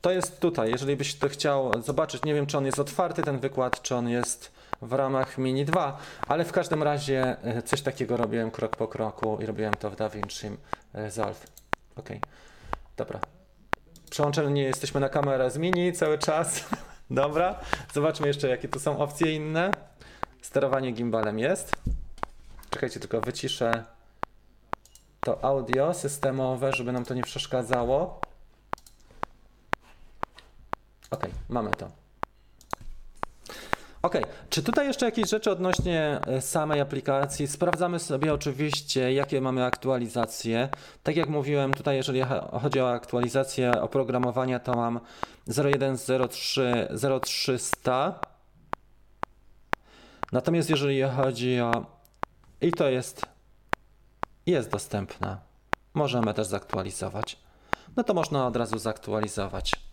[0.00, 0.70] To jest tutaj.
[0.70, 4.08] Jeżeli byś to chciał zobaczyć, nie wiem czy on jest otwarty, ten wykład, czy on
[4.08, 4.52] jest
[4.82, 5.98] w ramach Mini 2,
[6.28, 9.96] ale w każdym razie e, coś takiego robiłem krok po kroku i robiłem to w
[9.96, 10.46] DaVinci
[10.94, 11.61] Resolve.
[11.96, 12.08] Ok,
[12.96, 13.20] dobra.
[14.10, 16.64] Przełączeni jesteśmy na kamerę z mini cały czas.
[17.10, 17.60] Dobra,
[17.92, 19.70] zobaczmy jeszcze jakie tu są opcje inne.
[20.42, 21.72] Sterowanie gimbalem jest.
[22.70, 23.84] Czekajcie, tylko wyciszę
[25.20, 28.20] to audio systemowe, żeby nam to nie przeszkadzało.
[31.10, 32.01] Ok, mamy to.
[34.02, 34.14] Ok,
[34.50, 37.46] czy tutaj jeszcze jakieś rzeczy odnośnie e, samej aplikacji?
[37.46, 40.68] Sprawdzamy sobie oczywiście, jakie mamy aktualizacje.
[41.02, 45.00] Tak jak mówiłem, tutaj jeżeli cho- chodzi o aktualizację oprogramowania, to mam
[45.46, 46.88] 0103
[47.22, 48.20] 0300.
[50.32, 51.86] Natomiast jeżeli chodzi o...
[52.60, 53.22] I to jest...
[54.46, 55.40] Jest dostępna.
[55.94, 57.38] Możemy też zaktualizować.
[57.96, 59.91] No to można od razu zaktualizować.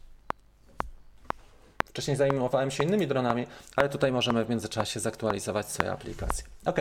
[1.99, 6.45] Wcześniej zajmowałem się innymi dronami, ale tutaj możemy w międzyczasie zaktualizować swoje aplikacje.
[6.65, 6.79] Ok.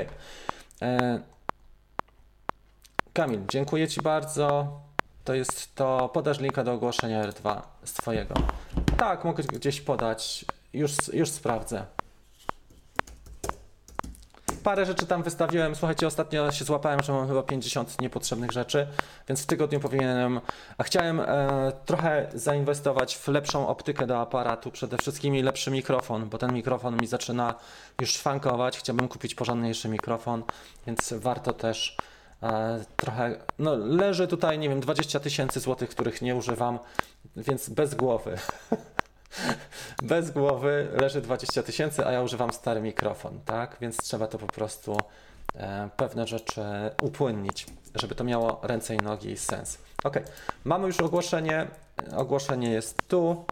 [0.83, 1.21] E...
[3.13, 4.81] Kamil, dziękuję Ci bardzo.
[5.25, 6.11] To jest to.
[6.15, 8.35] Podasz linka do ogłoszenia R2 z Twojego.
[8.97, 10.45] Tak, mogę gdzieś podać.
[10.73, 11.85] Już, już sprawdzę.
[14.65, 15.75] Parę rzeczy tam wystawiłem.
[15.75, 18.87] Słuchajcie, ostatnio się złapałem, że mam chyba 50 niepotrzebnych rzeczy,
[19.29, 20.41] więc w tygodniu powinienem.
[20.79, 26.29] A chciałem e, trochę zainwestować w lepszą optykę do aparatu, przede wszystkim i lepszy mikrofon,
[26.29, 27.55] bo ten mikrofon mi zaczyna
[28.01, 28.79] już szwankować.
[28.79, 30.43] Chciałbym kupić porządniejszy mikrofon,
[30.87, 31.97] więc warto też
[32.43, 33.41] e, trochę.
[33.59, 36.79] No, leży tutaj, nie wiem, 20 tysięcy złotych, których nie używam,
[37.37, 38.39] więc bez głowy.
[40.03, 43.77] Bez głowy leży 20 tysięcy, a ja używam stary mikrofon, tak?
[43.81, 44.97] Więc trzeba to po prostu
[45.55, 46.63] e, pewne rzeczy
[47.03, 49.79] upłynnić, żeby to miało ręce i nogi i sens.
[50.05, 50.19] Ok,
[50.65, 51.67] mamy już ogłoszenie.
[52.17, 53.45] Ogłoszenie jest tu.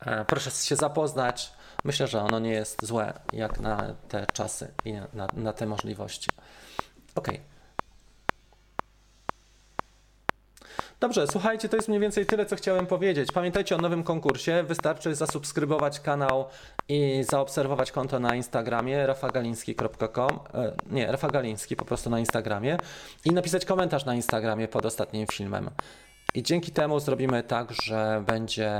[0.00, 1.52] E, proszę się zapoznać.
[1.84, 6.30] Myślę, że ono nie jest złe jak na te czasy i na, na te możliwości.
[7.14, 7.28] Ok.
[11.00, 13.32] Dobrze, słuchajcie, to jest mniej więcej tyle, co chciałem powiedzieć.
[13.32, 14.62] Pamiętajcie o nowym konkursie.
[14.62, 16.44] Wystarczy zasubskrybować kanał
[16.88, 20.38] i zaobserwować konto na Instagramie rafagaliński.com.
[20.54, 22.78] E, nie, rafagaliński po prostu na Instagramie
[23.24, 25.70] i napisać komentarz na Instagramie pod ostatnim filmem.
[26.34, 28.70] I dzięki temu zrobimy tak, że będzie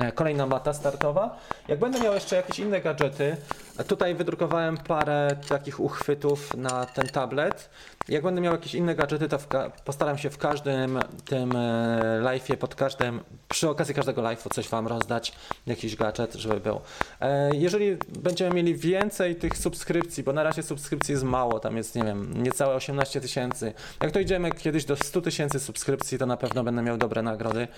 [0.00, 1.38] e, kolejna mata startowa.
[1.68, 3.36] Jak będę miał jeszcze jakieś inne gadżety,
[3.84, 7.70] tutaj wydrukowałem parę takich uchwytów na ten tablet.
[8.08, 9.38] Jak będę miał jakieś inne gadżety, to
[9.84, 14.86] postaram się w każdym tym e, live'ie, pod każdym, przy okazji każdego live'u coś Wam
[14.86, 15.32] rozdać,
[15.66, 16.80] jakiś gadżet, żeby był.
[17.20, 21.94] E, jeżeli będziemy mieli więcej tych subskrypcji, bo na razie subskrypcji jest mało, tam jest,
[21.94, 23.72] nie wiem, niecałe 18 tysięcy.
[24.02, 27.68] Jak to idziemy kiedyś do 100 tysięcy subskrypcji, to na pewno będę miał dobre nagrody,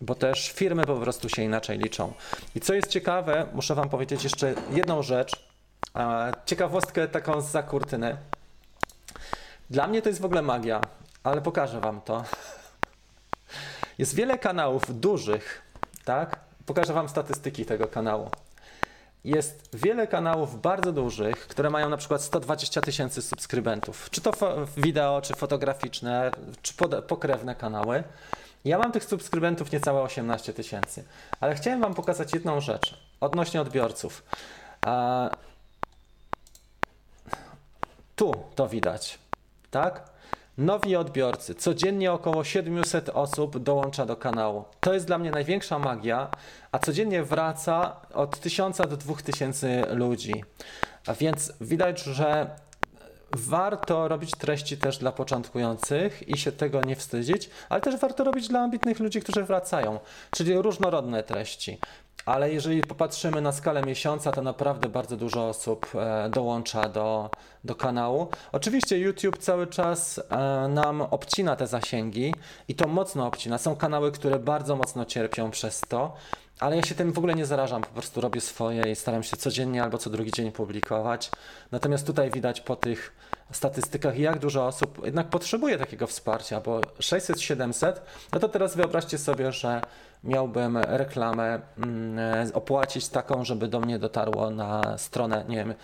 [0.00, 2.12] bo też firmy po prostu się inaczej liczą.
[2.54, 5.51] I co jest ciekawe, muszę Wam powiedzieć jeszcze jedną rzecz,
[6.46, 8.16] ciekawostkę taką z kurtyny.
[9.70, 10.80] Dla mnie to jest w ogóle magia,
[11.24, 12.24] ale pokażę Wam to.
[13.98, 15.62] Jest wiele kanałów dużych,
[16.04, 16.40] tak?
[16.66, 18.30] Pokażę Wam statystyki tego kanału.
[19.24, 24.32] Jest wiele kanałów bardzo dużych, które mają na przykład 120 tysięcy subskrybentów, czy to
[24.76, 26.30] wideo, czy fotograficzne,
[26.62, 26.74] czy
[27.08, 28.04] pokrewne kanały.
[28.64, 31.04] Ja mam tych subskrybentów niecałe 18 tysięcy,
[31.40, 34.24] ale chciałem Wam pokazać jedną rzecz odnośnie odbiorców.
[38.22, 39.18] Tu to widać
[39.70, 40.10] tak?
[40.58, 41.54] Nowi odbiorcy.
[41.54, 44.64] Codziennie około 700 osób dołącza do kanału.
[44.80, 46.30] To jest dla mnie największa magia,
[46.72, 50.44] a codziennie wraca od 1000 do 2000 ludzi.
[51.06, 52.50] A więc widać, że
[53.36, 58.48] warto robić treści też dla początkujących i się tego nie wstydzić, ale też warto robić
[58.48, 59.98] dla ambitnych ludzi, którzy wracają,
[60.30, 61.78] czyli różnorodne treści.
[62.26, 67.30] Ale jeżeli popatrzymy na skalę miesiąca, to naprawdę bardzo dużo osób e, dołącza do,
[67.64, 68.28] do kanału.
[68.52, 72.34] Oczywiście YouTube cały czas e, nam obcina te zasięgi
[72.68, 73.58] i to mocno obcina.
[73.58, 76.14] Są kanały, które bardzo mocno cierpią przez to,
[76.62, 79.36] ale ja się tym w ogóle nie zarażam, po prostu robię swoje i staram się
[79.36, 81.30] codziennie albo co drugi dzień publikować.
[81.72, 83.12] Natomiast tutaj widać po tych
[83.50, 87.92] statystykach, jak dużo osób jednak potrzebuje takiego wsparcia, bo 600-700,
[88.32, 89.82] no to teraz wyobraźcie sobie, że
[90.24, 95.74] miałbym reklamę mm, opłacić taką, żeby do mnie dotarło na stronę, nie wiem,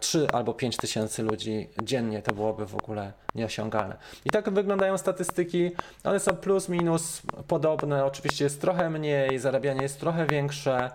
[0.00, 3.96] 3 e, albo 5 tysięcy ludzi dziennie, to byłoby w ogóle nieosiągalne.
[4.24, 5.70] I tak wyglądają statystyki,
[6.04, 10.90] one są plus minus podobne, oczywiście jest trochę mniej, zarabianie jest trochę większe,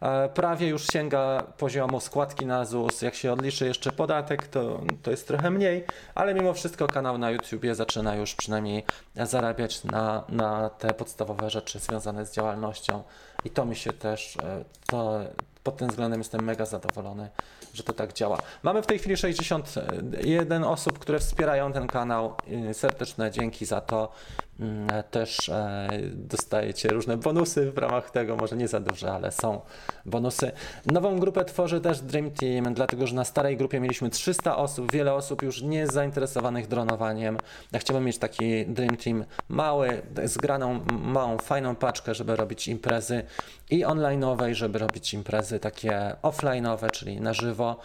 [0.00, 5.10] e, prawie już sięga poziomu składki na ZUS, jak się odliczy jeszcze podatek, to, to
[5.10, 5.84] jest trochę mniej,
[6.14, 8.84] ale mimo wszystko kanał na YouTubie zaczyna już przynajmniej
[9.14, 13.02] zarabiać na, na te podstawowe rzeczy związane z działalnością.
[13.44, 15.20] I to mi się też, e, to,
[15.68, 17.28] pod tym względem jestem mega zadowolony,
[17.74, 18.38] że to tak działa.
[18.62, 22.34] Mamy w tej chwili 61 osób, które wspierają ten kanał.
[22.72, 24.12] Serdeczne dzięki za to.
[24.60, 29.60] Mm, też e, dostajecie różne bonusy w ramach tego, może nie za duże, ale są
[30.06, 30.52] bonusy.
[30.86, 35.14] Nową grupę tworzy też Dream Team, dlatego że na starej grupie mieliśmy 300 osób, wiele
[35.14, 37.38] osób już nie zainteresowanych dronowaniem.
[37.72, 43.22] Ja chciałbym mieć taki Dream Team mały, zgraną, małą, fajną paczkę, żeby robić imprezy
[43.70, 47.76] i online'owej, żeby robić imprezy takie offline'owe, czyli na żywo,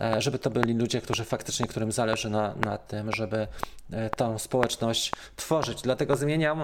[0.00, 3.46] e, żeby to byli ludzie, którzy faktycznie, którym zależy na, na tym, żeby
[3.92, 5.82] e, tą społeczność tworzyć.
[5.82, 6.62] Dlatego zmieniam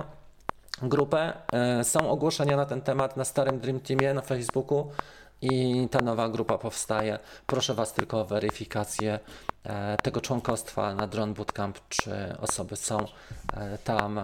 [0.83, 1.33] grupę.
[1.53, 4.91] E, są ogłoszenia na ten temat na starym Dream Teamie na Facebooku
[5.43, 7.19] i ta nowa grupa powstaje.
[7.47, 9.19] Proszę Was tylko o weryfikację
[10.03, 12.99] tego członkostwa na Drone Bootcamp, czy osoby są
[13.85, 14.21] tam,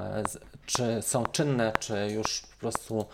[0.66, 3.06] czy są czynne, czy już po prostu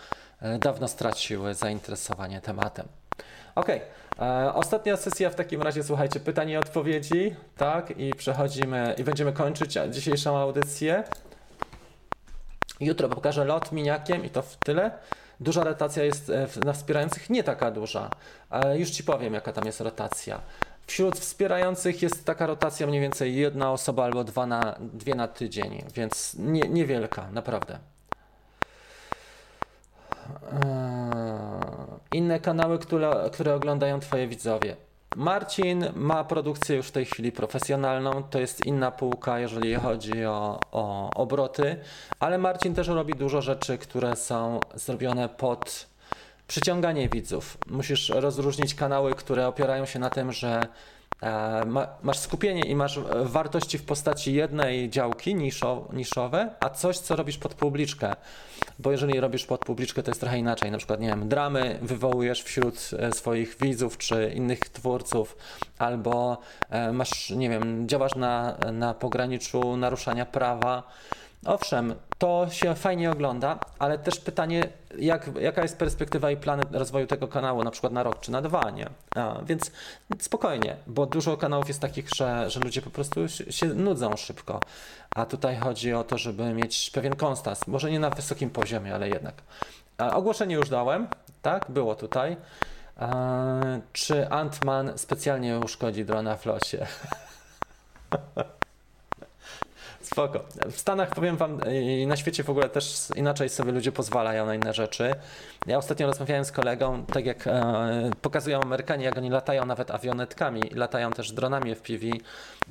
[0.59, 2.87] dawno straciły zainteresowanie tematem.
[3.55, 9.03] Ok, e, ostatnia sesja w takim razie, słuchajcie, pytanie i odpowiedzi, tak, i przechodzimy, i
[9.03, 11.03] będziemy kończyć dzisiejszą audycję.
[12.81, 14.91] Jutro pokażę lot miniakiem i to w tyle.
[15.39, 18.09] Duża rotacja jest e, na wspierających, nie taka duża.
[18.51, 20.41] E, już Ci powiem, jaka tam jest rotacja.
[20.87, 25.83] Wśród wspierających jest taka rotacja mniej więcej jedna osoba albo dwa na, dwie na tydzień,
[25.95, 27.79] więc nie, niewielka, naprawdę.
[30.53, 31.71] Eee,
[32.13, 34.75] Inne kanały, które, które oglądają Twoje widzowie.
[35.15, 40.59] Marcin ma produkcję już w tej chwili profesjonalną, to jest inna półka, jeżeli chodzi o,
[40.71, 41.77] o obroty,
[42.19, 45.87] ale Marcin też robi dużo rzeczy, które są zrobione pod
[46.47, 47.57] przyciąganie widzów.
[47.67, 50.61] Musisz rozróżnić kanały, które opierają się na tym, że
[52.01, 57.37] masz skupienie i masz wartości w postaci jednej działki niszo, niszowe, a coś, co robisz
[57.37, 58.15] pod publiczkę.
[58.79, 60.71] Bo jeżeli robisz pod publiczkę, to jest trochę inaczej.
[60.71, 65.37] Na przykład, nie wiem, dramy wywołujesz wśród e, swoich widzów czy innych twórców,
[65.77, 66.37] albo
[66.69, 70.83] e, masz, nie wiem, działasz na, na pograniczu naruszania prawa.
[71.45, 77.07] Owszem, to się fajnie ogląda, ale też pytanie, jak, jaka jest perspektywa i plany rozwoju
[77.07, 78.89] tego kanału, na przykład na rok czy na dwa, nie?
[79.15, 79.71] A, więc
[80.19, 84.59] spokojnie, bo dużo kanałów jest takich, że, że ludzie po prostu się, nudzą szybko.
[85.15, 89.09] A tutaj chodzi o to, żeby mieć pewien konstans, może nie na wysokim poziomie, ale
[89.09, 89.35] jednak.
[89.97, 91.07] A, ogłoszenie już dałem,
[91.41, 91.65] tak?
[91.71, 92.37] Było tutaj.
[92.97, 93.09] A,
[93.93, 96.87] czy Ant-Man specjalnie uszkodzi drona flocie?
[100.13, 100.39] Spoko.
[100.71, 104.55] W Stanach powiem wam i na świecie w ogóle też inaczej sobie ludzie pozwalają na
[104.55, 105.15] inne rzeczy.
[105.67, 110.61] Ja ostatnio rozmawiałem z kolegą, tak jak e, pokazują Amerykanie, jak oni latają nawet awionetkami,
[110.75, 112.07] latają też dronami FPV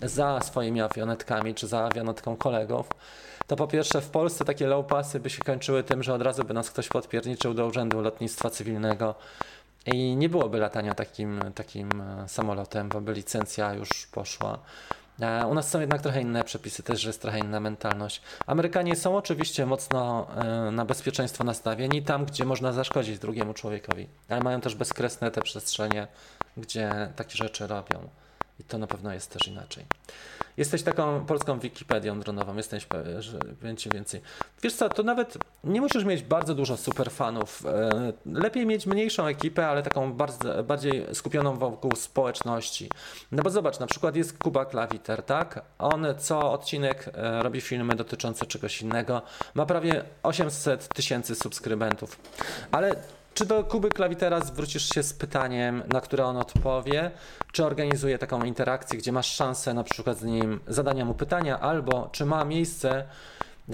[0.03, 2.89] za swoimi awionetkami czy za awionetką kolegów.
[3.47, 6.45] To po pierwsze w Polsce takie low passy by się kończyły tym, że od razu
[6.45, 9.15] by nas ktoś podpierniczył do Urzędu Lotnictwa Cywilnego
[9.87, 14.59] i nie byłoby latania takim, takim e, samolotem, bo by licencja już poszła.
[15.21, 18.23] E, U nas są jednak trochę inne przepisy, też jest trochę inna mentalność.
[18.47, 24.41] Amerykanie są oczywiście mocno e, na bezpieczeństwo nastawieni tam, gdzie można zaszkodzić drugiemu człowiekowi, ale
[24.41, 26.07] mają też bezkresne te przestrzenie,
[26.57, 28.09] gdzie takie rzeczy robią.
[28.61, 29.85] I to na pewno jest też inaczej.
[30.57, 32.87] Jesteś taką polską Wikipedią dronową, jesteś,
[33.19, 34.21] że będzie więcej.
[34.63, 37.67] Wiesz co, to nawet nie musisz mieć bardzo dużo superfanów.
[37.67, 42.89] E, Lepiej mieć mniejszą ekipę, ale taką bardzo, bardziej skupioną wokół społeczności.
[43.33, 45.63] No bo zobacz, na przykład jest Kuba Klawiter, tak?
[45.79, 49.23] On co odcinek e, robi filmy dotyczące czegoś innego.
[49.55, 52.21] Ma prawie 800 tysięcy subskrybentów.
[52.73, 52.97] Ale
[53.41, 57.11] czy do Kuby Klawitera zwrócisz się z pytaniem, na które on odpowie,
[57.53, 62.09] czy organizuje taką interakcję, gdzie masz szansę na przykład z nim zadania mu pytania, albo
[62.12, 63.05] czy ma miejsce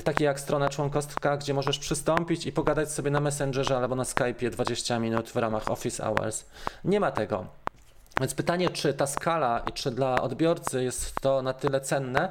[0.05, 4.51] takie jak strona członkowska, gdzie możesz przystąpić i pogadać sobie na Messengerze albo na Skype'ie
[4.51, 6.45] 20 minut w ramach Office Hours.
[6.85, 7.66] Nie ma tego.
[8.21, 12.31] Więc pytanie, czy ta skala i czy dla odbiorcy jest to na tyle cenne,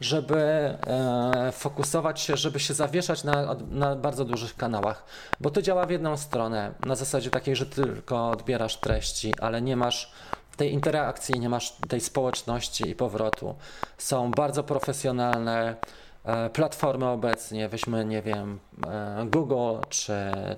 [0.00, 5.04] żeby e, fokusować się, żeby się zawieszać na, na bardzo dużych kanałach.
[5.40, 9.76] Bo to działa w jedną stronę, na zasadzie takiej, że tylko odbierasz treści, ale nie
[9.76, 10.12] masz
[10.56, 13.54] tej interakcji, nie masz tej społeczności i powrotu.
[13.98, 15.76] Są bardzo profesjonalne
[16.24, 20.14] e, platformy obecnie, weźmy, nie wiem, e, Google, czy,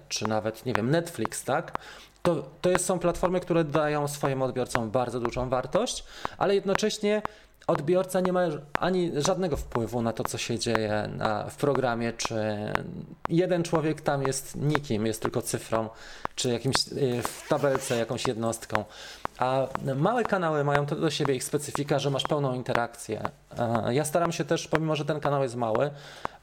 [0.09, 1.79] czy nawet, nie wiem, Netflix, tak?
[2.27, 6.05] To, to są platformy, które dają swoim odbiorcom bardzo dużą wartość,
[6.39, 7.23] ale jednocześnie
[7.67, 8.41] odbiorca nie ma
[8.79, 12.37] ani żadnego wpływu na to, co się dzieje na, w programie, czy
[13.29, 15.89] jeden człowiek tam jest nikim, jest tylko cyfrą,
[16.35, 18.85] czy jakimś y, w tabelce jakąś jednostką.
[19.39, 19.67] A
[19.97, 23.23] małe kanały mają to do siebie ich specyfika, że masz pełną interakcję.
[23.59, 25.91] E, Ja staram się też, pomimo że ten kanał jest mały,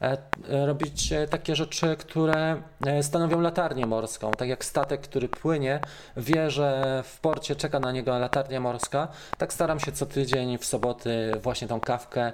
[0.02, 0.16] e,
[0.50, 2.62] e, robić takie rzeczy, które
[3.02, 4.30] stanowią latarnię morską.
[4.30, 5.80] Tak jak statek, który płynie,
[6.16, 9.08] wie, że w porcie czeka na niego latarnia morska.
[9.38, 12.30] Tak staram się co tydzień w soboty właśnie tą kawkę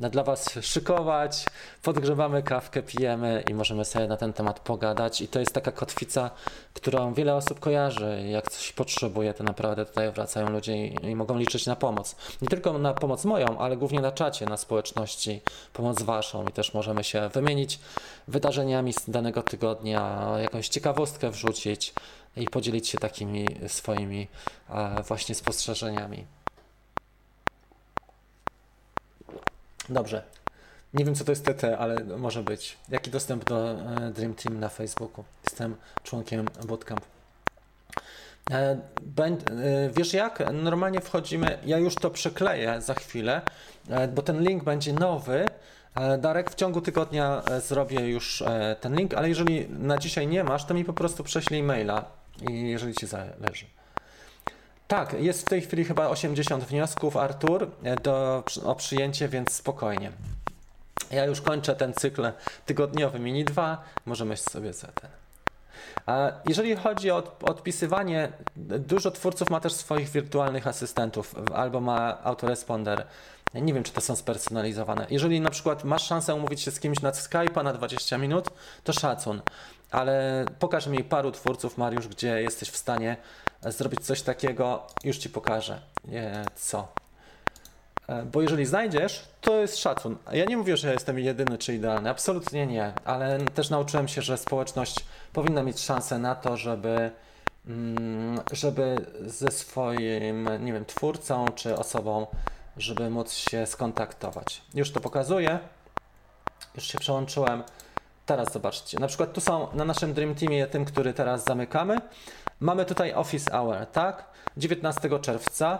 [0.00, 1.44] dla Was szykować.
[1.82, 5.20] Podgrzewamy kawkę, pijemy i możemy sobie na ten temat pogadać.
[5.20, 6.30] I to jest taka kotwica,
[6.74, 8.22] którą wiele osób kojarzy.
[8.28, 12.16] Jak coś potrzebuje, to naprawdę tutaj wracają ludzie i, i mogą liczyć na pomoc.
[12.42, 15.40] Nie tylko na pomoc moją, ale głównie na czacie, na społeczności,
[15.72, 16.46] pomoc Waszą.
[16.46, 17.78] I też możemy się wymienić
[18.28, 21.94] wydarzeniami z danego tygodnia, jakąś ciekawostkę wrzucić
[22.36, 24.28] i podzielić się takimi swoimi
[24.68, 26.35] e, właśnie spostrzeżeniami.
[29.88, 30.22] Dobrze.
[30.94, 32.78] Nie wiem, co to jest TT, ale może być.
[32.88, 35.24] Jaki dostęp do e, Dream Team na Facebooku?
[35.44, 37.00] Jestem członkiem Bootcamp.
[38.50, 38.78] E, e,
[39.96, 40.52] wiesz jak?
[40.52, 43.42] Normalnie wchodzimy, ja już to przekleję za chwilę,
[44.14, 45.46] bo ten link będzie nowy.
[46.18, 48.42] Darek, w ciągu tygodnia zrobię już
[48.80, 52.04] ten link, ale jeżeli na dzisiaj nie masz, to mi po prostu prześlij maila,
[52.48, 53.75] jeżeli ci zależy.
[54.88, 60.12] Tak, jest w tej chwili chyba 80 wniosków, Artur, e, do, o przyjęcie, więc spokojnie.
[61.10, 62.32] Ja już kończę ten cykl
[62.66, 63.82] tygodniowy Mini 2.
[64.06, 65.10] Możemy sobie za ten.
[66.06, 68.32] A Jeżeli chodzi o od- odpisywanie,
[68.78, 73.06] dużo twórców ma też swoich wirtualnych asystentów albo ma autoresponder.
[73.54, 75.06] Nie wiem, czy to są spersonalizowane.
[75.10, 78.48] Jeżeli na przykład masz szansę umówić się z kimś na Skype'a na 20 minut,
[78.84, 79.42] to szacun.
[79.90, 83.16] Ale pokaż mi paru twórców, Mariusz, gdzie jesteś w stanie
[83.62, 85.80] zrobić coś takiego, już ci pokażę.
[86.04, 86.88] Nie, co?
[88.08, 90.16] E, Bo jeżeli znajdziesz, to jest szacun.
[90.32, 94.38] Ja nie mówię, że jestem jedyny czy idealny, absolutnie nie, ale też nauczyłem się, że
[94.38, 97.10] społeczność powinna mieć szansę na to, żeby,
[97.66, 102.26] mm, żeby ze swoim, nie wiem, twórcą czy osobą,
[102.76, 104.62] żeby móc się skontaktować.
[104.74, 105.58] Już to pokazuję.
[106.74, 107.62] Już się przełączyłem.
[108.26, 108.98] Teraz zobaczcie.
[108.98, 112.00] Na przykład tu są na naszym Dream Teamie, tym, który teraz zamykamy.
[112.60, 114.24] Mamy tutaj Office Hour, tak?
[114.56, 115.78] 19 czerwca.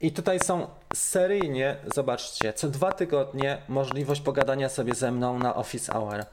[0.00, 5.92] I tutaj są seryjnie, zobaczcie, co dwa tygodnie możliwość pogadania sobie ze mną na Office
[5.92, 6.24] Hour.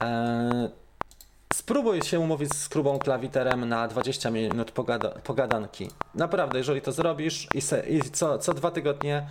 [0.00, 0.68] Eee,
[1.52, 5.90] spróbuj się umówić z Krubą Klawiterem na 20 minut pogada pogadanki.
[6.14, 9.26] Naprawdę, jeżeli to zrobisz i, se i co, co dwa tygodnie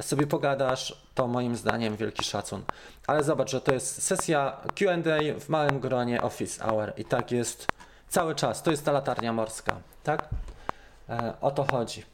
[0.00, 2.62] sobie pogadasz, to moim zdaniem wielki szacun.
[3.06, 7.66] Ale zobacz, że to jest sesja Q&A w małym gronie Office Hour i tak jest
[8.08, 8.62] cały czas.
[8.62, 10.28] To jest ta latarnia morska, tak?
[11.08, 12.04] E, o to chodzi.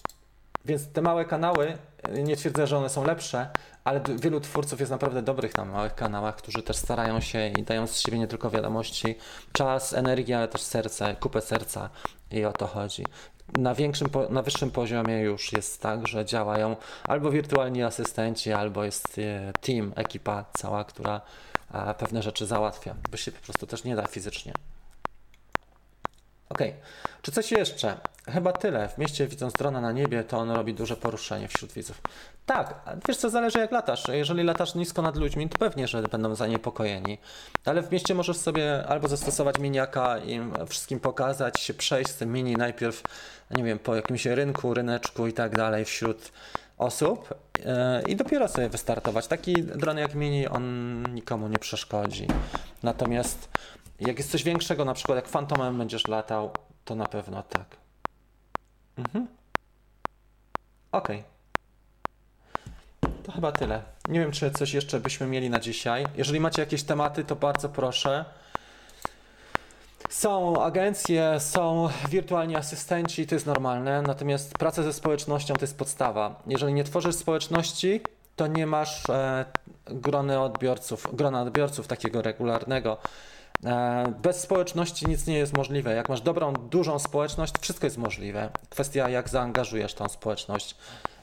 [0.64, 1.78] Więc te małe kanały,
[2.16, 3.48] y, nie twierdzę, że one są lepsze,
[3.84, 7.86] ale wielu twórców jest naprawdę dobrych na małych kanałach, którzy też starają się i dają
[7.86, 9.18] z siebie nie tylko wiadomości,
[9.52, 11.90] czas, energię, ale też serce, kupę serca
[12.30, 13.04] i o to chodzi.
[13.52, 19.18] Na większym, na wyższym poziomie już jest tak, że działają albo wirtualni asystenci, albo jest
[19.18, 21.20] e, team, ekipa cała, która
[21.74, 24.52] e, pewne rzeczy załatwia, bo się po prostu też nie da fizycznie.
[26.48, 26.74] Okej,
[27.22, 27.96] czy coś jeszcze?
[28.32, 28.88] Chyba tyle.
[28.88, 32.00] W mieście widząc drona na niebie, to on robi duże poruszenie wśród widzów.
[32.46, 34.08] Tak, wiesz co, zależy jak latasz.
[34.08, 37.18] Jeżeli latasz nisko nad ludźmi, to pewnie, że będą zaniepokojeni.
[37.64, 42.16] Ale w mieście możesz sobie albo zastosować miniaka i im wszystkim pokazać, się przejść z
[42.16, 43.02] tym mini najpierw,
[43.50, 46.32] nie wiem, po jakimś rynku, ryneczku i tak dalej wśród
[46.78, 47.64] osób yy,
[48.08, 49.26] i dopiero sobie wystartować.
[49.26, 52.26] Taki dron jak mini, on nikomu nie przeszkodzi.
[52.82, 53.48] Natomiast
[54.00, 56.50] jak jest coś większego, na przykład jak Phantomem będziesz latał,
[56.84, 57.83] to na pewno tak.
[58.98, 59.26] Mhm.
[60.92, 61.24] Okej.
[63.22, 63.82] To chyba tyle.
[64.08, 66.06] Nie wiem, czy coś jeszcze byśmy mieli na dzisiaj.
[66.16, 68.24] Jeżeli macie jakieś tematy, to bardzo proszę.
[70.10, 76.42] Są agencje, są wirtualni asystenci, to jest normalne, natomiast praca ze społecznością to jest podstawa.
[76.46, 78.00] Jeżeli nie tworzysz społeczności,
[78.36, 79.44] to nie masz e,
[79.86, 82.98] grony odbiorców, grona odbiorców takiego regularnego.
[83.64, 85.94] E, Bez społeczności nic nie jest możliwe.
[85.94, 88.50] Jak masz dobrą, dużą społeczność, wszystko jest możliwe.
[88.70, 90.76] Kwestia, jak zaangażujesz tą społeczność.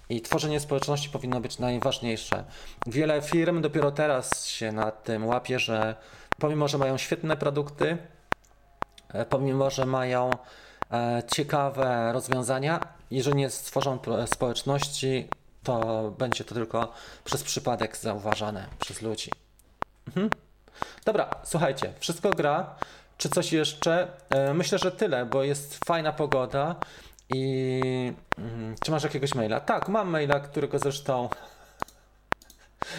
[0.10, 2.44] I tworzenie społeczności powinno być najważniejsze.
[2.88, 5.96] Wiele firm dopiero teraz się nad tym łapie, że
[6.40, 7.98] pomimo, że mają świetne produkty,
[9.14, 10.30] e, pomimo, że mają
[10.92, 12.80] e, ciekawe rozwiązania,
[13.12, 15.30] jeżeli nie stworzą społeczności,
[15.64, 16.94] to będzie to tylko
[17.24, 19.32] przez przypadek zauważane przez ludzi.
[20.08, 20.30] Mhm.
[21.06, 22.76] Dobra, słuchajcie, wszystko gra.
[23.18, 24.08] Czy coś jeszcze?
[24.30, 26.76] E, Myślę, że tyle, bo jest fajna pogoda.
[27.34, 27.82] I
[28.38, 29.60] mm, czy masz jakiegoś maila?
[29.60, 31.30] Tak, mam maila, którego zresztą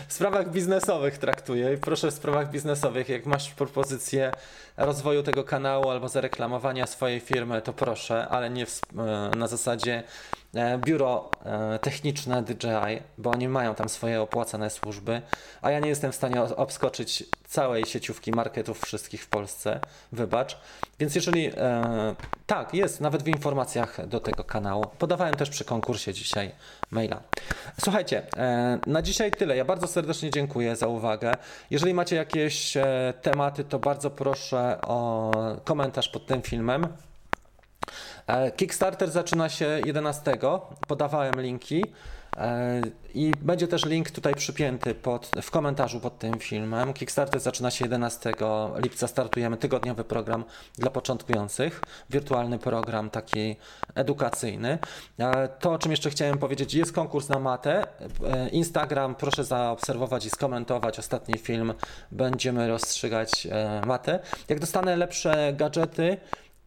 [0.09, 1.73] w sprawach biznesowych traktuję.
[1.75, 4.33] I proszę w sprawach biznesowych, jak masz propozycję
[4.77, 10.03] rozwoju tego kanału albo zareklamowania swojej firmy, to proszę, ale nie w, e, na zasadzie
[10.55, 15.23] e, biuro e, techniczne DJI, bo oni mają tam swoje opłacane służby,
[15.63, 19.81] a ja nie jestem w stanie obskoczyć całej sieciówki marketów wszystkich w Polsce,
[20.13, 20.59] wybacz.
[20.99, 22.15] Więc jeżeli e,
[22.47, 24.85] tak, jest nawet w informacjach do tego kanału.
[24.99, 26.51] Podawałem też przy konkursie dzisiaj
[26.91, 27.21] maila.
[27.81, 29.57] Słuchajcie, e, na dzisiaj tyle.
[29.57, 31.35] Ja bardzo serdecznie dziękuję za uwagę.
[31.71, 35.31] Jeżeli macie jakieś e, tematy, to bardzo proszę o
[35.65, 36.87] komentarz pod tym filmem.
[38.27, 40.39] E, Kickstarter zaczyna się 11.
[40.89, 41.85] Podawałem linki.
[42.37, 42.83] E,
[43.15, 46.93] I będzie też link tutaj przypięty pod, w komentarzu pod tym filmem.
[46.93, 48.33] Kickstarter zaczyna się 11
[48.77, 49.09] lipca.
[49.09, 50.45] Startujemy tygodniowy program
[50.79, 51.81] dla początkujących.
[52.11, 53.57] Wirtualny program taki
[53.95, 54.79] edukacyjny.
[55.19, 57.87] E, To, o czym jeszcze chciałem powiedzieć, jest konkurs na matę.
[58.25, 61.75] E, Instagram, proszę zaobserwować i skomentować ostatni film.
[62.11, 63.49] Będziemy rozstrzygać
[63.87, 64.19] matę.
[64.49, 66.17] Jak dostanę lepsze gadżety,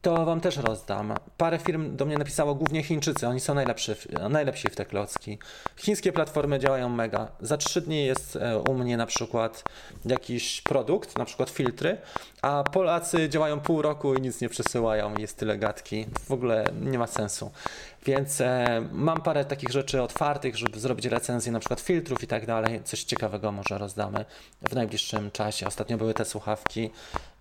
[0.06, 1.14] to wam też rozdam.
[1.38, 3.96] Parę firm do mnie napisało, głównie Chińczycy, oni są najlepszy,
[4.30, 5.38] najlepsi w te klocki.
[5.78, 7.28] Chińskie platformy działają mega.
[7.40, 9.64] Za trzy dni jest e, u mnie na przykład
[10.06, 11.98] jakiś produkt, na przykład filtry,
[12.42, 16.06] a Polacy działają pół roku i nic nie przesyłają, jest tyle gadki.
[16.28, 17.52] W ogóle nie ma sensu.
[18.06, 22.46] Więc e, mam parę takich rzeczy otwartych, żeby zrobić recenzję na przykład filtrów i tak
[22.46, 22.84] dalej.
[22.84, 24.26] Coś ciekawego może rozdamy
[24.70, 25.68] w najbliższym czasie.
[25.68, 26.90] Ostatnio były te słuchawki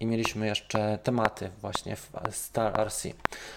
[0.00, 3.08] i mieliśmy jeszcze tematy właśnie w Star RC.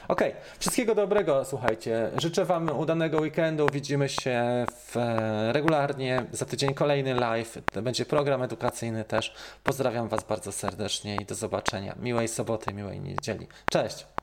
[0.08, 0.22] Ok,
[0.60, 2.12] wszystkiego dobrego, słuchajcie.
[2.18, 3.68] Życzę Wam udanego weekendu.
[3.74, 6.26] Widzimy się w, e, regularnie.
[6.32, 7.58] Za tydzień kolejny live.
[7.82, 9.34] Będzie program edukacyjny też.
[9.64, 11.96] Pozdrawiam Was bardzo serdecznie i do zobaczenia.
[12.00, 13.48] Miłej soboty, miłej niedzieli.
[13.72, 14.17] Cześć!